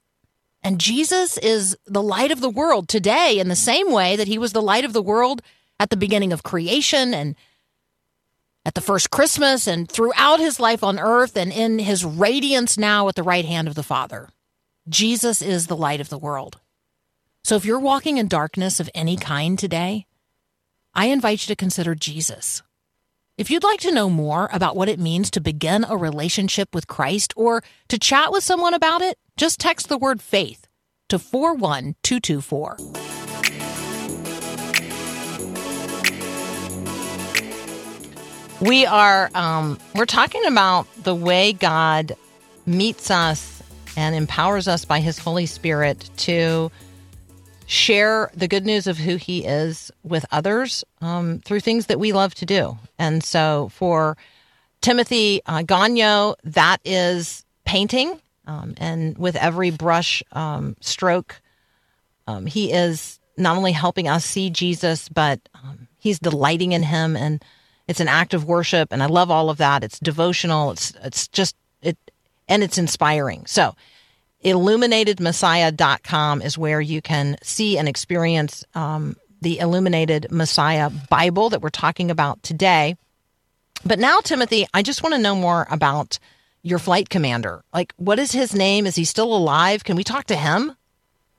And 0.62 0.80
Jesus 0.80 1.36
is 1.38 1.76
the 1.86 2.02
light 2.02 2.30
of 2.30 2.40
the 2.40 2.50
world 2.50 2.88
today 2.88 3.40
in 3.40 3.48
the 3.48 3.56
same 3.56 3.90
way 3.90 4.14
that 4.14 4.28
he 4.28 4.38
was 4.38 4.52
the 4.52 4.62
light 4.62 4.84
of 4.84 4.92
the 4.92 5.02
world 5.02 5.42
at 5.80 5.90
the 5.90 5.96
beginning 5.96 6.32
of 6.32 6.44
creation 6.44 7.12
and 7.12 7.34
at 8.64 8.74
the 8.74 8.80
first 8.80 9.10
Christmas 9.10 9.66
and 9.66 9.90
throughout 9.90 10.40
his 10.40 10.60
life 10.60 10.84
on 10.84 10.98
earth 10.98 11.36
and 11.36 11.52
in 11.52 11.78
his 11.78 12.04
radiance 12.04 12.76
now 12.76 13.08
at 13.08 13.14
the 13.14 13.22
right 13.22 13.44
hand 13.44 13.68
of 13.68 13.74
the 13.74 13.82
Father. 13.82 14.28
Jesus 14.88 15.42
is 15.42 15.66
the 15.66 15.76
light 15.76 16.00
of 16.00 16.08
the 16.08 16.18
world. 16.18 16.58
So 17.44 17.56
if 17.56 17.64
you're 17.64 17.78
walking 17.78 18.18
in 18.18 18.28
darkness 18.28 18.80
of 18.80 18.90
any 18.94 19.16
kind 19.16 19.58
today, 19.58 20.06
I 20.94 21.06
invite 21.06 21.42
you 21.42 21.52
to 21.52 21.56
consider 21.56 21.94
Jesus. 21.94 22.62
If 23.36 23.50
you'd 23.50 23.62
like 23.62 23.80
to 23.80 23.92
know 23.92 24.10
more 24.10 24.48
about 24.52 24.74
what 24.74 24.88
it 24.88 24.98
means 24.98 25.30
to 25.30 25.40
begin 25.40 25.86
a 25.88 25.96
relationship 25.96 26.74
with 26.74 26.88
Christ 26.88 27.32
or 27.36 27.62
to 27.88 27.98
chat 27.98 28.32
with 28.32 28.42
someone 28.42 28.74
about 28.74 29.00
it, 29.00 29.16
just 29.36 29.60
text 29.60 29.88
the 29.88 29.96
word 29.96 30.20
faith 30.20 30.66
to 31.08 31.18
41224. 31.18 33.17
We 38.60 38.86
are 38.86 39.30
um, 39.36 39.78
we're 39.94 40.04
talking 40.04 40.44
about 40.44 40.88
the 41.04 41.14
way 41.14 41.52
God 41.52 42.16
meets 42.66 43.08
us 43.08 43.62
and 43.96 44.16
empowers 44.16 44.66
us 44.66 44.84
by 44.84 44.98
His 44.98 45.16
Holy 45.16 45.46
Spirit 45.46 46.10
to 46.18 46.72
share 47.66 48.32
the 48.34 48.48
good 48.48 48.66
news 48.66 48.88
of 48.88 48.98
who 48.98 49.14
He 49.14 49.44
is 49.44 49.92
with 50.02 50.26
others 50.32 50.84
um, 51.00 51.38
through 51.44 51.60
things 51.60 51.86
that 51.86 52.00
we 52.00 52.12
love 52.12 52.34
to 52.36 52.46
do. 52.46 52.76
And 52.98 53.22
so, 53.22 53.70
for 53.74 54.16
Timothy 54.80 55.40
uh, 55.46 55.62
Gagnon, 55.62 56.34
that 56.42 56.78
is 56.84 57.44
painting, 57.64 58.20
um, 58.48 58.74
and 58.78 59.16
with 59.18 59.36
every 59.36 59.70
brush 59.70 60.20
um, 60.32 60.74
stroke, 60.80 61.40
um, 62.26 62.44
he 62.46 62.72
is 62.72 63.20
not 63.36 63.56
only 63.56 63.70
helping 63.70 64.08
us 64.08 64.24
see 64.24 64.50
Jesus, 64.50 65.08
but 65.08 65.38
um, 65.54 65.86
he's 66.00 66.18
delighting 66.18 66.72
in 66.72 66.82
Him 66.82 67.16
and 67.16 67.40
it's 67.88 68.00
an 68.00 68.08
act 68.08 68.34
of 68.34 68.44
worship, 68.44 68.92
and 68.92 69.02
I 69.02 69.06
love 69.06 69.30
all 69.30 69.50
of 69.50 69.56
that. 69.56 69.82
It's 69.82 69.98
devotional. 69.98 70.70
It's 70.72 70.92
it's 71.02 71.26
just 71.28 71.56
it, 71.82 71.96
and 72.46 72.62
it's 72.62 72.78
inspiring. 72.78 73.46
So, 73.46 73.74
illuminatedmessiah.com 74.44 76.42
is 76.42 76.58
where 76.58 76.80
you 76.80 77.02
can 77.02 77.36
see 77.42 77.78
and 77.78 77.88
experience 77.88 78.64
um, 78.74 79.16
the 79.40 79.58
Illuminated 79.58 80.30
Messiah 80.30 80.90
Bible 81.08 81.48
that 81.50 81.62
we're 81.62 81.70
talking 81.70 82.10
about 82.10 82.42
today. 82.42 82.96
But 83.84 83.98
now, 83.98 84.20
Timothy, 84.20 84.66
I 84.74 84.82
just 84.82 85.02
want 85.02 85.14
to 85.14 85.20
know 85.20 85.34
more 85.34 85.66
about 85.70 86.18
your 86.62 86.78
flight 86.78 87.08
commander. 87.08 87.64
Like, 87.72 87.94
what 87.96 88.18
is 88.18 88.32
his 88.32 88.54
name? 88.54 88.86
Is 88.86 88.96
he 88.96 89.04
still 89.04 89.34
alive? 89.34 89.84
Can 89.84 89.96
we 89.96 90.04
talk 90.04 90.26
to 90.26 90.36
him? 90.36 90.74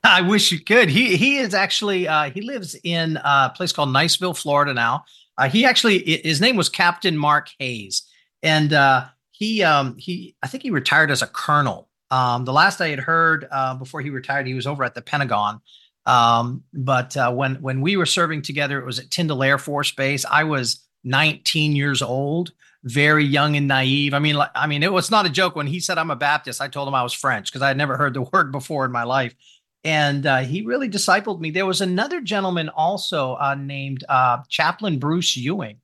I 0.03 0.21
wish 0.21 0.51
you 0.51 0.59
could. 0.59 0.89
He 0.89 1.17
he 1.17 1.37
is 1.37 1.53
actually 1.53 2.07
uh, 2.07 2.31
he 2.31 2.41
lives 2.41 2.75
in 2.83 3.17
a 3.17 3.51
place 3.53 3.73
called 3.73 3.89
Niceville, 3.89 4.37
Florida 4.37 4.73
now. 4.73 5.03
Uh, 5.39 5.47
he 5.47 5.63
actually 5.63 6.21
his 6.23 6.41
name 6.41 6.57
was 6.57 6.67
Captain 6.67 7.17
Mark 7.17 7.49
Hayes, 7.59 8.03
and 8.43 8.73
uh, 8.73 9.05
he 9.31 9.63
um, 9.63 9.95
he 9.97 10.35
I 10.43 10.47
think 10.47 10.63
he 10.63 10.69
retired 10.69 11.09
as 11.09 11.21
a 11.21 11.27
colonel. 11.27 11.87
Um, 12.11 12.43
the 12.43 12.51
last 12.51 12.81
I 12.81 12.89
had 12.89 12.99
heard 12.99 13.47
uh, 13.49 13.75
before 13.75 14.01
he 14.01 14.09
retired, 14.09 14.47
he 14.47 14.53
was 14.53 14.67
over 14.67 14.83
at 14.83 14.95
the 14.95 15.01
Pentagon. 15.01 15.61
Um, 16.05 16.63
but 16.73 17.15
uh, 17.15 17.31
when 17.31 17.55
when 17.55 17.79
we 17.79 17.95
were 17.95 18.05
serving 18.05 18.41
together, 18.41 18.79
it 18.79 18.85
was 18.85 18.99
at 18.99 19.11
Tyndall 19.11 19.41
Air 19.41 19.57
Force 19.57 19.91
Base. 19.91 20.25
I 20.25 20.43
was 20.43 20.85
19 21.05 21.73
years 21.73 22.01
old, 22.01 22.51
very 22.83 23.23
young 23.23 23.55
and 23.55 23.67
naive. 23.67 24.13
I 24.13 24.19
mean, 24.19 24.35
like, 24.35 24.51
I 24.55 24.67
mean, 24.67 24.83
it 24.83 24.91
was 24.91 25.09
not 25.09 25.25
a 25.25 25.29
joke 25.29 25.55
when 25.55 25.67
he 25.67 25.79
said 25.79 25.97
I'm 25.97 26.11
a 26.11 26.17
Baptist. 26.17 26.59
I 26.59 26.67
told 26.67 26.89
him 26.89 26.95
I 26.95 27.03
was 27.03 27.13
French 27.13 27.49
because 27.49 27.61
I 27.61 27.69
had 27.69 27.77
never 27.77 27.95
heard 27.95 28.13
the 28.13 28.21
word 28.33 28.51
before 28.51 28.83
in 28.83 28.91
my 28.91 29.03
life 29.03 29.35
and 29.83 30.25
uh, 30.25 30.39
he 30.39 30.61
really 30.61 30.89
discipled 30.89 31.39
me. 31.39 31.51
There 31.51 31.65
was 31.65 31.81
another 31.81 32.21
gentleman 32.21 32.69
also 32.69 33.35
uh, 33.35 33.55
named 33.55 34.03
uh, 34.09 34.39
Chaplain 34.49 34.99
Bruce 34.99 35.37
Ewing 35.37 35.77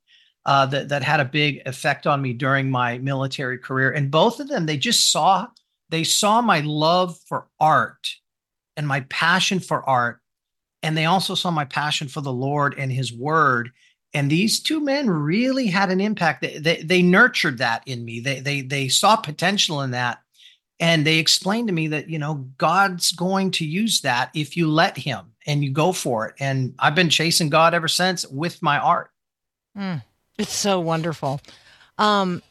uh, 0.46 0.66
that 0.68 0.90
that 0.90 1.04
had 1.04 1.20
a 1.20 1.26
big 1.26 1.62
effect 1.66 2.06
on 2.06 2.22
me 2.22 2.34
during 2.34 2.70
my 2.70 2.98
military 2.98 3.58
career. 3.58 3.92
And 3.92 4.12
both 4.12 4.40
of 4.40 4.48
them, 4.48 4.66
they 4.66 4.78
just 4.78 5.12
saw 5.12 5.48
they 5.90 6.04
saw 6.04 6.42
my 6.42 6.62
love 6.62 7.18
for 7.28 7.48
art 7.60 8.08
and 8.76 8.88
my 8.88 9.02
passion 9.02 9.60
for 9.60 9.88
art, 9.88 10.20
and 10.84 10.98
they 10.98 11.06
also 11.06 11.36
saw 11.36 11.52
my 11.52 11.66
passion 11.66 12.08
for 12.08 12.22
the 12.22 12.34
Lord 12.34 12.76
and 12.78 12.92
His 12.92 13.14
Word. 13.14 13.72
And 14.14 14.30
these 14.30 14.62
two 14.62 14.80
men 14.80 15.10
really 15.10 15.68
had 15.68 15.92
an 15.92 16.00
impact. 16.00 16.42
They, 16.42 16.58
they, 16.58 16.82
they 16.82 17.02
nurtured 17.02 17.58
that 17.58 17.84
in 17.86 18.06
me. 18.06 18.20
They 18.20 18.40
they 18.40 18.62
they 18.62 18.88
saw 18.88 19.16
potential 19.16 19.82
in 19.82 19.92
that 19.92 20.20
and 20.80 21.06
they 21.06 21.20
explained 21.20 21.68
to 21.68 21.74
me 21.74 21.88
that 21.88 22.10
you 22.10 22.20
know 22.20 22.46
god's 22.58 23.12
going 23.12 23.52
to 23.52 23.66
use 23.66 24.02
that 24.02 24.30
if 24.34 24.58
you 24.58 24.70
let 24.70 24.98
him 24.98 25.32
and 25.48 25.64
you 25.64 25.72
go 25.72 25.92
for 25.92 26.28
it. 26.28 26.36
And 26.40 26.74
i've 26.80 26.96
been 26.96 27.10
chasing 27.10 27.50
god 27.50 27.74
ever 27.74 27.88
since 27.88 28.26
with 28.28 28.62
my 28.62 28.78
art. 28.78 29.12
Mm, 29.78 30.04
it's 30.38 30.54
so 30.54 30.80
wonderful. 30.80 31.42
Um, 31.98 32.42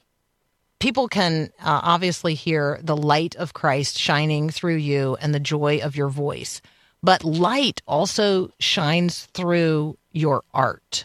people 0.78 1.08
can 1.08 1.50
uh, 1.60 1.80
obviously 1.82 2.34
hear 2.34 2.78
the 2.82 2.96
light 2.96 3.34
of 3.36 3.54
christ 3.54 3.98
shining 3.98 4.50
through 4.50 4.76
you 4.76 5.16
and 5.20 5.34
the 5.34 5.40
joy 5.40 5.80
of 5.82 5.96
your 5.96 6.08
voice. 6.08 6.60
But 7.02 7.22
light 7.22 7.82
also 7.86 8.50
shines 8.58 9.26
through 9.34 9.98
your 10.12 10.42
art. 10.54 11.04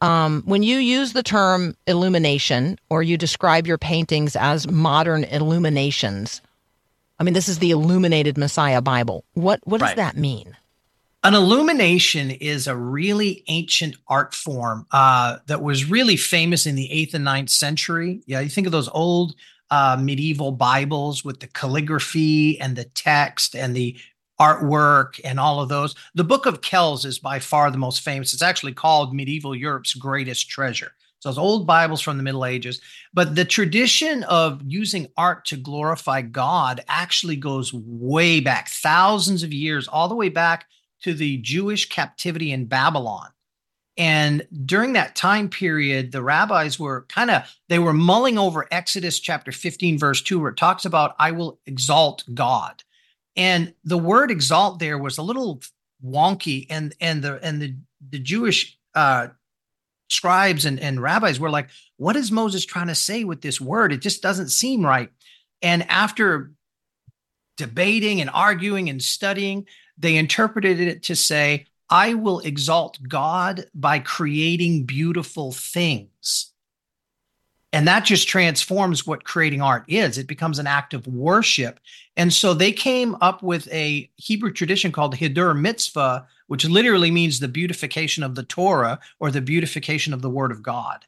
Um, 0.00 0.42
when 0.46 0.62
you 0.62 0.78
use 0.78 1.12
the 1.12 1.22
term 1.22 1.76
illumination 1.86 2.78
or 2.88 3.02
you 3.02 3.16
describe 3.16 3.66
your 3.66 3.78
paintings 3.78 4.36
as 4.36 4.68
modern 4.68 5.24
illuminations, 5.24 6.40
I 7.18 7.24
mean, 7.24 7.34
this 7.34 7.48
is 7.48 7.58
the 7.58 7.70
illuminated 7.70 8.38
Messiah 8.38 8.80
Bible. 8.80 9.24
What 9.34 9.60
what 9.64 9.78
does 9.78 9.88
right. 9.90 9.96
that 9.96 10.16
mean? 10.16 10.56
An 11.24 11.34
illumination 11.34 12.30
is 12.30 12.68
a 12.68 12.76
really 12.76 13.42
ancient 13.48 13.96
art 14.06 14.34
form 14.34 14.86
uh, 14.92 15.38
that 15.46 15.62
was 15.62 15.90
really 15.90 16.16
famous 16.16 16.64
in 16.64 16.76
the 16.76 16.90
eighth 16.92 17.12
and 17.12 17.24
ninth 17.24 17.50
century. 17.50 18.22
Yeah, 18.26 18.38
you 18.38 18.48
think 18.48 18.68
of 18.68 18.72
those 18.72 18.88
old 18.90 19.34
uh, 19.70 19.98
medieval 20.00 20.52
Bibles 20.52 21.24
with 21.24 21.40
the 21.40 21.48
calligraphy 21.48 22.60
and 22.60 22.76
the 22.76 22.84
text 22.84 23.56
and 23.56 23.74
the 23.74 23.96
artwork 24.40 25.20
and 25.24 25.40
all 25.40 25.60
of 25.60 25.68
those. 25.68 25.96
The 26.14 26.22
Book 26.24 26.46
of 26.46 26.60
Kells 26.60 27.04
is 27.04 27.18
by 27.18 27.40
far 27.40 27.70
the 27.72 27.78
most 27.78 28.02
famous. 28.02 28.32
It's 28.32 28.40
actually 28.40 28.72
called 28.72 29.12
medieval 29.12 29.54
Europe's 29.54 29.94
greatest 29.94 30.48
treasure. 30.48 30.92
So 31.20 31.28
those 31.28 31.38
old 31.38 31.66
Bibles 31.66 32.00
from 32.00 32.16
the 32.16 32.22
Middle 32.22 32.44
Ages. 32.44 32.80
But 33.12 33.34
the 33.34 33.44
tradition 33.44 34.22
of 34.24 34.62
using 34.64 35.08
art 35.16 35.44
to 35.46 35.56
glorify 35.56 36.22
God 36.22 36.82
actually 36.88 37.36
goes 37.36 37.72
way 37.74 38.40
back, 38.40 38.68
thousands 38.68 39.42
of 39.42 39.52
years, 39.52 39.88
all 39.88 40.08
the 40.08 40.14
way 40.14 40.28
back 40.28 40.66
to 41.02 41.14
the 41.14 41.38
Jewish 41.38 41.88
captivity 41.88 42.52
in 42.52 42.66
Babylon. 42.66 43.28
And 43.96 44.46
during 44.64 44.92
that 44.92 45.16
time 45.16 45.48
period, 45.48 46.12
the 46.12 46.22
rabbis 46.22 46.78
were 46.78 47.04
kind 47.08 47.32
of 47.32 47.42
they 47.68 47.80
were 47.80 47.92
mulling 47.92 48.38
over 48.38 48.68
Exodus 48.70 49.18
chapter 49.18 49.50
15 49.50 49.98
verse 49.98 50.22
2 50.22 50.38
where 50.38 50.52
it 50.52 50.56
talks 50.56 50.84
about 50.84 51.16
I 51.18 51.32
will 51.32 51.58
exalt 51.66 52.22
God. 52.32 52.84
And 53.34 53.74
the 53.82 53.98
word 53.98 54.30
exalt 54.30 54.78
there 54.78 54.98
was 54.98 55.18
a 55.18 55.22
little 55.22 55.60
wonky 56.04 56.66
and 56.70 56.94
and 57.00 57.22
the 57.22 57.40
and 57.42 57.60
the 57.60 57.74
the 58.10 58.20
Jewish 58.20 58.78
uh 58.94 59.28
scribes 60.08 60.64
and, 60.64 60.80
and 60.80 61.00
rabbis 61.00 61.38
were 61.38 61.50
like, 61.50 61.68
what 61.96 62.16
is 62.16 62.32
Moses 62.32 62.64
trying 62.64 62.88
to 62.88 62.94
say 62.94 63.24
with 63.24 63.40
this 63.40 63.60
word? 63.60 63.92
It 63.92 64.02
just 64.02 64.22
doesn't 64.22 64.48
seem 64.48 64.84
right. 64.84 65.10
And 65.62 65.88
after 65.88 66.52
debating 67.56 68.20
and 68.20 68.30
arguing 68.32 68.88
and 68.88 69.02
studying, 69.02 69.66
they 69.98 70.16
interpreted 70.16 70.80
it 70.80 71.04
to 71.04 71.16
say, 71.16 71.66
I 71.90 72.14
will 72.14 72.40
exalt 72.40 72.98
God 73.06 73.66
by 73.74 73.98
creating 73.98 74.84
beautiful 74.84 75.52
things. 75.52 76.52
And 77.72 77.86
that 77.86 78.04
just 78.04 78.28
transforms 78.28 79.06
what 79.06 79.24
creating 79.24 79.60
art 79.60 79.84
is. 79.88 80.16
It 80.16 80.26
becomes 80.26 80.58
an 80.58 80.66
act 80.66 80.94
of 80.94 81.06
worship. 81.06 81.80
And 82.16 82.32
so 82.32 82.54
they 82.54 82.72
came 82.72 83.16
up 83.20 83.42
with 83.42 83.70
a 83.72 84.10
Hebrew 84.16 84.52
tradition 84.52 84.90
called 84.90 85.16
Hiddur 85.16 85.58
Mitzvah, 85.58 86.26
which 86.48 86.66
literally 86.66 87.10
means 87.10 87.38
the 87.38 87.48
beautification 87.48 88.22
of 88.22 88.34
the 88.34 88.42
Torah 88.42 88.98
or 89.20 89.30
the 89.30 89.40
beautification 89.40 90.12
of 90.12 90.20
the 90.20 90.30
Word 90.30 90.50
of 90.50 90.62
God. 90.62 91.06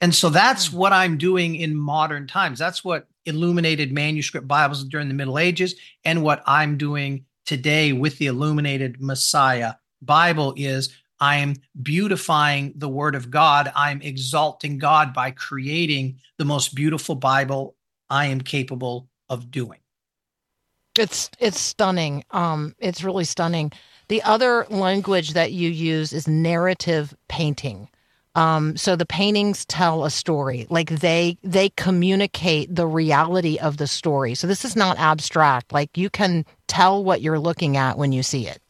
And 0.00 0.14
so 0.14 0.28
that's 0.28 0.72
what 0.72 0.92
I'm 0.92 1.18
doing 1.18 1.56
in 1.56 1.76
modern 1.76 2.26
times. 2.26 2.58
That's 2.58 2.84
what 2.84 3.08
illuminated 3.26 3.92
manuscript 3.92 4.48
Bibles 4.48 4.84
during 4.84 5.08
the 5.08 5.14
Middle 5.14 5.38
Ages 5.38 5.74
and 6.04 6.22
what 6.22 6.42
I'm 6.46 6.76
doing 6.76 7.24
today 7.46 7.92
with 7.92 8.18
the 8.18 8.26
illuminated 8.26 9.00
Messiah 9.00 9.74
Bible 10.02 10.54
is 10.56 10.94
I 11.20 11.36
am 11.36 11.54
beautifying 11.82 12.72
the 12.76 12.88
word 12.88 13.14
of 13.14 13.30
God. 13.30 13.72
I'm 13.74 14.00
exalting 14.02 14.78
God 14.78 15.12
by 15.12 15.32
creating 15.32 16.18
the 16.36 16.44
most 16.44 16.74
beautiful 16.74 17.16
Bible 17.16 17.74
I 18.08 18.26
am 18.26 18.40
capable 18.40 19.08
of 19.28 19.50
doing. 19.50 19.80
It's 20.96 21.30
it's 21.38 21.60
stunning. 21.60 22.24
Um, 22.30 22.74
it's 22.78 23.04
really 23.04 23.24
stunning. 23.24 23.72
The 24.08 24.22
other 24.22 24.66
language 24.70 25.34
that 25.34 25.52
you 25.52 25.70
use 25.70 26.12
is 26.12 26.26
narrative 26.26 27.14
painting. 27.28 27.88
Um, 28.34 28.76
so 28.76 28.94
the 28.94 29.06
paintings 29.06 29.64
tell 29.66 30.04
a 30.04 30.10
story, 30.10 30.66
like 30.70 30.90
they 30.90 31.36
they 31.42 31.70
communicate 31.70 32.74
the 32.74 32.86
reality 32.86 33.58
of 33.58 33.78
the 33.78 33.86
story. 33.86 34.34
So 34.34 34.46
this 34.46 34.64
is 34.64 34.76
not 34.76 34.98
abstract. 34.98 35.72
Like 35.72 35.96
you 35.96 36.08
can 36.08 36.46
tell 36.68 37.02
what 37.02 37.20
you're 37.20 37.38
looking 37.40 37.76
at 37.76 37.98
when 37.98 38.12
you 38.12 38.22
see 38.22 38.46
it. 38.46 38.62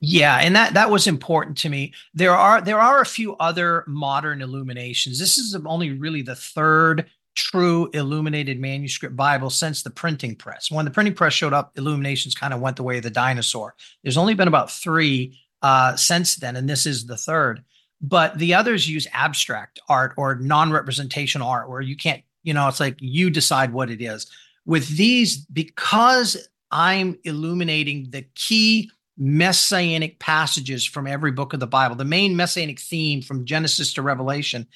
Yeah, 0.00 0.38
and 0.38 0.56
that 0.56 0.72
that 0.74 0.90
was 0.90 1.06
important 1.06 1.58
to 1.58 1.68
me. 1.68 1.92
There 2.14 2.34
are 2.34 2.62
there 2.62 2.80
are 2.80 3.02
a 3.02 3.06
few 3.06 3.36
other 3.36 3.84
modern 3.86 4.40
illuminations. 4.40 5.18
This 5.18 5.36
is 5.36 5.54
only 5.66 5.92
really 5.92 6.22
the 6.22 6.34
third 6.34 7.06
true 7.40 7.90
illuminated 7.92 8.60
manuscript 8.60 9.16
Bible 9.16 9.50
since 9.50 9.82
the 9.82 9.90
printing 9.90 10.36
press. 10.36 10.70
When 10.70 10.84
the 10.84 10.90
printing 10.90 11.14
press 11.14 11.32
showed 11.32 11.52
up, 11.52 11.76
illuminations 11.76 12.34
kind 12.34 12.52
of 12.52 12.60
went 12.60 12.76
the 12.76 12.82
way 12.82 12.98
of 12.98 13.02
the 13.02 13.10
dinosaur. 13.10 13.74
There's 14.02 14.16
only 14.16 14.34
been 14.34 14.48
about 14.48 14.70
three 14.70 15.38
uh, 15.62 15.96
since 15.96 16.36
then, 16.36 16.56
and 16.56 16.68
this 16.68 16.86
is 16.86 17.06
the 17.06 17.16
third. 17.16 17.64
But 18.00 18.38
the 18.38 18.54
others 18.54 18.88
use 18.88 19.06
abstract 19.12 19.80
art 19.88 20.14
or 20.16 20.36
non-representational 20.36 21.48
art, 21.48 21.68
where 21.68 21.82
you 21.82 21.96
can't, 21.96 22.22
you 22.42 22.54
know, 22.54 22.68
it's 22.68 22.80
like 22.80 22.96
you 22.98 23.30
decide 23.30 23.72
what 23.72 23.90
it 23.90 24.00
is. 24.00 24.30
With 24.64 24.88
these, 24.96 25.36
because 25.36 26.48
I'm 26.70 27.18
illuminating 27.24 28.10
the 28.10 28.22
key 28.34 28.90
messianic 29.18 30.18
passages 30.18 30.84
from 30.84 31.06
every 31.06 31.32
book 31.32 31.52
of 31.52 31.60
the 31.60 31.66
Bible, 31.66 31.94
the 31.94 32.04
main 32.04 32.36
messianic 32.36 32.80
theme 32.80 33.20
from 33.20 33.44
Genesis 33.44 33.92
to 33.94 34.02
Revelation, 34.02 34.66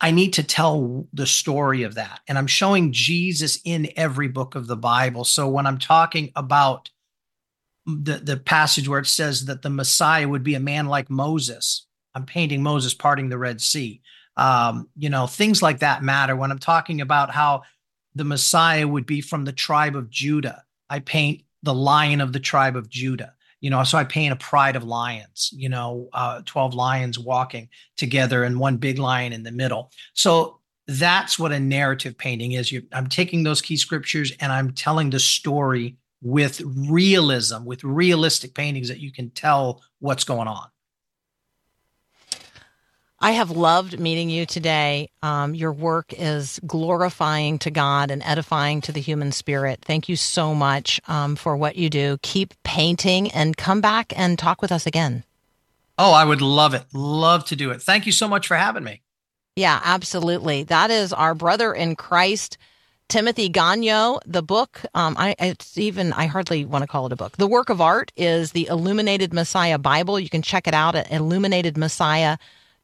I 0.00 0.10
need 0.10 0.34
to 0.34 0.42
tell 0.42 1.06
the 1.12 1.26
story 1.26 1.82
of 1.82 1.94
that. 1.94 2.20
And 2.28 2.36
I'm 2.36 2.46
showing 2.46 2.92
Jesus 2.92 3.58
in 3.64 3.88
every 3.96 4.28
book 4.28 4.54
of 4.54 4.66
the 4.66 4.76
Bible. 4.76 5.24
So 5.24 5.48
when 5.48 5.66
I'm 5.66 5.78
talking 5.78 6.32
about 6.36 6.90
the, 7.86 8.18
the 8.18 8.36
passage 8.36 8.88
where 8.88 8.98
it 9.00 9.06
says 9.06 9.46
that 9.46 9.62
the 9.62 9.70
Messiah 9.70 10.28
would 10.28 10.42
be 10.42 10.54
a 10.54 10.60
man 10.60 10.86
like 10.86 11.08
Moses, 11.08 11.86
I'm 12.14 12.26
painting 12.26 12.62
Moses 12.62 12.94
parting 12.94 13.28
the 13.28 13.38
Red 13.38 13.60
Sea. 13.60 14.02
Um, 14.36 14.88
you 14.96 15.08
know, 15.08 15.26
things 15.26 15.62
like 15.62 15.78
that 15.78 16.02
matter. 16.02 16.36
When 16.36 16.50
I'm 16.50 16.58
talking 16.58 17.00
about 17.00 17.30
how 17.30 17.62
the 18.14 18.24
Messiah 18.24 18.86
would 18.86 19.06
be 19.06 19.22
from 19.22 19.44
the 19.44 19.52
tribe 19.52 19.96
of 19.96 20.10
Judah, 20.10 20.64
I 20.90 20.98
paint 21.00 21.42
the 21.62 21.74
lion 21.74 22.20
of 22.20 22.32
the 22.32 22.40
tribe 22.40 22.76
of 22.76 22.88
Judah 22.90 23.34
you 23.60 23.70
know 23.70 23.82
so 23.84 23.98
i 23.98 24.04
paint 24.04 24.32
a 24.32 24.36
pride 24.36 24.76
of 24.76 24.84
lions 24.84 25.50
you 25.54 25.68
know 25.68 26.08
uh, 26.12 26.42
12 26.44 26.74
lions 26.74 27.18
walking 27.18 27.68
together 27.96 28.44
and 28.44 28.58
one 28.58 28.76
big 28.76 28.98
lion 28.98 29.32
in 29.32 29.42
the 29.42 29.52
middle. 29.52 29.90
So 30.14 30.60
that's 30.88 31.38
what 31.38 31.52
a 31.52 31.58
narrative 31.58 32.16
painting 32.16 32.52
is. 32.52 32.70
You 32.70 32.82
i'm 32.92 33.08
taking 33.08 33.42
those 33.42 33.62
key 33.62 33.76
scriptures 33.76 34.32
and 34.40 34.52
i'm 34.52 34.72
telling 34.72 35.10
the 35.10 35.20
story 35.20 35.96
with 36.22 36.60
realism 36.64 37.64
with 37.64 37.84
realistic 37.84 38.54
paintings 38.54 38.88
that 38.88 39.00
you 39.00 39.12
can 39.12 39.30
tell 39.30 39.82
what's 39.98 40.24
going 40.24 40.48
on 40.48 40.66
I 43.26 43.32
have 43.32 43.50
loved 43.50 43.98
meeting 43.98 44.30
you 44.30 44.46
today. 44.46 45.10
Um, 45.20 45.52
your 45.52 45.72
work 45.72 46.14
is 46.16 46.60
glorifying 46.64 47.58
to 47.58 47.72
God 47.72 48.12
and 48.12 48.22
edifying 48.22 48.80
to 48.82 48.92
the 48.92 49.00
human 49.00 49.32
spirit. 49.32 49.80
Thank 49.84 50.08
you 50.08 50.14
so 50.14 50.54
much 50.54 51.00
um, 51.08 51.34
for 51.34 51.56
what 51.56 51.74
you 51.74 51.90
do. 51.90 52.18
Keep 52.22 52.54
painting 52.62 53.32
and 53.32 53.56
come 53.56 53.80
back 53.80 54.12
and 54.16 54.38
talk 54.38 54.62
with 54.62 54.70
us 54.70 54.86
again. 54.86 55.24
Oh, 55.98 56.12
I 56.12 56.24
would 56.24 56.40
love 56.40 56.72
it. 56.72 56.84
Love 56.94 57.44
to 57.46 57.56
do 57.56 57.72
it. 57.72 57.82
Thank 57.82 58.06
you 58.06 58.12
so 58.12 58.28
much 58.28 58.46
for 58.46 58.56
having 58.56 58.84
me. 58.84 59.02
Yeah, 59.56 59.80
absolutely. 59.82 60.62
That 60.62 60.92
is 60.92 61.12
our 61.12 61.34
brother 61.34 61.74
in 61.74 61.96
Christ. 61.96 62.58
Timothy 63.08 63.48
Gagnon, 63.48 64.20
the 64.24 64.42
book, 64.42 64.82
um, 64.94 65.16
I 65.18 65.34
it's 65.40 65.76
even 65.78 66.12
I 66.12 66.26
hardly 66.26 66.64
want 66.64 66.82
to 66.82 66.88
call 66.88 67.06
it 67.06 67.12
a 67.12 67.16
book. 67.16 67.38
The 67.38 67.48
work 67.48 67.70
of 67.70 67.80
art 67.80 68.12
is 68.16 68.52
the 68.52 68.68
Illuminated 68.68 69.34
Messiah 69.34 69.78
Bible. 69.78 70.20
You 70.20 70.28
can 70.28 70.42
check 70.42 70.68
it 70.68 70.74
out 70.74 70.94
at 70.94 71.10
Illuminated 71.10 71.76
Messiah 71.76 72.38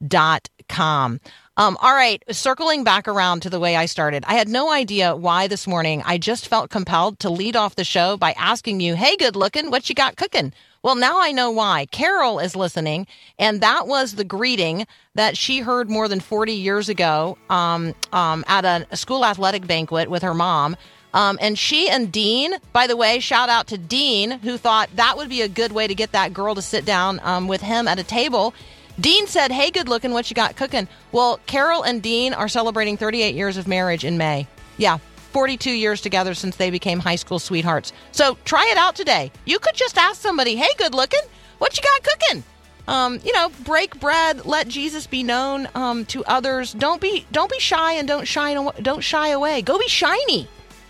dot 0.06 0.48
com. 0.68 1.20
Um, 1.56 1.76
all 1.82 1.92
right, 1.92 2.22
circling 2.30 2.82
back 2.82 3.06
around 3.06 3.42
to 3.42 3.50
the 3.50 3.60
way 3.60 3.76
I 3.76 3.84
started. 3.84 4.24
I 4.26 4.34
had 4.34 4.48
no 4.48 4.72
idea 4.72 5.14
why 5.14 5.48
this 5.48 5.66
morning 5.66 6.02
I 6.06 6.16
just 6.16 6.48
felt 6.48 6.70
compelled 6.70 7.18
to 7.20 7.30
lead 7.30 7.56
off 7.56 7.76
the 7.76 7.84
show 7.84 8.16
by 8.16 8.32
asking 8.32 8.80
you, 8.80 8.96
"Hey, 8.96 9.16
good 9.16 9.36
looking, 9.36 9.70
what 9.70 9.88
you 9.88 9.94
got 9.94 10.16
cooking?" 10.16 10.52
Well, 10.82 10.96
now 10.96 11.20
I 11.20 11.30
know 11.30 11.50
why. 11.50 11.86
Carol 11.92 12.40
is 12.40 12.56
listening, 12.56 13.06
and 13.38 13.60
that 13.60 13.86
was 13.86 14.16
the 14.16 14.24
greeting 14.24 14.86
that 15.14 15.36
she 15.36 15.60
heard 15.60 15.88
more 15.88 16.08
than 16.08 16.18
40 16.18 16.54
years 16.54 16.88
ago 16.88 17.38
um, 17.50 17.94
um, 18.12 18.44
at 18.48 18.64
a, 18.64 18.84
a 18.90 18.96
school 18.96 19.24
athletic 19.24 19.64
banquet 19.66 20.10
with 20.10 20.22
her 20.22 20.34
mom. 20.34 20.76
Um, 21.14 21.38
and 21.40 21.58
she 21.58 21.88
and 21.88 22.10
Dean, 22.10 22.54
by 22.72 22.86
the 22.86 22.96
way, 22.96 23.20
shout 23.20 23.48
out 23.48 23.66
to 23.68 23.78
Dean, 23.78 24.30
who 24.30 24.56
thought 24.56 24.88
that 24.96 25.16
would 25.16 25.28
be 25.28 25.42
a 25.42 25.48
good 25.48 25.70
way 25.72 25.86
to 25.86 25.94
get 25.94 26.12
that 26.12 26.32
girl 26.32 26.54
to 26.54 26.62
sit 26.62 26.84
down 26.84 27.20
um, 27.22 27.46
with 27.46 27.60
him 27.60 27.86
at 27.86 27.98
a 27.98 28.04
table. 28.04 28.54
Dean 29.00 29.26
said, 29.26 29.50
Hey, 29.50 29.70
good 29.70 29.88
looking, 29.88 30.12
what 30.12 30.30
you 30.30 30.34
got 30.34 30.56
cooking? 30.56 30.88
Well, 31.12 31.40
Carol 31.46 31.82
and 31.82 32.02
Dean 32.02 32.34
are 32.34 32.48
celebrating 32.48 32.96
38 32.96 33.34
years 33.34 33.56
of 33.56 33.66
marriage 33.66 34.04
in 34.04 34.18
May. 34.18 34.46
Yeah, 34.76 34.98
42 35.32 35.70
years 35.70 36.00
together 36.00 36.34
since 36.34 36.56
they 36.56 36.70
became 36.70 36.98
high 36.98 37.16
school 37.16 37.38
sweethearts. 37.38 37.92
So 38.12 38.36
try 38.44 38.68
it 38.70 38.76
out 38.76 38.94
today. 38.94 39.32
You 39.44 39.58
could 39.58 39.74
just 39.74 39.96
ask 39.96 40.20
somebody, 40.20 40.56
Hey, 40.56 40.68
good 40.78 40.94
looking, 40.94 41.22
what 41.58 41.76
you 41.76 41.82
got 41.82 42.02
cooking? 42.02 42.44
Um, 42.88 43.20
you 43.24 43.32
know, 43.32 43.50
break 43.64 43.98
bread, 44.00 44.44
let 44.44 44.66
Jesus 44.68 45.06
be 45.06 45.22
known 45.22 45.68
um, 45.74 46.04
to 46.06 46.24
others. 46.24 46.72
Don't 46.72 47.00
be 47.00 47.26
don't 47.30 47.50
be 47.50 47.60
shy 47.60 47.92
and 47.94 48.08
don't 48.08 48.26
shine 48.26 48.70
don't 48.82 49.02
shy 49.02 49.28
away. 49.28 49.62
Go 49.62 49.78
be 49.78 49.88
shiny. 49.88 50.48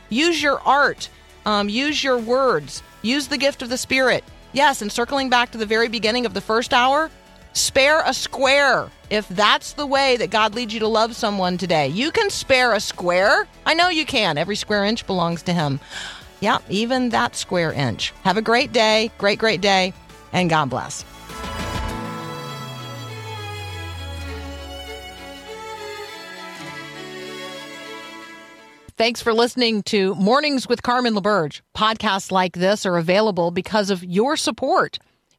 Use 0.09 0.43
your 0.43 0.61
art. 0.61 1.09
Um, 1.45 1.69
use 1.69 2.03
your 2.03 2.19
words. 2.19 2.83
Use 3.03 3.29
the 3.29 3.37
gift 3.37 3.63
of 3.63 3.69
the 3.69 3.77
Spirit. 3.77 4.25
Yes, 4.53 4.81
and 4.83 4.91
circling 4.91 5.29
back 5.29 5.51
to 5.53 5.59
the 5.59 5.67
very 5.67 5.89
beginning 5.89 6.25
of 6.25 6.35
the 6.35 6.41
first 6.41 6.73
hour, 6.73 7.11
Spare 7.55 8.03
a 8.07 8.15
square 8.15 8.91
if 9.11 9.29
that's 9.29 9.75
the 9.75 9.87
way 9.87 10.17
that 10.17 10.31
God 10.31 10.55
leads 10.55 10.73
you 10.73 10.81
to 10.81 10.89
love 10.89 11.15
someone 11.15 11.59
today. 11.59 11.89
You 11.89 12.11
can 12.11 12.31
spare 12.31 12.73
a 12.73 12.81
square. 12.81 13.47
I 13.67 13.75
know 13.75 13.89
you 13.89 14.07
can. 14.07 14.39
Every 14.39 14.57
square 14.57 14.85
inch 14.85 15.07
belongs 15.07 15.43
to 15.43 15.53
Him. 15.53 15.79
Yeah, 16.41 16.59
even 16.71 17.11
that 17.11 17.37
square 17.37 17.73
inch. 17.73 18.13
Have 18.25 18.37
a 18.37 18.43
great 18.43 18.73
day, 18.73 19.11
great, 19.19 19.39
great 19.39 19.61
day, 19.61 19.93
and 20.33 20.49
God 20.49 20.71
bless. 20.71 21.05
Thanks 28.97 29.21
for 29.21 29.35
listening 29.35 29.83
to 29.85 30.15
Mornings 30.15 30.69
with 30.69 30.83
Carmen 30.83 31.15
LaBerge. 31.15 31.61
Podcasts 31.77 32.31
like 32.31 32.55
this 32.55 32.87
are 32.87 32.97
available 32.97 33.51
because 33.51 33.91
of 33.91 34.05
your 34.05 34.37
support. 34.37 34.99